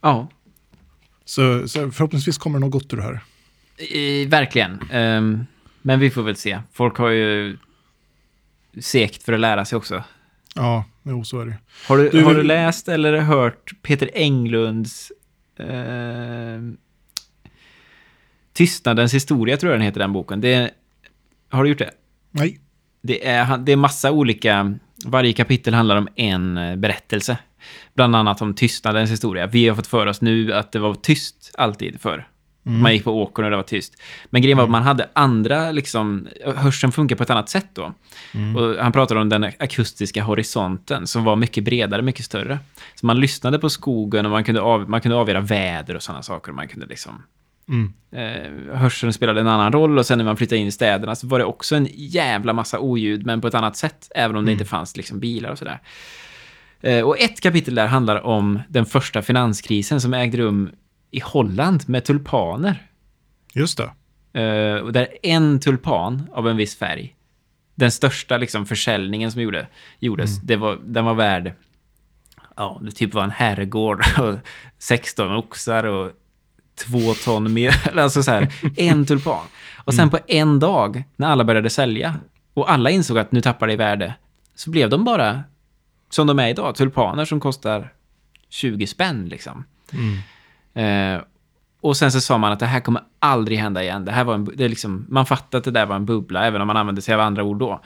Ja, 0.00 0.28
Så, 1.24 1.68
så 1.68 1.90
förhoppningsvis 1.90 2.38
kommer 2.38 2.58
det 2.58 2.64
något 2.66 2.72
gott 2.72 2.92
ur 2.92 2.96
det 2.96 3.02
här. 3.02 3.20
eh, 3.76 4.28
verkligen. 4.28 4.80
Ehm, 4.90 5.46
men 5.82 6.00
vi 6.00 6.10
får 6.10 6.22
väl 6.22 6.36
se. 6.36 6.60
Folk 6.72 6.96
har 6.96 7.08
ju 7.08 7.56
sekt 8.80 9.22
för 9.22 9.32
att 9.32 9.40
lära 9.40 9.64
sig 9.64 9.76
också. 9.76 10.04
Ja, 10.54 10.84
jo, 11.02 11.24
så 11.24 11.40
är 11.40 11.46
det. 11.46 11.58
Har 11.88 11.96
du, 11.98 12.08
Du- 12.10 12.22
har 12.24 12.34
du 12.34 12.42
läst 12.42 12.88
eller 12.88 13.18
hört 13.20 13.72
Peter 13.82 14.10
Englunds 14.14 15.12
eh, 15.58 16.60
Tystnadens 18.52 19.14
historia, 19.14 19.56
tror 19.56 19.72
jag 19.72 19.80
den 19.80 19.86
heter, 19.86 20.00
den 20.00 20.12
boken. 20.12 20.40
Det 20.40 20.54
är, 20.54 20.70
har 21.50 21.62
du 21.64 21.68
gjort 21.68 21.78
det? 21.78 21.90
Nej, 22.30 22.60
Det 23.02 23.26
är, 23.26 23.58
det 23.58 23.72
är 23.72 23.76
massa 23.76 24.12
olika... 24.12 24.78
Varje 25.04 25.32
kapitel 25.32 25.74
handlar 25.74 25.96
om 25.96 26.08
en 26.14 26.58
eh, 26.58 26.76
berättelse. 26.76 27.38
Bland 27.94 28.16
annat 28.16 28.42
om 28.42 28.54
tystnadens 28.54 29.10
historia. 29.10 29.46
Vi 29.46 29.68
har 29.68 29.76
fått 29.76 29.86
för 29.86 30.06
oss 30.06 30.20
nu 30.20 30.52
att 30.52 30.72
det 30.72 30.78
var 30.78 30.94
tyst 30.94 31.54
alltid 31.58 32.00
förr. 32.00 32.28
Man 32.62 32.92
gick 32.92 33.04
på 33.04 33.22
åkern 33.22 33.44
och 33.44 33.50
det 33.50 33.56
var 33.56 33.62
tyst. 33.64 33.94
Men 34.30 34.42
grejen 34.42 34.58
var 34.58 34.64
att 34.64 34.70
man 34.70 34.82
hade 34.82 35.08
andra, 35.12 35.70
liksom, 35.70 36.28
hörseln 36.56 36.92
funkar 36.92 37.16
på 37.16 37.22
ett 37.22 37.30
annat 37.30 37.48
sätt 37.48 37.66
då. 37.72 37.94
Och 38.56 38.82
han 38.82 38.92
pratade 38.92 39.20
om 39.20 39.28
den 39.28 39.44
akustiska 39.44 40.22
horisonten 40.22 41.06
som 41.06 41.24
var 41.24 41.36
mycket 41.36 41.64
bredare, 41.64 42.02
mycket 42.02 42.24
större. 42.24 42.58
Så 42.94 43.06
man 43.06 43.20
lyssnade 43.20 43.58
på 43.58 43.70
skogen 43.70 44.26
och 44.26 44.32
man 44.32 44.44
kunde, 44.44 44.60
av, 44.60 44.90
man 44.90 45.00
kunde 45.00 45.16
avgöra 45.16 45.40
väder 45.40 45.94
och 45.94 46.02
sådana 46.02 46.22
saker. 46.22 46.52
Man 46.52 46.68
kunde 46.68 46.86
liksom... 46.86 47.22
Mm. 47.68 47.92
Eh, 48.12 48.76
hörseln 48.76 49.12
spelade 49.12 49.40
en 49.40 49.48
annan 49.48 49.72
roll 49.72 49.98
och 49.98 50.06
sen 50.06 50.18
när 50.18 50.24
man 50.24 50.36
flyttade 50.36 50.60
in 50.60 50.66
i 50.66 50.72
städerna 50.72 51.14
så 51.14 51.26
var 51.26 51.38
det 51.38 51.44
också 51.44 51.76
en 51.76 51.88
jävla 51.92 52.52
massa 52.52 52.78
oljud, 52.78 53.26
men 53.26 53.40
på 53.40 53.48
ett 53.48 53.54
annat 53.54 53.76
sätt, 53.76 54.10
även 54.14 54.36
om 54.36 54.44
det 54.44 54.52
inte 54.52 54.64
fanns 54.64 54.96
liksom 54.96 55.20
bilar 55.20 55.50
och 55.50 55.58
sådär. 55.58 55.80
Eh, 56.80 57.04
och 57.04 57.20
ett 57.20 57.40
kapitel 57.40 57.74
där 57.74 57.86
handlar 57.86 58.20
om 58.26 58.60
den 58.68 58.86
första 58.86 59.22
finanskrisen 59.22 60.00
som 60.00 60.14
ägde 60.14 60.38
rum 60.38 60.70
i 61.10 61.20
Holland 61.20 61.88
med 61.88 62.04
tulpaner. 62.04 62.86
just 63.54 63.78
det. 63.78 63.90
Eh, 64.40 64.76
och 64.76 64.92
där 64.92 65.08
en 65.22 65.60
tulpan 65.60 66.28
av 66.32 66.48
en 66.48 66.56
viss 66.56 66.76
färg, 66.76 67.14
den 67.74 67.90
största 67.90 68.36
liksom 68.36 68.66
försäljningen 68.66 69.32
som 69.32 69.42
gjorde, 69.42 69.66
gjordes, 69.98 70.40
det 70.40 70.56
var, 70.56 70.78
den 70.84 71.04
var 71.04 71.14
värd, 71.14 71.52
ja, 72.56 72.80
det 72.82 72.90
typ 72.90 73.14
var 73.14 73.24
en 73.24 73.30
herrgård 73.30 74.04
och 74.18 74.34
16 74.78 75.36
oxar 75.36 75.84
och 75.84 76.12
två 76.78 77.14
ton 77.24 77.52
mjöl, 77.52 77.74
alltså 77.98 78.22
så 78.22 78.30
här, 78.30 78.52
en 78.76 79.06
tulpan. 79.06 79.46
Och 79.76 79.94
sen 79.94 80.10
på 80.10 80.18
en 80.26 80.58
dag, 80.58 81.04
när 81.16 81.28
alla 81.28 81.44
började 81.44 81.70
sälja, 81.70 82.14
och 82.54 82.70
alla 82.70 82.90
insåg 82.90 83.18
att 83.18 83.32
nu 83.32 83.40
tappar 83.40 83.66
det 83.66 83.72
i 83.72 83.76
värde, 83.76 84.14
så 84.54 84.70
blev 84.70 84.90
de 84.90 85.04
bara, 85.04 85.42
som 86.10 86.26
de 86.26 86.38
är 86.38 86.48
idag, 86.48 86.74
tulpaner 86.74 87.24
som 87.24 87.40
kostar 87.40 87.92
20 88.48 88.86
spänn 88.86 89.28
liksom. 89.28 89.64
Eh, 90.74 91.20
och 91.80 91.96
sen 91.96 92.12
så 92.12 92.20
sa 92.20 92.38
man 92.38 92.52
att 92.52 92.60
det 92.60 92.66
här 92.66 92.80
kommer 92.80 93.02
aldrig 93.18 93.58
hända 93.58 93.82
igen. 93.82 94.04
Det 94.04 94.12
här 94.12 94.24
var 94.24 94.34
en, 94.34 94.50
det 94.56 94.64
är 94.64 94.68
liksom, 94.68 95.06
man 95.08 95.26
fattade 95.26 95.58
att 95.58 95.64
det 95.64 95.70
där 95.70 95.86
var 95.86 95.96
en 95.96 96.06
bubbla, 96.06 96.46
även 96.46 96.60
om 96.60 96.66
man 96.66 96.76
använde 96.76 97.02
sig 97.02 97.14
av 97.14 97.20
andra 97.20 97.42
ord 97.42 97.58
då. 97.58 97.80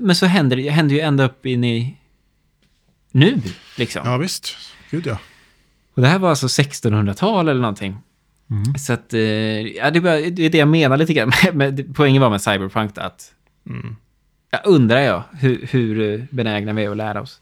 Men 0.00 0.16
så 0.16 0.26
händer 0.26 0.56
det 0.56 0.70
händer 0.70 0.94
ju 0.94 1.00
ända 1.00 1.24
upp 1.24 1.46
in 1.46 1.64
i 1.64 1.96
nu, 3.12 3.40
liksom. 3.78 4.02
Ja, 4.04 4.16
visst. 4.16 4.56
Gud 4.90 5.06
ja. 5.06 5.18
Och 5.94 6.02
det 6.02 6.08
här 6.08 6.18
var 6.18 6.30
alltså 6.30 6.46
1600-tal 6.46 7.48
eller 7.48 7.60
någonting. 7.60 7.96
Så 8.78 8.92
att, 8.92 9.14
eh, 9.14 9.20
ja, 9.20 9.90
det, 9.90 9.98
är 9.98 10.50
det 10.50 10.58
jag 10.58 10.68
menar 10.68 10.96
lite 10.96 11.12
grann. 11.12 11.32
med, 11.52 11.94
poängen 11.94 12.22
var 12.22 12.30
med 12.30 12.42
Cyberpunk 12.42 12.98
att, 12.98 13.34
jag 14.54 14.60
undrar 14.64 15.00
jag 15.00 15.22
hur, 15.32 15.66
hur 15.70 16.12
eh, 16.12 16.24
benägna 16.30 16.72
vi 16.72 16.84
är 16.84 16.90
att 16.90 16.96
lära 16.96 17.20
oss. 17.22 17.40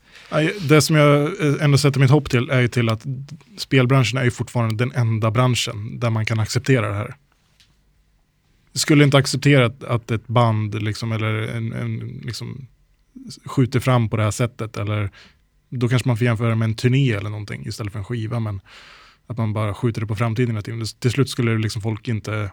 Det 0.68 0.80
som 0.80 0.96
jag 0.96 1.22
eh, 1.22 1.64
ändå 1.64 1.78
sätter 1.78 2.00
mitt 2.00 2.10
hopp 2.10 2.30
till 2.30 2.50
är 2.50 2.60
ju 2.60 2.68
till 2.68 2.88
att 2.88 3.06
spelbranschen 3.56 4.18
är 4.18 4.24
ju 4.24 4.30
fortfarande 4.30 4.84
den 4.84 4.92
enda 4.92 5.30
branschen 5.30 6.00
där 6.00 6.10
man 6.10 6.26
kan 6.26 6.40
acceptera 6.40 6.88
det 6.88 6.94
här. 6.94 7.14
Jag 8.72 8.80
skulle 8.80 9.04
inte 9.04 9.16
acceptera 9.16 9.66
att, 9.66 9.84
att 9.84 10.10
ett 10.10 10.26
band 10.26 10.82
liksom, 10.82 11.12
eller 11.12 11.56
en, 11.56 11.72
en, 11.72 12.20
liksom, 12.24 12.66
skjuter 13.44 13.80
fram 13.80 14.08
på 14.08 14.16
det 14.16 14.22
här 14.22 14.30
sättet. 14.30 14.76
Eller, 14.76 15.10
då 15.68 15.88
kanske 15.88 16.08
man 16.08 16.16
får 16.16 16.24
jämföra 16.24 16.54
med 16.54 16.66
en 16.66 16.74
turné 16.74 17.12
eller 17.12 17.30
någonting 17.30 17.66
istället 17.66 17.92
för 17.92 17.98
en 17.98 18.04
skiva. 18.04 18.40
Men 18.40 18.60
att 19.30 19.38
man 19.38 19.52
bara 19.52 19.74
skjuter 19.74 20.00
det 20.00 20.06
på 20.06 20.16
framtiden 20.16 20.50
hela 20.50 20.62
tiden. 20.62 20.84
Till 20.98 21.10
slut 21.10 21.30
skulle 21.30 21.58
liksom 21.58 21.82
folk 21.82 22.08
inte 22.08 22.50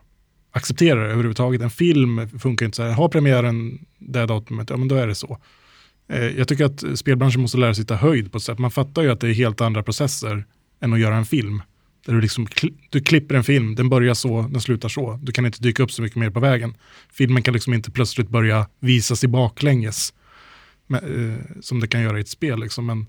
acceptera 0.51 0.99
det 0.99 1.11
överhuvudtaget. 1.11 1.61
En 1.61 1.69
film 1.69 2.39
funkar 2.39 2.65
inte 2.65 2.75
så 2.75 2.83
här, 2.83 2.91
Har 2.91 3.09
premiären 3.09 3.85
det 3.97 4.25
datumet, 4.25 4.69
ja 4.69 4.77
men 4.77 4.87
då 4.87 4.95
är 4.95 5.07
det 5.07 5.15
så. 5.15 5.37
Eh, 6.09 6.25
jag 6.25 6.47
tycker 6.47 6.65
att 6.65 6.99
spelbranschen 6.99 7.41
måste 7.41 7.57
lära 7.57 7.73
sig 7.73 7.85
ta 7.85 7.95
höjd 7.95 8.31
på 8.31 8.37
ett 8.37 8.43
sätt. 8.43 8.59
Man 8.59 8.71
fattar 8.71 9.01
ju 9.01 9.11
att 9.11 9.19
det 9.19 9.27
är 9.27 9.33
helt 9.33 9.61
andra 9.61 9.83
processer 9.83 10.45
än 10.81 10.93
att 10.93 10.99
göra 10.99 11.15
en 11.15 11.25
film. 11.25 11.61
Där 12.05 12.13
du, 12.13 12.21
liksom, 12.21 12.47
du 12.89 13.01
klipper 13.01 13.35
en 13.35 13.43
film, 13.43 13.75
den 13.75 13.89
börjar 13.89 14.13
så, 14.13 14.41
den 14.41 14.61
slutar 14.61 14.89
så. 14.89 15.19
Du 15.23 15.31
kan 15.31 15.45
inte 15.45 15.61
dyka 15.61 15.83
upp 15.83 15.91
så 15.91 16.01
mycket 16.01 16.17
mer 16.17 16.29
på 16.29 16.39
vägen. 16.39 16.73
Filmen 17.13 17.43
kan 17.43 17.53
liksom 17.53 17.73
inte 17.73 17.91
plötsligt 17.91 18.29
börja 18.29 18.67
visas 18.79 19.23
i 19.23 19.27
baklänges. 19.27 20.13
Men, 20.87 20.99
eh, 21.03 21.39
som 21.61 21.79
det 21.79 21.87
kan 21.87 22.01
göra 22.01 22.17
i 22.17 22.21
ett 22.21 22.29
spel. 22.29 22.59
Liksom. 22.59 22.85
Men, 22.85 22.99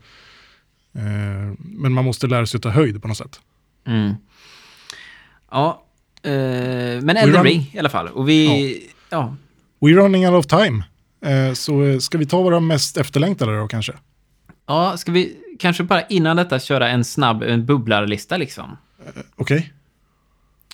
eh, 0.95 1.55
men 1.59 1.93
man 1.93 2.05
måste 2.05 2.27
lära 2.27 2.47
sig 2.47 2.59
att 2.59 2.63
ta 2.63 2.71
höjd 2.71 3.03
på 3.03 3.09
något 3.09 3.17
sätt. 3.17 3.41
Mm. 3.89 4.15
Ja, 5.51 5.85
eh, 6.23 6.31
men 7.03 7.17
Elden 7.17 7.45
Ring 7.45 7.71
i 7.75 7.79
alla 7.79 7.89
fall. 7.89 8.09
Och 8.09 8.29
vi, 8.29 8.91
ja. 9.11 9.37
We're 9.81 9.95
running 9.95 10.29
out 10.29 10.45
of 10.45 10.47
time. 10.47 10.85
Eh, 11.25 11.53
så 11.55 11.85
eh, 11.85 11.99
ska 11.99 12.19
vi 12.19 12.27
ta 12.27 12.43
våra 12.43 12.61
mest 12.61 12.97
efterlängtade 12.97 13.59
då 13.59 13.69
kanske? 13.69 13.93
Ja, 14.67 14.97
ska 14.97 15.13
vi 15.13 15.37
kanske 15.59 15.83
bara 15.85 16.03
innan 16.03 16.37
detta 16.37 16.59
köra 16.61 16.89
en 16.89 17.05
snabb 17.05 17.43
en 17.43 17.67
bubblarlista 17.67 18.37
liksom? 18.37 18.77
Okej? 19.37 19.73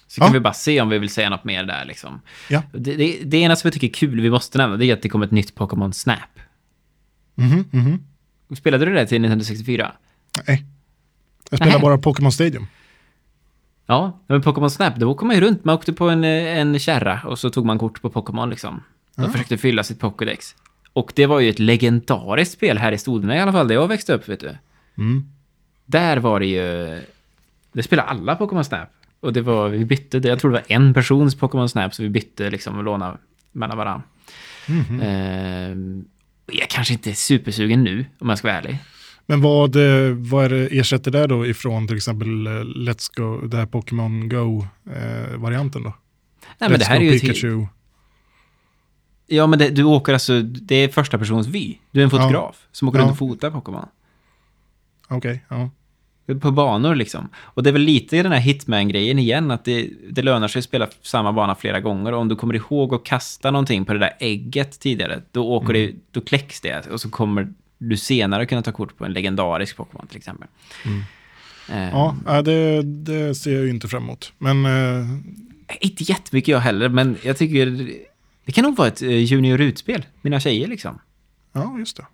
Så 0.06 0.20
kan 0.20 0.28
Ja. 0.28 0.32
vi 0.32 0.40
bara 0.40 0.54
se 0.54 0.80
om 0.80 0.88
vi 0.88 0.98
vill 0.98 1.10
säga 1.10 1.30
något 1.30 1.44
mer 1.44 1.64
där 1.64 1.84
liksom. 1.84 2.20
Ja. 2.50 2.62
Det, 2.72 2.94
det, 2.96 3.18
det 3.24 3.36
ena 3.36 3.56
som 3.56 3.68
jag 3.68 3.72
tycker 3.74 3.88
är 3.88 3.92
kul, 3.92 4.20
vi 4.20 4.30
måste 4.30 4.58
nämna, 4.58 4.76
det 4.76 4.86
är 4.86 4.92
att 4.94 5.02
det 5.02 5.08
kommer 5.08 5.26
ett 5.26 5.32
nytt 5.32 5.54
Pokémon 5.54 5.92
Snap. 5.92 6.18
Mhm, 7.34 7.64
mhm. 7.70 8.04
Spelade 8.56 8.84
du 8.84 8.94
det 8.94 9.06
till 9.06 9.20
Nintendo 9.20 9.44
64? 9.44 9.92
Nej. 10.46 10.64
Jag 11.50 11.58
spelar 11.60 11.78
bara 11.78 11.98
Pokémon 11.98 12.32
Stadium. 12.32 12.66
Ja, 13.87 14.18
men 14.26 14.43
Pokémon 14.43 14.70
Snap, 14.70 14.97
då 14.97 15.11
åker 15.11 15.26
man 15.26 15.35
ju 15.37 15.41
runt. 15.43 15.64
Man 15.64 15.74
åkte 15.74 15.93
på 15.93 16.09
en, 16.09 16.24
eh, 16.24 16.59
en 16.59 16.78
kärra 16.78 17.20
och 17.24 17.39
så 17.39 17.51
tog 17.51 17.66
man 17.66 17.78
kort 17.78 18.03
på 18.03 18.11
Pokémon 18.11 18.51
liksom. 18.51 18.82
Och 19.16 19.24
Ah. 19.24 19.28
försökte 19.28 19.59
fylla 19.59 19.82
sitt 19.82 20.01
Pokédex. 20.01 20.55
Och 20.93 21.12
det 21.14 21.26
var 21.26 21.41
ju 21.41 21.51
ett 21.51 21.59
legendariskt 21.59 22.55
spel 22.55 22.78
här 22.78 22.93
i 22.93 22.99
Stoderna 22.99 23.37
i 23.37 23.41
alla 23.41 23.53
fall, 23.53 23.68
där 23.68 23.74
jag 23.74 23.89
växte 23.89 24.14
upp, 24.14 24.28
vet 24.28 24.41
du. 24.41 24.57
Mm. 24.99 25.24
Där 25.87 26.16
var 26.16 26.41
det 26.41 26.47
ju... 26.47 27.01
Det 27.72 27.82
spelade 27.82 28.09
alla 28.09 28.35
Pokémon 28.37 28.64
Snap. 28.64 28.89
Och 29.20 29.32
det 29.32 29.41
var, 29.41 29.68
vi 29.68 29.85
bytte, 29.85 30.18
jag 30.18 30.39
tror 30.39 30.51
det 30.51 30.57
var 30.68 30.76
en 30.76 30.95
persons 30.95 31.35
Pokémon 31.35 31.68
Snap, 31.68 31.95
så 31.95 32.03
vi 32.03 32.09
bytte 32.09 32.51
liksom 32.51 32.78
och 32.78 32.85
lånade 32.85 33.16
mellan 33.53 33.78
varandra. 33.78 34.03
Mhm. 34.68 35.01
Ehm, 35.03 36.05
jag 36.47 36.62
är 36.62 36.66
kanske 36.66 36.93
inte 36.93 37.11
är 37.11 37.14
supersugen 37.14 37.85
nu, 37.85 38.07
om 38.18 38.28
jag 38.28 38.39
ska 38.39 38.49
vara 38.49 38.59
ärlig. 38.59 38.78
Men 39.26 39.40
vad, 39.40 39.76
eh, 39.76 40.12
vad 40.14 40.44
är 40.44 40.48
det 40.48 40.78
ersätter 40.78 41.10
det 41.10 41.26
då 41.26 41.46
ifrån 41.46 41.86
till 41.86 41.96
exempel 41.96 42.46
eh, 42.46 42.50
Let's 42.50 43.10
Go, 43.16 43.46
det 43.46 43.56
här 43.56 43.66
Pokémon 43.66 44.28
Go-varianten 44.28 45.82
då? 45.82 45.92
Nej, 46.58 46.70
men 46.70 46.78
det 46.78 46.84
Let's 46.84 46.88
här 46.88 46.96
är 46.96 47.00
Go 47.00 47.04
ju... 47.06 47.14
ett- 47.16 47.20
Pikachu. 47.22 47.66
Ja, 49.26 49.46
men 49.46 49.58
det, 49.58 49.70
du 49.70 49.84
åker 49.84 50.12
alltså... 50.12 50.40
Det 50.42 50.74
är 50.74 50.88
första 50.88 51.18
persons 51.18 51.46
vy. 51.46 51.74
Du 51.90 52.00
är 52.00 52.04
en 52.04 52.10
fotograf 52.10 52.68
som 52.72 52.88
åker 52.88 52.98
Ja. 52.98 53.02
runt 53.02 53.12
och 53.12 53.18
fotar 53.18 53.50
Pokémon. 53.50 53.86
Okej, 55.08 55.44
ja. 55.48 55.70
På 56.40 56.50
banor 56.50 56.94
liksom. 56.94 57.28
Och 57.36 57.62
det 57.62 57.70
är 57.70 57.72
väl 57.72 57.82
lite 57.82 58.16
i 58.16 58.22
den 58.22 58.32
här 58.32 58.40
Hitman-grejen 58.40 59.18
igen, 59.18 59.50
att 59.50 59.64
det, 59.64 59.90
det 60.10 60.22
lönar 60.22 60.48
sig 60.48 60.58
att 60.58 60.64
spela 60.64 60.88
samma 61.02 61.32
bana 61.32 61.54
flera 61.54 61.80
gånger. 61.80 62.12
Och 62.12 62.20
om 62.20 62.28
du 62.28 62.36
kommer 62.36 62.54
ihåg 62.54 62.94
att 62.94 63.04
kasta 63.04 63.50
någonting 63.50 63.84
på 63.84 63.92
det 63.92 63.98
där 63.98 64.12
ägget 64.20 64.80
tidigare, 64.80 65.22
då 65.32 65.48
åker 65.48 65.72
det, 65.72 65.92
då 66.10 66.20
kläcks 66.20 66.60
det 66.60 66.86
och 66.90 67.00
så 67.00 67.10
kommer 67.10 67.52
du 67.78 67.96
senare 67.96 68.46
kunna 68.46 68.62
ta 68.62 68.72
kort 68.72 68.96
på 68.98 69.04
en 69.04 69.12
legendarisk 69.12 69.76
Pokémon 69.76 70.06
till 70.06 70.16
exempel. 70.16 70.48
Eh, 71.68 71.88
Ja, 71.90 72.16
ja, 72.26 72.42
det, 72.42 72.82
det 72.82 73.34
ser 73.34 73.54
jag 73.54 73.64
ju 73.64 73.70
inte 73.70 73.88
fram 73.88 74.02
emot. 74.02 74.32
Men 74.38 74.66
eh, 74.66 75.06
Inte 75.80 76.02
jättemycket 76.04 76.48
jag 76.48 76.60
heller, 76.60 76.88
men 76.88 77.16
jag 77.22 77.36
tycker 77.36 77.90
det 78.44 78.52
kan 78.52 78.64
nog 78.64 78.76
vara 78.76 78.88
ett 78.88 79.02
eh, 79.02 79.08
junior-utspel. 79.24 80.06
Mina 80.22 80.40
tjejer 80.40 80.66
liksom. 80.68 80.98
ja, 81.52 81.76
just 81.78 81.96
det. 81.96 82.06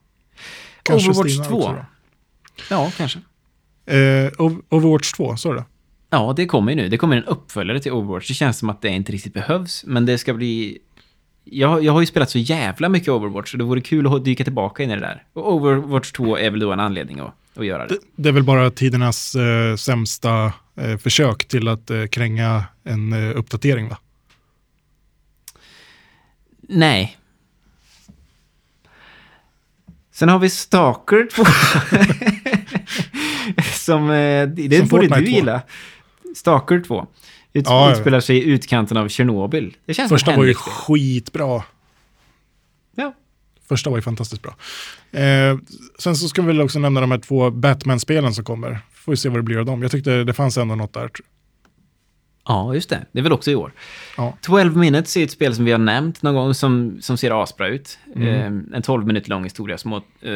Overwatch 0.95 1.31
Stina 1.33 1.45
2. 1.45 1.57
också. 1.57 1.85
Ja, 2.71 2.93
kanske. 2.97 3.19
Ov- 4.39 4.63
Overwatch 4.69 5.13
2, 5.13 5.37
så 5.37 5.51
är 5.51 5.55
det. 5.55 5.65
Ja, 6.11 6.33
det 6.37 6.47
kommer 6.47 6.73
ju 6.73 6.77
nu. 6.77 6.89
Det 6.89 6.97
kommer 6.99 7.17
en 7.17 7.25
uppföljare 7.25 7.81
till 7.81 7.93
Overwatch. 7.93 8.29
Det 8.29 8.35
känns 8.35 8.59
som 8.59 8.71
att 8.71 8.83
det 8.83 8.89
inte 8.89 9.13
riktigt 9.13 9.35
behövs, 9.35 9.85
men 9.87 10.07
det 10.07 10.19
ska 10.19 10.35
bli... 10.35 10.79
Jag, 11.45 11.85
jag 11.85 11.93
har 11.93 12.01
ju 12.01 12.07
spelat 12.07 12.31
så 12.31 12.39
jävla 12.39 12.89
mycket 12.89 13.09
Overwatch, 13.09 13.51
så 13.51 13.57
det 13.57 13.65
vore 13.65 13.81
kul 13.81 14.07
att 14.07 14.25
dyka 14.25 14.45
tillbaka 14.45 14.83
in 14.83 14.91
i 14.91 14.95
det 14.95 15.01
där. 15.01 15.23
Och 15.33 15.55
Overwatch 15.55 16.13
2 16.13 16.39
är 16.39 16.51
väl 16.51 16.61
då 16.61 16.73
en 16.73 16.81
anledning 16.81 17.21
att, 17.21 17.35
att 17.57 17.67
göra 17.67 17.87
det. 17.87 17.95
det. 17.95 18.01
Det 18.17 18.29
är 18.29 18.33
väl 18.33 18.43
bara 18.43 18.71
tidernas 18.71 19.35
eh, 19.35 19.77
sämsta 19.77 20.53
eh, 20.77 20.97
försök 20.99 21.45
till 21.49 21.69
att 21.69 21.91
eh, 21.91 22.07
kränga 22.07 22.65
en 22.85 23.13
eh, 23.13 23.37
uppdatering, 23.39 23.89
va? 23.89 23.97
Nej. 26.69 27.17
Sen 30.13 30.29
har 30.29 30.39
vi 30.39 30.51
Stalker 30.51 31.29
2. 31.35 31.45
Som, 33.75 34.11
eh, 34.11 34.49
det 34.49 34.79
Som 34.79 34.89
borde 34.89 35.09
Fortnite 35.09 35.21
du 35.21 35.27
2. 35.27 35.33
gilla. 35.33 35.63
Stalker 36.37 36.81
2. 36.81 37.07
Ut, 37.53 37.67
Ja, 37.67 37.93
utspelar 37.93 38.21
sig 38.21 38.37
i 38.37 38.45
utkanten 38.45 38.97
av 38.97 39.09
Tjernobyl. 39.09 39.77
Det 39.87 39.95
känns 39.95 40.09
Första 40.09 40.37
var 40.37 40.45
ju 40.45 40.55
skitbra. 40.55 41.63
Ja. 42.97 43.15
Första 43.69 43.91
var 43.91 43.99
ju 43.99 44.03
fantastiskt 44.03 44.43
bra. 44.43 44.57
Eh, 45.21 45.59
sen 45.99 46.17
så 46.17 46.29
ska 46.29 46.43
vi 46.43 46.47
väl 46.47 46.61
också 46.61 46.79
nämna 46.79 47.01
de 47.01 47.11
här 47.11 47.19
två 47.19 47.51
Batman-spelen 47.51 48.35
som 48.35 48.45
kommer. 48.45 48.79
Får 48.93 49.13
vi 49.13 49.17
se 49.17 49.29
vad 49.29 49.39
det 49.39 49.43
blir 49.43 49.59
av 49.59 49.65
dem. 49.65 49.83
Jag 49.83 49.91
tyckte 49.91 50.25
det 50.25 50.33
fanns 50.33 50.59
ändå 50.59 50.75
något 50.75 50.93
där. 50.93 51.11
ja, 52.49 52.75
just 52.75 52.91
det. 52.91 53.07
Det 53.13 53.19
är 53.19 53.23
väl 53.23 53.33
också 53.33 53.51
i 53.51 53.55
år. 53.55 53.73
Ja. 54.17 54.37
12 54.41 54.77
minutes 54.77 55.17
är 55.17 55.25
ett 55.25 55.31
spel 55.31 55.55
som 55.55 55.65
vi 55.65 55.73
har 55.73 55.79
nämnt 55.79 56.23
någon 56.23 56.35
gång 56.35 56.55
som, 56.55 56.99
som 57.01 57.17
ser 57.17 57.43
asbra 57.43 57.69
ut. 57.69 57.99
Mm. 58.17 58.29
Eh, 58.29 58.77
en 58.77 58.83
12 58.83 59.07
minuter 59.07 59.31
lång 59.31 59.45
historia 59.45 59.79
som 59.79 59.93
åt, 59.93 60.05
eh, 60.23 60.33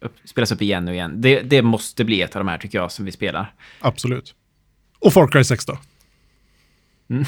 upp, 0.00 0.14
spelas 0.24 0.52
upp 0.52 0.62
igen 0.62 0.88
och 0.88 0.94
igen. 0.94 1.20
Det, 1.20 1.40
det 1.40 1.62
måste 1.62 2.04
bli 2.04 2.22
ett 2.22 2.36
av 2.36 2.40
de 2.40 2.48
här 2.48 2.58
tycker 2.58 2.78
jag 2.78 2.92
som 2.92 3.04
vi 3.04 3.12
spelar. 3.12 3.54
Absolut. 3.80 4.34
Och 4.98 5.12
Far 5.12 5.28
Cry 5.28 5.44
6 5.44 5.66
då? 5.66 5.78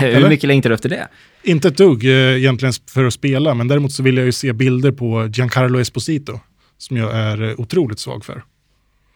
Hur 0.00 0.08
Eller? 0.08 0.28
mycket 0.28 0.48
längtar 0.48 0.70
du 0.70 0.74
efter 0.74 0.88
det? 0.88 1.08
Inte 1.42 1.68
ett 1.68 1.76
dugg 1.76 2.04
eh, 2.04 2.36
egentligen 2.36 2.72
för 2.90 3.04
att 3.04 3.14
spela, 3.14 3.54
men 3.54 3.68
däremot 3.68 3.92
så 3.92 4.02
vill 4.02 4.16
jag 4.16 4.26
ju 4.26 4.32
se 4.32 4.52
bilder 4.52 4.92
på 4.92 5.26
Giancarlo 5.32 5.80
Esposito, 5.80 6.40
som 6.78 6.96
jag 6.96 7.14
är 7.14 7.42
eh, 7.42 7.60
otroligt 7.60 7.98
svag 7.98 8.24
för. 8.24 8.44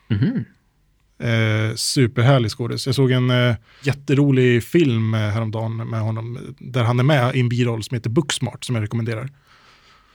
Mhm. 0.08 0.44
Eh, 1.20 1.74
superhärlig 1.74 2.50
skådis. 2.50 2.86
Jag 2.86 2.94
såg 2.94 3.10
en 3.10 3.30
eh, 3.30 3.56
jätterolig 3.82 4.64
film 4.64 5.14
eh, 5.14 5.20
häromdagen 5.20 5.76
med 5.76 6.00
honom, 6.00 6.54
där 6.58 6.84
han 6.84 6.98
är 6.98 7.04
med 7.04 7.36
i 7.36 7.40
en 7.40 7.48
biroll 7.48 7.82
som 7.82 7.94
heter 7.94 8.10
Booksmart, 8.10 8.64
som 8.64 8.74
jag 8.74 8.82
rekommenderar. 8.82 9.30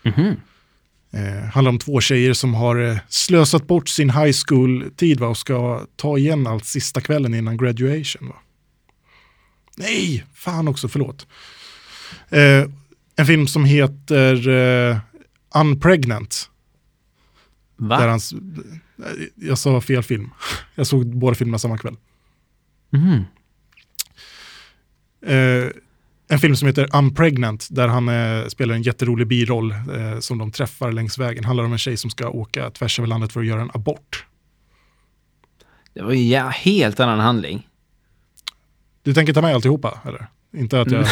Mhm. 0.03 0.35
Eh, 1.11 1.49
handlar 1.53 1.69
om 1.69 1.79
två 1.79 2.01
tjejer 2.01 2.33
som 2.33 2.53
har 2.53 2.99
slösat 3.09 3.67
bort 3.67 3.89
sin 3.89 4.09
high 4.09 4.33
school-tid 4.47 5.21
och 5.21 5.37
ska 5.37 5.85
ta 5.95 6.17
igen 6.17 6.47
allt 6.47 6.65
sista 6.65 7.01
kvällen 7.01 7.33
innan 7.33 7.57
graduation. 7.57 8.27
Va? 8.27 8.35
Nej, 9.77 10.25
fan 10.33 10.67
också, 10.67 10.87
förlåt. 10.87 11.27
Eh, 12.29 12.65
en 13.15 13.25
film 13.25 13.47
som 13.47 13.65
heter 13.65 14.49
eh, 14.49 14.97
Unpregnant. 15.55 16.49
Va? 17.75 17.99
Där 17.99 18.07
hans, 18.07 18.33
eh, 18.33 18.39
jag 19.35 19.57
sa 19.57 19.81
fel 19.81 20.03
film. 20.03 20.29
Jag 20.75 20.87
såg 20.87 21.17
båda 21.17 21.35
filmerna 21.35 21.59
samma 21.59 21.77
kväll. 21.77 21.95
Mhm. 22.89 23.23
Eh, 25.25 25.71
en 26.27 26.39
film 26.39 26.55
som 26.55 26.67
heter 26.67 26.95
Unpregnant, 26.95 27.67
där 27.71 27.87
han 27.87 28.09
eh, 28.09 28.47
spelar 28.47 28.75
en 28.75 28.81
jätterolig 28.81 29.27
biroll 29.27 29.71
eh, 29.71 30.19
som 30.19 30.37
de 30.37 30.51
träffar 30.51 30.91
längs 30.91 31.17
vägen. 31.17 31.43
Handlar 31.43 31.63
om 31.63 31.71
en 31.71 31.77
tjej 31.77 31.97
som 31.97 32.09
ska 32.09 32.29
åka 32.29 32.69
tvärs 32.69 32.99
över 32.99 33.07
landet 33.07 33.33
för 33.33 33.39
att 33.39 33.45
göra 33.45 33.61
en 33.61 33.71
abort. 33.73 34.25
Det 35.93 36.01
var 36.01 36.13
ju 36.13 36.33
en 36.33 36.51
helt 36.51 36.99
annan 36.99 37.19
handling. 37.19 37.67
Du 39.03 39.13
tänker 39.13 39.33
ta 39.33 39.41
med 39.41 39.55
alltihopa, 39.55 39.99
eller? 40.07 40.27
Inte 40.57 40.81
att 40.81 40.91
jag... 40.91 41.05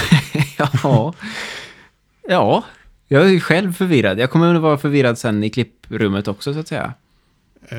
ja. 0.74 1.14
ja, 2.28 2.64
jag 3.08 3.30
är 3.34 3.40
själv 3.40 3.74
förvirrad. 3.74 4.20
Jag 4.20 4.30
kommer 4.30 4.56
att 4.56 4.62
vara 4.62 4.78
förvirrad 4.78 5.18
sen 5.18 5.44
i 5.44 5.50
klipprummet 5.50 6.28
också, 6.28 6.54
så 6.54 6.60
att 6.60 6.68
säga. 6.68 6.94
Eh, 7.70 7.78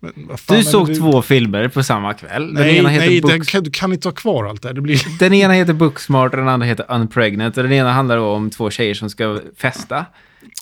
men 0.00 0.38
fan 0.38 0.56
Du 0.56 0.64
såg 0.64 0.88
det 0.88 0.94
två 0.94 1.22
filmer 1.22 1.68
på 1.68 1.82
samma 1.82 2.14
kväll. 2.14 2.54
Den 2.54 2.66
Nej, 2.66 2.78
ena 2.78 2.88
heter 2.88 3.06
nej 3.06 3.20
den 3.20 3.38
Books... 3.38 3.50
kan, 3.50 3.64
du 3.64 3.70
kan 3.70 3.92
inte 3.92 4.08
ha 4.08 4.12
kvar 4.12 4.44
allt 4.44 4.62
det. 4.62 4.72
Det 4.72 4.80
blir... 4.80 5.18
Den 5.18 5.34
ena 5.34 5.54
heter 5.54 5.72
Booksmart 5.72 6.32
och 6.32 6.38
den 6.38 6.48
andra 6.48 6.66
heter 6.66 6.86
Unpregnant. 6.88 7.56
Och 7.56 7.62
den 7.62 7.72
ena 7.72 7.92
handlar 7.92 8.18
om 8.18 8.50
två 8.50 8.70
tjejer 8.70 8.94
som 8.94 9.10
ska 9.10 9.40
festa. 9.56 10.06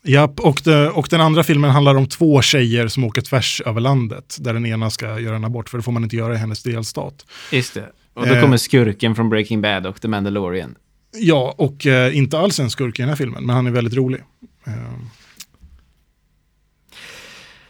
Japp, 0.03 0.41
och, 0.41 0.61
det, 0.64 0.89
och 0.91 1.07
den 1.11 1.20
andra 1.20 1.43
filmen 1.45 1.70
handlar 1.70 1.95
om 1.95 2.07
två 2.07 2.43
tjejer 2.43 2.89
som 2.89 3.05
åker 3.05 3.20
tvärs 3.22 3.62
över 3.66 3.81
landet, 3.81 4.37
där 4.41 4.55
den 4.55 4.66
ena 4.66 4.91
ska 4.91 5.20
göra 5.20 5.37
en 5.37 5.45
abort, 5.45 5.68
för 5.68 5.79
det 5.79 5.83
får 5.83 5.93
man 5.93 6.03
inte 6.05 6.16
göra 6.16 6.35
i 6.35 6.37
hennes 6.37 6.62
delstat. 6.62 7.26
Just 7.53 7.74
det. 7.74 7.89
Och 8.14 8.26
då 8.26 8.35
Eh. 8.35 8.41
kommer 8.43 8.57
skurken 8.57 9.14
från 9.14 9.29
Breaking 9.31 9.61
Bad 9.62 9.87
och 9.87 10.01
The 10.01 10.09
Mandalorian. 10.09 10.74
Ja, 11.12 11.55
och 11.59 11.87
eh, 11.87 12.16
inte 12.16 12.39
alls 12.39 12.61
en 12.61 12.70
skurk 12.70 12.99
i 12.99 13.03
den 13.03 13.09
här 13.09 13.16
filmen, 13.16 13.45
men 13.47 13.57
han 13.57 13.66
är 13.66 13.70
väldigt 13.70 13.95
rolig. 13.95 14.20
Eh, 14.66 14.72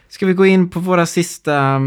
Ska 0.08 0.26
vi 0.26 0.32
gå 0.32 0.46
in 0.46 0.70
på 0.70 0.80
våra 0.80 1.06
sista... 1.06 1.80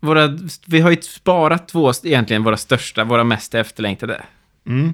Våra, 0.00 0.38
vi 0.66 0.80
har 0.80 0.90
ju 0.90 1.02
sparat 1.02 1.68
två, 1.68 1.92
egentligen 2.04 2.44
våra 2.44 2.56
största, 2.56 3.04
våra 3.04 3.24
mest 3.24 3.54
efterlängtade. 3.54 4.24
mm. 4.66 4.92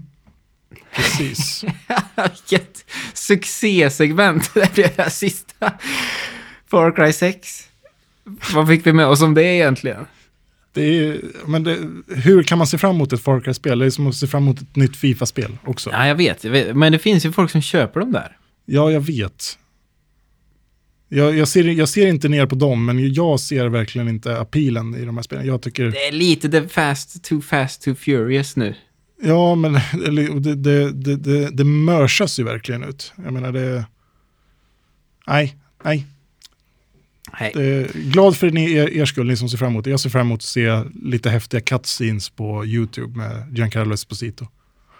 Precis. 0.94 1.64
Vilket 2.16 2.84
succésegment 3.14 4.50
det 4.54 4.74
blev 4.74 4.96
det 4.96 5.02
här 5.02 5.10
sista. 5.10 5.72
Far 6.70 6.96
Cry 6.96 7.12
6. 7.12 7.68
Vad 8.54 8.68
fick 8.68 8.86
vi 8.86 8.92
med 8.92 9.06
oss 9.06 9.22
om 9.22 9.34
det 9.34 9.44
egentligen? 9.44 10.06
Det 10.74 10.82
är, 10.82 11.20
men 11.46 11.64
det, 11.64 11.78
hur 12.16 12.42
kan 12.42 12.58
man 12.58 12.66
se 12.66 12.78
fram 12.78 12.94
emot 12.94 13.12
ett 13.12 13.22
Far 13.22 13.40
Cry-spel? 13.40 13.78
Det 13.78 13.86
är 13.86 13.90
som 13.90 14.06
att 14.06 14.14
se 14.14 14.26
fram 14.26 14.42
emot 14.42 14.60
ett 14.60 14.76
nytt 14.76 14.96
Fifa-spel 14.96 15.58
också. 15.64 15.90
Ja, 15.90 16.06
jag 16.06 16.14
vet, 16.14 16.44
jag 16.44 16.50
vet. 16.50 16.76
Men 16.76 16.92
det 16.92 16.98
finns 16.98 17.26
ju 17.26 17.32
folk 17.32 17.50
som 17.50 17.62
köper 17.62 18.00
dem 18.00 18.12
där. 18.12 18.36
Ja, 18.66 18.90
jag 18.90 19.00
vet. 19.00 19.58
Jag, 21.08 21.36
jag, 21.36 21.48
ser, 21.48 21.64
jag 21.64 21.88
ser 21.88 22.06
inte 22.06 22.28
ner 22.28 22.46
på 22.46 22.54
dem, 22.54 22.84
men 22.84 23.12
jag 23.14 23.40
ser 23.40 23.68
verkligen 23.68 24.08
inte 24.08 24.38
appealen 24.38 24.94
i 24.94 25.04
de 25.04 25.16
här 25.16 25.22
spelen. 25.22 25.46
Jag 25.46 25.62
tycker, 25.62 25.84
Det 25.84 26.06
är 26.06 26.12
lite 26.12 26.48
the 26.48 26.68
fast, 26.68 27.24
too 27.24 27.40
fast, 27.40 27.82
too 27.82 27.94
furious 27.94 28.56
nu. 28.56 28.74
Ja 29.22 29.54
men 29.54 29.72
det, 29.72 30.54
det, 30.54 30.92
det, 30.92 31.16
det, 31.16 31.50
det 31.50 31.64
mörsas 31.64 32.38
ju 32.38 32.44
verkligen 32.44 32.84
ut. 32.84 33.12
Jag 33.24 33.32
menar 33.32 33.52
det, 33.52 33.86
nej, 35.26 35.56
nej. 35.84 36.06
Nej. 37.40 37.52
Glad 37.94 38.36
för 38.36 38.50
ni, 38.50 38.72
er, 38.72 38.90
er 38.90 39.04
skull, 39.04 39.26
ni 39.26 39.36
som 39.36 39.48
ser 39.48 39.58
fram 39.58 39.72
emot 39.72 39.84
det. 39.84 39.90
Jag 39.90 40.00
ser 40.00 40.10
fram 40.10 40.26
emot 40.26 40.40
att 40.40 40.42
se 40.42 40.82
lite 41.02 41.30
häftiga 41.30 41.60
cutscenes 41.60 42.30
på 42.30 42.66
YouTube 42.66 43.18
med 43.18 43.56
Giancarlo 43.56 43.94
Esposito. 43.94 44.46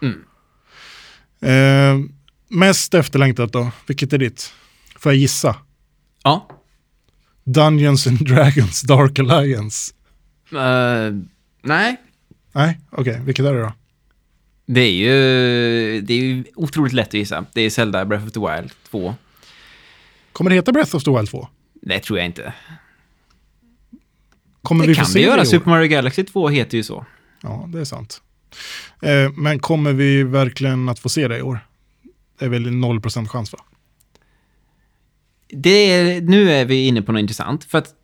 Mm. 0.03 0.25
Eh, 1.41 2.11
mest 2.49 2.95
efterlängtat 2.95 3.53
då, 3.53 3.71
vilket 3.87 4.13
är 4.13 4.19
ditt? 4.19 4.53
Får 4.97 5.13
jag 5.13 5.17
gissa? 5.17 5.57
Ja. 6.23 6.49
Dungeons 7.45 8.07
and 8.07 8.19
Dragons 8.29 8.83
Dark 8.83 9.19
Alliance. 9.19 9.95
Eh, 10.53 11.13
nej. 11.63 11.97
Nej, 12.53 12.81
okej, 12.91 13.21
vilket 13.25 13.47
är 13.47 13.55
det 13.55 13.61
då? 13.61 13.73
Det 14.67 14.81
är 14.81 14.93
ju 14.93 16.01
det 16.01 16.15
är 16.15 16.19
ju 16.19 16.45
otroligt 16.55 16.93
lätt 16.93 17.09
att 17.09 17.15
gissa. 17.15 17.45
Det 17.53 17.61
är 17.61 17.71
Zelda 17.71 18.05
Breath 18.05 18.27
of 18.27 18.33
the 18.33 18.41
Wild 18.41 18.73
2. 18.91 19.15
Kommer 20.33 20.51
det 20.51 20.57
heta 20.57 20.73
Breath 20.73 20.97
of 20.97 21.05
the 21.05 21.11
Wild 21.11 21.31
2? 21.31 21.49
Det 21.75 21.99
tror 21.99 22.19
jag 22.19 22.27
inte. 22.27 22.53
Kommer 24.63 24.85
Det 24.85 24.89
vi 24.89 24.95
få 24.95 24.99
kan 24.99 25.07
se 25.07 25.19
vi 25.19 25.25
göra. 25.25 25.45
Super 25.45 25.71
Mario 25.71 25.89
Galaxy 25.89 26.25
2 26.25 26.49
heter 26.49 26.77
ju 26.77 26.83
så. 26.83 27.07
Ja, 27.43 27.69
det 27.73 27.81
är 27.81 27.85
sant. 27.85 28.23
Eh, 29.03 29.33
men 29.37 29.59
kommer 29.59 29.93
vi 29.93 30.23
verkligen 30.23 30.89
att 30.89 30.99
få 30.99 31.09
se 31.09 31.29
det 31.29 31.39
i 31.39 31.43
år? 31.43 31.59
Det 32.39 32.45
är 32.45 32.49
väl 32.49 32.67
0% 32.67 33.29
chans 33.29 33.53
va? 33.53 33.59
Det 35.49 35.71
är, 35.71 36.21
nu 36.21 36.51
är 36.51 36.65
vi 36.65 36.87
inne 36.87 37.03
på 37.03 37.13
något 37.13 37.21
intressant. 37.21 37.65
För 37.65 37.79
att 37.79 37.95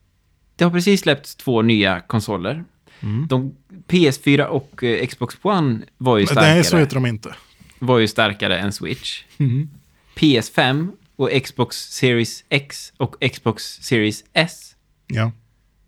det 0.57 0.65
har 0.65 0.71
precis 0.71 1.01
släppts 1.01 1.37
två 1.37 1.63
nya 1.63 2.01
konsoler. 2.01 2.65
Mm. 3.01 3.27
De, 3.29 3.55
PS4 3.89 4.45
och 4.45 4.85
eh, 4.85 5.07
Xbox 5.07 5.39
One 5.43 5.79
var 5.99 6.19
ju 6.19 6.27
starkare. 6.27 6.55
Nej, 6.55 6.65
så 6.65 6.77
heter 6.77 6.95
de 6.95 7.07
inte. 7.07 7.35
var 7.79 7.99
ju 7.99 8.09
starkare 8.09 8.59
än 8.59 8.73
Switch. 8.73 9.25
Mm. 9.39 9.71
PS5 10.17 10.89
och 11.17 11.31
Xbox 11.45 11.77
Series 11.77 12.45
X 12.49 12.93
och 12.97 13.17
Xbox 13.33 13.65
Series 13.65 14.25
S 14.33 14.75
Ja. 15.07 15.33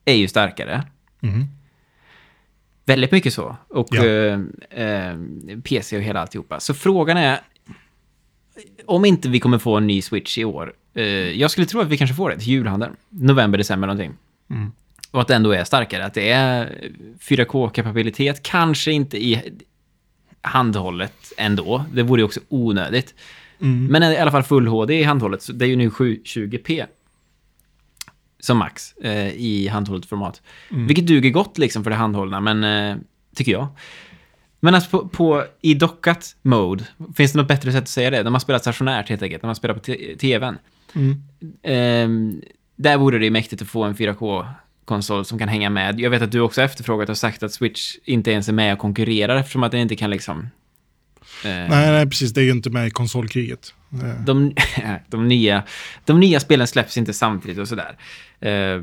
är 0.04 0.14
ju 0.14 0.28
starkare. 0.28 0.82
Mm. 1.22 1.44
Väldigt 2.84 3.12
mycket 3.12 3.34
så. 3.34 3.56
Och 3.68 3.88
Ja. 3.90 4.04
eh, 4.06 4.40
eh, 4.84 5.16
PC 5.64 5.96
och 5.96 6.02
hela 6.02 6.20
alltihopa. 6.20 6.60
Så 6.60 6.74
frågan 6.74 7.16
är, 7.16 7.40
om 8.86 9.04
inte 9.04 9.28
vi 9.28 9.40
kommer 9.40 9.58
få 9.58 9.76
en 9.76 9.86
ny 9.86 10.02
Switch 10.02 10.38
i 10.38 10.44
år. 10.44 10.72
Eh, 10.94 11.04
jag 11.04 11.50
skulle 11.50 11.66
tro 11.66 11.80
att 11.80 11.88
vi 11.88 11.98
kanske 11.98 12.16
får 12.16 12.30
det 12.30 12.36
till 12.38 12.48
julhandeln. 12.48 12.96
November, 13.08 13.58
december 13.58 13.86
någonting. 13.86 14.12
Mm. 14.50 14.72
Och 15.10 15.20
att 15.20 15.28
det 15.28 15.34
ändå 15.34 15.52
är 15.52 15.64
starkare. 15.64 16.04
Att 16.04 16.14
det 16.14 16.30
är 16.30 16.78
4K-kapabilitet. 17.20 18.42
Kanske 18.42 18.92
inte 18.92 19.24
i 19.24 19.42
handhållet 20.42 21.32
ändå. 21.36 21.84
Det 21.92 22.02
vore 22.02 22.20
ju 22.20 22.24
också 22.24 22.40
onödigt. 22.48 23.14
Mm. 23.60 23.86
Men 23.86 24.02
i 24.02 24.16
alla 24.16 24.30
fall 24.30 24.42
full 24.42 24.66
HD 24.66 25.00
i 25.00 25.02
handhållet. 25.02 25.42
Så 25.42 25.52
det 25.52 25.64
är 25.64 25.68
ju 25.68 25.76
nu 25.76 25.88
720p. 25.88 26.86
Som 28.40 28.58
max 28.58 28.92
eh, 28.92 29.28
i 29.28 29.68
handhållet 29.68 30.06
format. 30.06 30.42
Mm. 30.70 30.86
Vilket 30.86 31.06
duger 31.06 31.30
gott 31.30 31.58
liksom 31.58 31.84
för 31.84 31.90
det 31.90 31.96
handhållna, 31.96 32.40
men 32.40 32.64
eh, 32.64 32.96
tycker 33.34 33.52
jag. 33.52 33.68
Men 34.60 34.74
alltså 34.74 34.90
på, 34.90 35.08
på, 35.08 35.44
i 35.60 35.74
dockat 35.74 36.36
mode, 36.42 36.84
finns 37.16 37.32
det 37.32 37.38
något 37.38 37.48
bättre 37.48 37.72
sätt 37.72 37.82
att 37.82 37.88
säga 37.88 38.10
det? 38.10 38.22
När 38.22 38.30
man 38.30 38.40
spelar 38.40 38.58
stationärt 38.58 39.08
helt 39.08 39.22
enkelt, 39.22 39.42
när 39.42 39.48
man 39.48 39.56
spelar 39.56 39.74
på 39.74 39.80
tvn. 40.20 40.58
Mm. 40.94 41.22
Ehm, 41.62 42.42
där 42.76 42.96
vore 42.96 43.18
det 43.18 43.24
ju 43.24 43.30
mäktigt 43.30 43.62
att 43.62 43.68
få 43.68 43.84
en 43.84 43.94
4K-konsol 44.86 45.24
som 45.24 45.38
kan 45.38 45.48
hänga 45.48 45.70
med. 45.70 46.00
Jag 46.00 46.10
vet 46.10 46.22
att 46.22 46.32
du 46.32 46.40
också 46.40 46.62
efterfrågat 46.62 47.08
och 47.08 47.18
sagt 47.18 47.42
att 47.42 47.52
Switch 47.52 47.96
inte 48.04 48.30
ens 48.30 48.48
är 48.48 48.52
med 48.52 48.72
och 48.72 48.78
konkurrerar 48.78 49.36
eftersom 49.36 49.62
att 49.62 49.72
den 49.72 49.80
inte 49.80 49.96
kan 49.96 50.10
liksom... 50.10 50.38
eh, 51.44 51.50
Nej, 51.50 51.68
nej, 51.68 52.06
precis. 52.06 52.32
Det 52.32 52.40
är 52.40 52.44
ju 52.44 52.50
inte 52.50 52.70
med 52.70 52.86
i 52.86 52.90
konsolkriget. 52.90 53.74
Eh, 53.92 54.24
de, 54.24 54.54
de, 55.08 55.28
nya, 55.28 55.62
de 56.04 56.20
nya 56.20 56.40
spelen 56.40 56.66
släpps 56.66 56.96
inte 56.98 57.12
samtidigt 57.12 57.58
och 57.58 57.68
sådär. 57.68 57.96
Eh, 58.40 58.82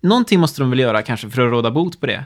någonting 0.00 0.40
måste 0.40 0.62
de 0.62 0.70
väl 0.70 0.78
göra 0.78 1.02
kanske 1.02 1.30
för 1.30 1.46
att 1.46 1.50
råda 1.52 1.70
bot 1.70 2.00
på 2.00 2.06
det. 2.06 2.24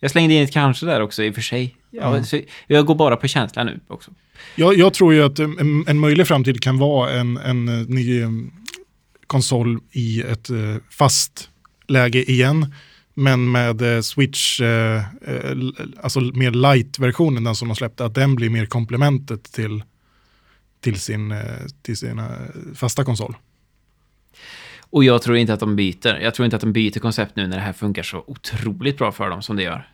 Jag 0.00 0.10
slängde 0.10 0.34
in 0.34 0.42
ett 0.42 0.52
kanske 0.52 0.86
där 0.86 1.00
också 1.00 1.22
i 1.22 1.30
och 1.30 1.34
för 1.34 1.42
sig. 1.42 1.76
Ja, 1.90 2.22
Ja. 2.30 2.38
jag 2.66 2.86
går 2.86 2.94
bara 2.94 3.16
på 3.16 3.28
känslan 3.28 3.66
nu 3.66 3.80
också. 3.88 4.10
Jag, 4.56 4.74
jag 4.78 4.94
tror 4.94 5.14
ju 5.14 5.22
att 5.24 5.38
en, 5.38 5.84
en 5.88 5.98
möjlig 5.98 6.26
framtid 6.26 6.62
kan 6.62 6.78
vara 6.78 7.10
en, 7.12 7.36
en 7.36 7.68
eh, 7.68 7.86
ny 7.88 8.22
eh, 8.22 8.28
konsol 9.26 9.80
i 9.92 10.22
ett 10.22 10.48
fast 10.90 11.50
läge 11.86 12.30
igen. 12.30 12.74
Men 13.14 13.52
med 13.52 13.96
eh, 13.96 14.00
Switch, 14.00 14.60
eh, 14.60 14.96
eh, 14.96 15.56
alltså 16.02 16.20
mer 16.20 16.50
light-versionen, 16.50 17.44
den 17.44 17.54
som 17.54 17.68
de 17.68 17.74
släppte, 17.74 18.04
att 18.04 18.14
den 18.14 18.34
blir 18.34 18.50
mer 18.50 18.66
komplementet 18.66 19.52
till, 19.52 19.82
till, 20.80 21.00
sin, 21.00 21.34
till 21.82 21.96
sin 21.96 22.18
eh, 22.18 22.26
fasta 22.74 23.04
konsol. 23.04 23.36
Och 24.80 25.04
jag 25.04 25.22
tror 25.22 25.36
inte 25.36 25.54
att 25.54 25.60
de 25.60 25.76
byter. 25.76 26.20
Jag 26.22 26.34
tror 26.34 26.44
inte 26.44 26.56
att 26.56 26.62
de 26.62 26.72
byter 26.72 26.98
koncept 26.98 27.36
nu 27.36 27.46
när 27.46 27.56
det 27.56 27.62
här 27.62 27.72
funkar 27.72 28.02
så 28.02 28.24
otroligt 28.26 28.98
bra 28.98 29.12
för 29.12 29.30
dem 29.30 29.42
som 29.42 29.56
det 29.56 29.62
gör. 29.62 29.88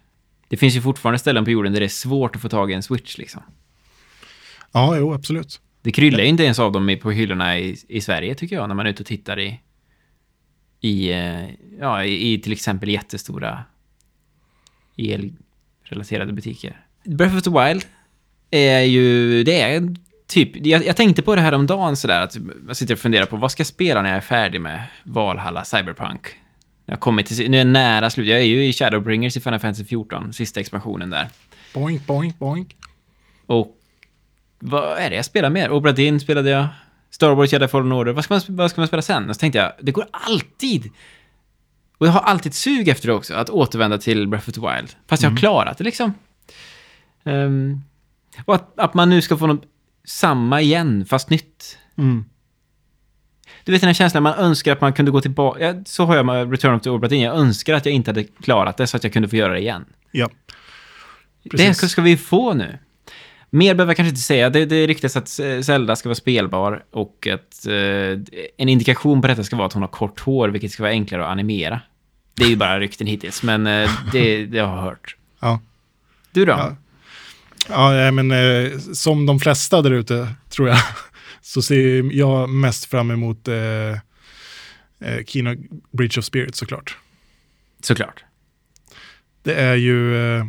Det 0.48 0.56
finns 0.56 0.76
ju 0.76 0.80
fortfarande 0.80 1.18
ställen 1.18 1.44
på 1.44 1.50
jorden 1.50 1.72
där 1.72 1.80
det 1.80 1.86
är 1.86 1.88
svårt 1.88 2.36
att 2.36 2.42
få 2.42 2.48
tag 2.48 2.70
i 2.70 2.74
en 2.74 2.82
Switch 2.82 3.18
liksom. 3.18 3.42
Ja, 4.72 4.96
jo, 4.96 5.14
absolut. 5.14 5.60
Det 5.82 5.92
kryllar 5.92 6.18
ju 6.18 6.26
inte 6.26 6.42
ens 6.44 6.58
av 6.58 6.72
dem 6.72 6.98
på 7.02 7.10
hyllorna 7.10 7.58
i, 7.58 7.76
i 7.88 8.00
Sverige 8.00 8.34
tycker 8.34 8.56
jag, 8.56 8.68
när 8.68 8.74
man 8.74 8.86
är 8.86 8.90
ute 8.90 9.02
och 9.02 9.06
tittar 9.06 9.40
i, 9.40 9.60
i, 10.80 11.10
eh, 11.10 11.50
ja, 11.80 12.04
i, 12.04 12.32
i 12.32 12.38
till 12.38 12.52
exempel 12.52 12.88
jättestora 12.88 13.64
elrelaterade 14.96 16.32
butiker. 16.32 16.80
Breath 17.04 17.36
of 17.36 17.42
the 17.42 17.50
Wild 17.50 17.84
är 18.50 18.80
ju, 18.80 19.44
det 19.44 19.60
är 19.60 19.94
typ, 20.26 20.66
jag, 20.66 20.86
jag 20.86 20.96
tänkte 20.96 21.22
på 21.22 21.34
det 21.34 21.40
här 21.40 21.52
om 21.52 21.66
dagen 21.66 21.96
sådär, 21.96 22.20
att 22.20 22.36
jag 22.66 22.76
sitter 22.76 22.94
och 22.94 23.00
funderar 23.00 23.26
på 23.26 23.36
vad 23.36 23.52
ska 23.52 23.60
jag 23.60 23.66
spela 23.66 24.02
när 24.02 24.08
jag 24.08 24.16
är 24.16 24.20
färdig 24.20 24.60
med 24.60 24.82
Valhalla 25.02 25.64
Cyberpunk? 25.64 26.20
Jag 26.86 26.94
har 26.94 27.00
kommit 27.00 27.26
till, 27.26 27.50
nu 27.50 27.56
är 27.56 27.60
jag 27.60 27.66
nära 27.66 28.10
slut, 28.10 28.26
jag 28.26 28.40
är 28.40 28.44
ju 28.44 28.64
i 28.64 28.72
Shadowbringers 28.72 29.36
i 29.36 29.40
Final 29.40 29.60
Fantasy 29.60 29.84
14, 29.84 30.32
sista 30.32 30.60
expansionen 30.60 31.10
där. 31.10 31.28
Boink, 31.74 32.06
boink, 32.06 32.38
boink. 32.38 32.76
Och 33.46 33.76
vad 34.58 34.98
är 34.98 35.10
det 35.10 35.16
jag 35.16 35.24
spelar 35.24 35.50
mer? 35.50 35.70
Obra 35.70 35.92
Dinn 35.92 36.20
spelade 36.20 36.50
jag. 36.50 36.66
Star 37.10 37.34
Wars 37.34 37.52
Jedi 37.52 37.68
Fallen 37.68 37.92
Order. 37.92 38.12
Vad 38.12 38.24
ska, 38.24 38.34
man, 38.34 38.42
vad 38.48 38.70
ska 38.70 38.80
man 38.80 38.88
spela 38.88 39.02
sen? 39.02 39.28
Och 39.28 39.36
så 39.36 39.40
tänkte 39.40 39.58
jag, 39.58 39.72
det 39.80 39.92
går 39.92 40.06
alltid. 40.10 40.90
Och 41.98 42.06
jag 42.06 42.12
har 42.12 42.20
alltid 42.20 42.50
ett 42.50 42.56
sug 42.56 42.88
efter 42.88 43.08
det 43.08 43.14
också, 43.14 43.34
att 43.34 43.50
återvända 43.50 43.98
till 43.98 44.28
Breath 44.28 44.48
of 44.48 44.54
the 44.54 44.60
Wild. 44.60 44.94
Fast 45.06 45.22
jag 45.22 45.30
har 45.30 45.36
klarat 45.36 45.78
det 45.78 45.84
liksom. 45.84 46.14
Ehm, 47.24 47.80
och 48.44 48.54
att, 48.54 48.78
att 48.78 48.94
man 48.94 49.10
nu 49.10 49.22
ska 49.22 49.36
få 49.36 49.46
något 49.46 49.64
samma 50.04 50.60
igen, 50.60 51.06
fast 51.06 51.30
nytt. 51.30 51.78
Mm. 51.98 52.24
Du 53.64 53.72
vet 53.72 53.80
den 53.80 53.88
här 53.88 53.94
känslan, 53.94 54.22
man 54.22 54.34
önskar 54.34 54.72
att 54.72 54.80
man 54.80 54.92
kunde 54.92 55.10
gå 55.10 55.20
tillbaka. 55.20 55.60
Ja, 55.60 55.74
så 55.86 56.04
har 56.04 56.16
jag 56.16 56.26
med 56.26 56.50
Return 56.50 56.74
of 56.74 56.82
the 56.82 56.90
Obra. 56.90 57.16
Jag 57.16 57.36
önskar 57.36 57.74
att 57.74 57.86
jag 57.86 57.94
inte 57.94 58.10
hade 58.10 58.24
klarat 58.24 58.76
det 58.76 58.86
så 58.86 58.96
att 58.96 59.04
jag 59.04 59.12
kunde 59.12 59.28
få 59.28 59.36
göra 59.36 59.52
det 59.52 59.60
igen. 59.60 59.84
Ja. 60.10 60.30
Det 61.42 61.50
Precis. 61.50 61.90
ska 61.90 62.02
vi 62.02 62.16
få 62.16 62.54
nu. 62.54 62.78
Mer 63.50 63.74
behöver 63.74 63.90
jag 63.90 63.96
kanske 63.96 64.10
inte 64.10 64.20
säga. 64.20 64.50
Det, 64.50 64.64
det 64.66 64.86
ryktas 64.86 65.16
att 65.16 65.38
eh, 65.38 65.60
Zelda 65.60 65.96
ska 65.96 66.08
vara 66.08 66.14
spelbar 66.14 66.84
och 66.90 67.26
att 67.26 67.66
eh, 67.66 68.18
en 68.56 68.68
indikation 68.68 69.22
på 69.22 69.28
detta 69.28 69.44
ska 69.44 69.56
vara 69.56 69.66
att 69.66 69.72
hon 69.72 69.82
har 69.82 69.88
kort 69.88 70.20
hår, 70.20 70.48
vilket 70.48 70.72
ska 70.72 70.82
vara 70.82 70.92
enklare 70.92 71.24
att 71.24 71.30
animera. 71.30 71.80
Det 72.34 72.44
är 72.44 72.48
ju 72.48 72.56
bara 72.56 72.80
rykten 72.80 73.06
hittills, 73.06 73.42
men 73.42 73.66
eh, 73.66 73.90
det, 74.12 74.46
det 74.46 74.58
har 74.58 74.76
jag 74.76 74.82
hört. 74.82 75.16
Ja. 75.40 75.60
Du 76.32 76.44
då? 76.44 76.52
Ja. 76.52 76.76
Ja, 77.68 78.10
men 78.10 78.30
eh, 78.30 78.78
som 78.78 79.26
de 79.26 79.40
flesta 79.40 79.82
där 79.82 79.90
ute, 79.90 80.28
tror 80.48 80.68
jag, 80.68 80.78
så 81.40 81.62
ser 81.62 82.16
jag 82.16 82.48
mest 82.48 82.84
fram 82.84 83.10
emot 83.10 83.48
eh, 83.48 83.90
eh, 85.00 85.24
Kino 85.26 85.56
Bridge 85.92 86.18
of 86.18 86.24
Spirit 86.24 86.54
såklart. 86.54 86.96
Såklart. 87.82 88.24
Det 89.42 89.54
är 89.54 89.74
ju... 89.74 90.16
Eh, 90.36 90.44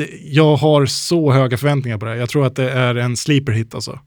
det, 0.00 0.18
jag 0.22 0.56
har 0.56 0.86
så 0.86 1.32
höga 1.32 1.56
förväntningar 1.56 1.98
på 1.98 2.04
det 2.04 2.10
här. 2.10 2.18
Jag 2.18 2.28
tror 2.28 2.46
att 2.46 2.56
det 2.56 2.70
är 2.70 2.94
en 2.94 3.16
sleeper 3.16 3.52
hit 3.52 3.74
alltså. 3.74 3.98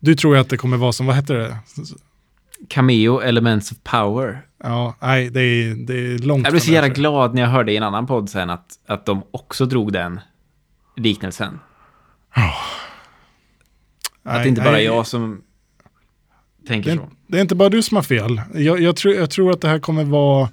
Du 0.00 0.14
tror 0.14 0.34
ju 0.34 0.40
att 0.40 0.48
det 0.48 0.56
kommer 0.56 0.76
vara 0.76 0.92
som, 0.92 1.06
vad 1.06 1.16
heter 1.16 1.34
det? 1.34 1.58
Cameo 2.68 3.20
Elements 3.20 3.72
of 3.72 3.78
Power. 3.82 4.46
Ja, 4.62 4.96
nej, 5.00 5.30
det 5.30 5.40
är, 5.40 5.74
det 5.86 5.94
är 5.94 6.18
långt 6.18 6.44
Jag 6.44 6.52
blev 6.52 6.60
så 6.60 6.72
jävla 6.72 6.88
glad 6.88 7.34
när 7.34 7.42
jag 7.42 7.48
hörde 7.48 7.72
i 7.72 7.76
en 7.76 7.82
annan 7.82 8.06
podd 8.06 8.30
sen 8.30 8.50
att, 8.50 8.66
att 8.86 9.06
de 9.06 9.22
också 9.30 9.66
drog 9.66 9.92
den 9.92 10.20
liknelsen. 10.96 11.58
att 12.30 12.42
Nej, 14.22 14.42
det 14.42 14.48
inte 14.48 14.60
bara 14.60 14.68
är 14.68 14.72
nej. 14.72 14.84
jag 14.84 15.06
som 15.06 15.42
tänker 16.68 16.90
Det 16.90 16.96
så. 16.96 17.08
det 17.26 17.36
är 17.36 17.42
inte 17.42 17.54
bara 17.54 17.68
du 17.68 17.82
som 17.82 17.96
har 17.96 18.02
fel. 18.02 18.42
Jag, 18.54 18.80
jag, 18.80 18.96
tror, 18.96 19.14
jag 19.14 19.30
tror 19.30 19.50
att 19.50 19.60
det 19.60 19.68
här 19.68 19.78
kommer 19.78 20.04
vara 20.04 20.48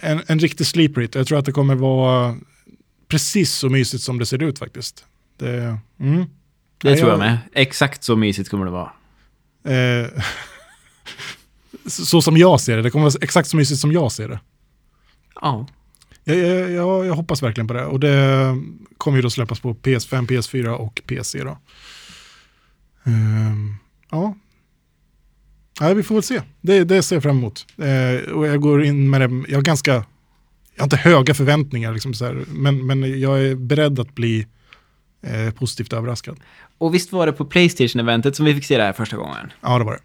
en, 0.00 0.22
en 0.26 0.38
riktig 0.38 0.66
sleeper 0.66 1.00
hit. 1.00 1.14
Jag 1.14 1.26
tror 1.26 1.38
att 1.38 1.44
det 1.44 1.52
kommer 1.52 1.74
vara 1.74 2.36
precis 3.08 3.52
så 3.52 3.68
mysigt 3.68 4.02
som 4.02 4.18
det 4.18 4.26
ser 4.26 4.42
ut 4.42 4.58
faktiskt. 4.58 5.04
Det, 5.36 5.78
mm. 6.00 6.24
Det 6.78 6.96
tror 6.96 7.10
jag 7.10 7.18
med. 7.18 7.38
Exakt 7.52 8.04
så 8.04 8.16
mysigt 8.16 8.50
kommer 8.50 8.64
det 8.64 8.70
vara. 8.70 8.92
Eh, 9.64 10.06
så, 11.86 12.22
som 12.22 12.36
jag 12.36 12.60
ser 12.60 12.76
det. 12.76 12.82
Det 12.82 12.90
kommer 12.90 13.04
vara 13.04 13.14
exakt 13.20 13.48
så 13.48 13.56
mysigt 13.56 13.80
som 13.80 13.92
jag 13.92 14.12
ser 14.12 14.28
det. 14.28 14.40
Ja. 15.40 15.66
Jag, 16.24 16.36
jag, 16.36 16.70
jag, 16.70 17.06
jag 17.06 17.14
hoppas 17.14 17.42
verkligen 17.42 17.68
på 17.68 17.74
det. 17.74 17.84
Och 17.84 18.00
det 18.00 18.56
kommer 18.98 19.18
ju 19.18 19.22
då 19.22 19.30
släppas 19.30 19.60
på 19.60 19.74
PS5, 19.74 20.26
PS4 20.26 20.68
och 20.68 21.02
PC 21.06 21.44
då. 21.44 21.58
Ehm, 23.04 23.74
ja. 24.10 24.36
Nej, 25.80 25.94
vi 25.94 26.02
får 26.02 26.14
väl 26.14 26.22
se. 26.22 26.42
Det, 26.60 26.84
det 26.84 27.02
ser 27.02 27.16
jag 27.16 27.22
fram 27.22 27.38
emot. 27.38 27.66
Eh, 27.76 28.30
och 28.30 28.46
jag 28.46 28.60
går 28.60 28.84
in 28.84 29.10
med 29.10 29.20
det, 29.20 29.44
jag 29.48 29.58
har 29.58 29.62
ganska, 29.62 30.04
jag 30.78 30.82
har 30.82 30.86
inte 30.86 30.96
höga 30.96 31.34
förväntningar, 31.34 31.92
liksom 31.92 32.14
så 32.14 32.24
här, 32.24 32.44
men, 32.48 32.86
men 32.86 33.20
jag 33.20 33.40
är 33.44 33.54
beredd 33.54 34.00
att 34.00 34.14
bli 34.14 34.46
eh, 35.22 35.54
positivt 35.54 35.92
överraskad. 35.92 36.40
Och 36.78 36.94
visst 36.94 37.12
var 37.12 37.26
det 37.26 37.32
på 37.32 37.44
Playstation-eventet 37.44 38.36
som 38.36 38.46
vi 38.46 38.54
fick 38.54 38.64
se 38.64 38.76
det 38.76 38.82
här 38.82 38.92
första 38.92 39.16
gången? 39.16 39.52
Ja, 39.60 39.78
det 39.78 39.84
var 39.84 39.92
det. 39.92 40.00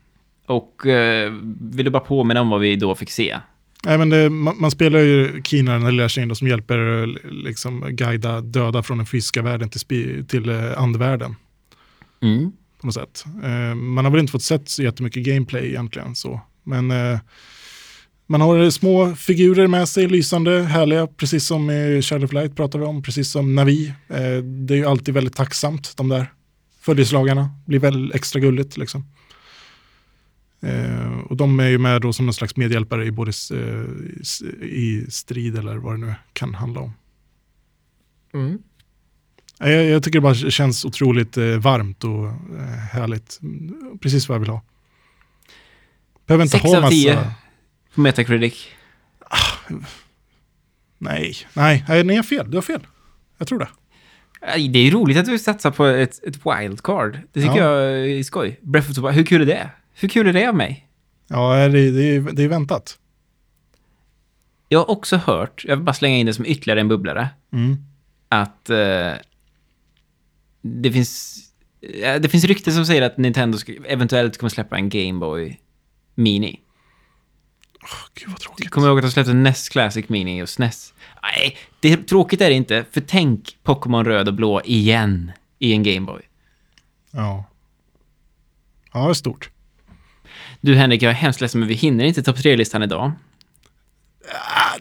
Och 0.45 0.86
eh, 0.86 1.34
vill 1.61 1.86
du 1.86 1.91
bara 1.91 2.03
påminna 2.03 2.41
om 2.41 2.49
vad 2.49 2.59
vi 2.59 2.76
då 2.76 2.95
fick 2.95 3.11
se? 3.11 3.39
Nej, 3.86 3.97
men 3.97 4.09
det, 4.09 4.30
man, 4.30 4.55
man 4.59 4.71
spelar 4.71 4.99
ju 4.99 5.41
Kina, 5.43 5.71
den 5.74 5.84
här 5.84 5.91
lilla 5.91 6.09
tjejen 6.09 6.36
som 6.36 6.47
hjälper 6.47 7.03
eh, 7.03 7.32
liksom, 7.32 7.86
guida 7.89 8.41
döda 8.41 8.84
från 8.84 8.97
den 8.97 9.07
fysiska 9.07 9.41
världen 9.41 9.69
till, 9.69 9.80
spi, 9.80 10.26
till 10.28 10.49
eh, 10.49 10.78
andevärlden. 10.78 11.36
Mm. 12.21 12.51
på 12.80 12.88
något 12.88 12.93
sätt. 12.93 13.26
Eh, 13.43 13.76
man 13.76 14.05
har 14.05 14.11
väl 14.11 14.19
inte 14.19 14.32
fått 14.32 14.43
sett 14.43 14.69
så 14.69 14.84
jättemycket 14.84 15.24
gameplay 15.24 15.67
egentligen 15.67 16.15
så. 16.15 16.41
Men 16.63 16.91
eh, 16.91 17.19
man 18.34 18.41
har 18.41 18.69
små 18.69 19.15
figurer 19.15 19.67
med 19.67 19.89
sig, 19.89 20.07
lysande, 20.07 20.63
härliga, 20.63 21.07
precis 21.07 21.45
som 21.45 21.69
i 21.69 22.01
Shadow 22.01 22.23
of 22.25 22.34
Light 22.34 22.55
pratar 22.55 22.79
vi 22.79 22.86
om, 22.86 23.03
precis 23.03 23.31
som 23.31 23.55
Navi. 23.55 23.93
Eh, 24.07 24.38
det 24.43 24.73
är 24.73 24.77
ju 24.77 24.86
alltid 24.86 25.13
väldigt 25.13 25.36
tacksamt, 25.36 25.97
de 25.97 26.09
där 26.09 26.34
följeslagarna. 26.81 27.49
blir 27.65 27.79
väl 27.79 28.11
extra 28.15 28.39
gulligt 28.39 28.77
liksom. 28.77 29.05
Eh, 30.61 31.19
och 31.19 31.38
de 31.38 31.59
är 31.59 31.67
ju 31.67 31.77
med 31.77 32.01
då 32.01 32.13
som 32.13 32.25
någon 32.25 32.34
slags 32.34 32.55
medhjälpare 32.55 33.05
i 33.05 33.11
både 33.11 33.31
eh, 33.53 34.65
i 34.67 35.05
strid 35.09 35.57
eller 35.57 35.75
vad 35.75 35.93
det 35.93 36.05
nu 36.05 36.13
kan 36.34 36.53
handla 36.53 36.81
om. 36.81 36.93
Nej, 39.59 39.73
Jag, 39.73 39.86
jag 39.86 40.03
tycker 40.03 40.19
det 40.19 40.23
bara 40.23 40.36
känns 40.36 40.86
otroligt 40.86 41.38
eh, 41.38 41.45
varmt 41.45 42.03
och 42.03 42.25
eh, 42.27 42.65
härligt. 42.91 43.39
Mm, 43.41 43.97
Precis 44.01 44.29
vad 44.29 44.36
jag 44.36 44.39
vill 44.39 44.49
ha. 44.49 44.61
Behöver 46.25 46.43
inte 46.43 46.57
Sex 46.57 46.63
ha 46.63 46.77
av 46.77 46.84
massa... 46.84 47.34
På 47.95 48.01
Metacritic. 48.01 48.67
Nej, 50.97 51.35
nej, 51.53 51.85
nej, 51.87 52.03
ni 52.03 52.15
har 52.15 52.23
fel. 52.23 52.51
Du 52.51 52.57
har 52.57 52.61
fel. 52.61 52.87
Jag 53.37 53.47
tror 53.47 53.59
det. 53.59 53.67
Det 54.69 54.79
är 54.79 54.83
ju 54.83 54.91
roligt 54.91 55.17
att 55.17 55.25
du 55.25 55.39
satsar 55.39 55.71
på 55.71 55.85
ett, 55.85 56.23
ett 56.23 56.35
wildcard. 56.45 57.19
Det 57.33 57.41
tycker 57.41 57.55
Ja. 57.57 57.79
jag 57.81 58.09
är 58.09 58.23
skoj. 58.23 58.59
Breath 58.61 58.89
of 58.89 58.95
the 58.95 59.01
Wild, 59.01 59.13
hur 59.13 59.25
kul 59.25 59.41
är 59.41 59.45
det? 59.45 59.69
Hur 59.93 60.07
kul 60.09 60.27
är 60.27 60.33
det 60.33 60.47
av 60.47 60.55
mig? 60.55 60.87
Ja, 61.27 61.67
det, 61.67 61.91
det, 61.91 62.15
är- 62.15 62.31
det 62.33 62.43
är 62.43 62.47
väntat. 62.47 62.99
Jag 64.69 64.79
har 64.79 64.89
också 64.89 65.17
hört, 65.17 65.63
jag 65.67 65.75
vill 65.75 65.85
bara 65.85 65.93
slänga 65.93 66.17
in 66.17 66.25
det 66.25 66.33
som 66.33 66.45
ytterligare 66.45 66.79
en 66.81 66.87
bubblare, 66.87 67.29
Mm. 67.53 67.77
att 68.29 68.69
eh, 68.69 69.11
det 70.61 70.91
finns 70.91 71.39
eh, 72.03 72.21
det 72.21 72.29
finns 72.29 72.43
rykten 72.43 72.73
som 72.73 72.85
säger 72.85 73.01
att 73.01 73.17
Nintendo 73.17 73.57
eventuellt 73.85 74.37
kommer 74.37 74.49
släppa 74.49 74.75
en 74.77 74.89
Game 74.89 75.19
Boy 75.19 75.59
Mini. 76.15 76.59
Gud 78.13 78.29
vad 78.29 78.39
tråkigt. 78.39 78.69
Kommer 78.69 78.88
ihåg 78.88 78.97
att 78.97 79.03
de 79.03 79.11
släppte 79.11 79.34
NES 79.34 79.69
Classic 79.69 80.09
Mini 80.09 80.43
och 80.43 80.49
SNES? 80.49 80.93
Nej, 81.23 81.57
det, 81.79 82.07
tråkigt 82.07 82.41
är 82.41 82.49
det 82.49 82.55
inte, 82.55 82.86
för 82.91 83.01
tänk 83.01 83.57
Pokémon 83.63 84.05
röd 84.05 84.27
och 84.27 84.34
blå 84.34 84.61
igen 84.65 85.31
i 85.59 85.73
en 85.73 85.84
Game 85.84 86.05
Boy. 86.05 86.21
Ja. 87.11 87.45
Ja, 88.93 89.03
det 89.03 89.09
är 89.09 89.13
stort. 89.13 89.49
Du 90.61 90.75
Henrik, 90.75 91.01
jag 91.01 91.09
är 91.09 91.13
hemskt 91.15 91.41
ledsen 91.41 91.59
men 91.59 91.69
vi 91.69 91.75
hinner 91.75 92.05
inte 92.05 92.23
topp 92.23 92.38
tre-listan 92.38 92.84
idag. 92.84 93.11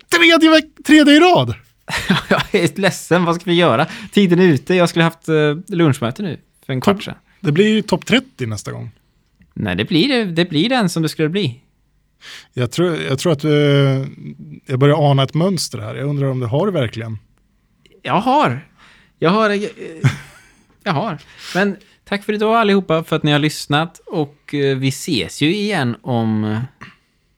Tredje, 0.08 0.50
veck- 0.50 0.84
tredje 0.86 1.14
i 1.14 1.20
rad! 1.20 1.54
jag 2.28 2.54
är 2.54 2.80
ledsen, 2.80 3.24
vad 3.24 3.34
ska 3.34 3.44
vi 3.44 3.56
göra? 3.56 3.86
Tiden 4.12 4.38
är 4.38 4.44
ute, 4.44 4.74
jag 4.74 4.88
skulle 4.88 5.04
haft 5.04 5.28
uh, 5.28 5.56
lunchmöte 5.68 6.22
nu 6.22 6.40
för 6.66 6.72
en 6.72 6.80
kvart 6.80 7.02
sedan. 7.02 7.14
Det 7.40 7.52
blir 7.52 7.68
ju 7.68 7.82
topp 7.82 8.06
30 8.06 8.46
nästa 8.46 8.72
gång. 8.72 8.90
Nej, 9.54 9.76
det 9.76 9.84
blir, 9.84 10.08
det, 10.08 10.24
det 10.24 10.44
blir 10.44 10.68
den 10.68 10.88
som 10.88 11.02
det 11.02 11.08
skulle 11.08 11.28
bli. 11.28 11.61
Jag 12.52 12.70
tror, 12.70 12.96
jag 12.96 13.18
tror 13.18 13.32
att 13.32 13.44
eh, 13.44 13.50
jag 14.66 14.78
börjar 14.78 15.10
ana 15.10 15.22
ett 15.22 15.34
mönster 15.34 15.78
här. 15.78 15.94
Jag 15.94 16.08
undrar 16.08 16.26
om 16.30 16.40
det 16.40 16.46
har 16.46 16.66
det 16.66 16.72
verkligen. 16.72 17.18
Jag 18.02 18.20
har. 18.20 18.68
Jag 19.18 19.30
har. 19.30 19.50
eh, 19.50 19.60
Jag 20.84 20.92
har. 20.92 21.18
Men 21.54 21.76
tack 22.04 22.24
för 22.24 22.32
idag 22.32 22.54
allihopa 22.56 23.04
för 23.04 23.16
att 23.16 23.22
ni 23.22 23.32
har 23.32 23.38
lyssnat 23.38 24.00
och 24.06 24.54
eh, 24.54 24.76
vi 24.76 24.88
ses 24.88 25.42
ju 25.42 25.54
igen 25.54 25.96
om 26.02 26.44
eh, 26.44 26.58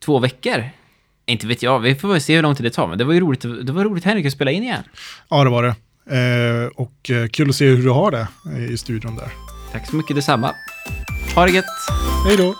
två 0.04 0.18
veckor. 0.18 0.64
Inte 1.26 1.46
vet 1.46 1.62
jag, 1.62 1.78
vi 1.80 1.94
får 1.94 2.08
väl 2.08 2.20
se 2.20 2.34
hur 2.36 2.42
lång 2.42 2.54
tid 2.54 2.66
det 2.66 2.70
tar, 2.70 2.86
men 2.88 2.98
det 2.98 3.04
var 3.04 3.12
ju 3.12 3.20
roligt, 3.20 3.40
det 3.40 3.72
var 3.72 3.84
roligt 3.84 4.04
Henrik 4.04 4.26
att 4.26 4.32
spela 4.32 4.50
in 4.50 4.62
igen. 4.62 4.82
Ja, 5.28 5.44
det 5.44 5.50
var 5.50 5.62
det. 5.62 5.74
Och 6.74 7.10
kul 7.32 7.48
att 7.48 7.56
se 7.56 7.66
hur 7.66 7.82
du 7.82 7.90
har 7.90 8.10
det 8.10 8.26
i 8.72 8.76
studion 8.78 9.16
där. 9.16 9.28
Tack 9.72 9.90
så 9.90 9.96
mycket 9.96 10.16
detsamma. 10.16 10.54
Ha 11.34 11.46
det 11.46 11.52
gött! 11.52 11.64
Hej 12.26 12.36
då! 12.36 12.54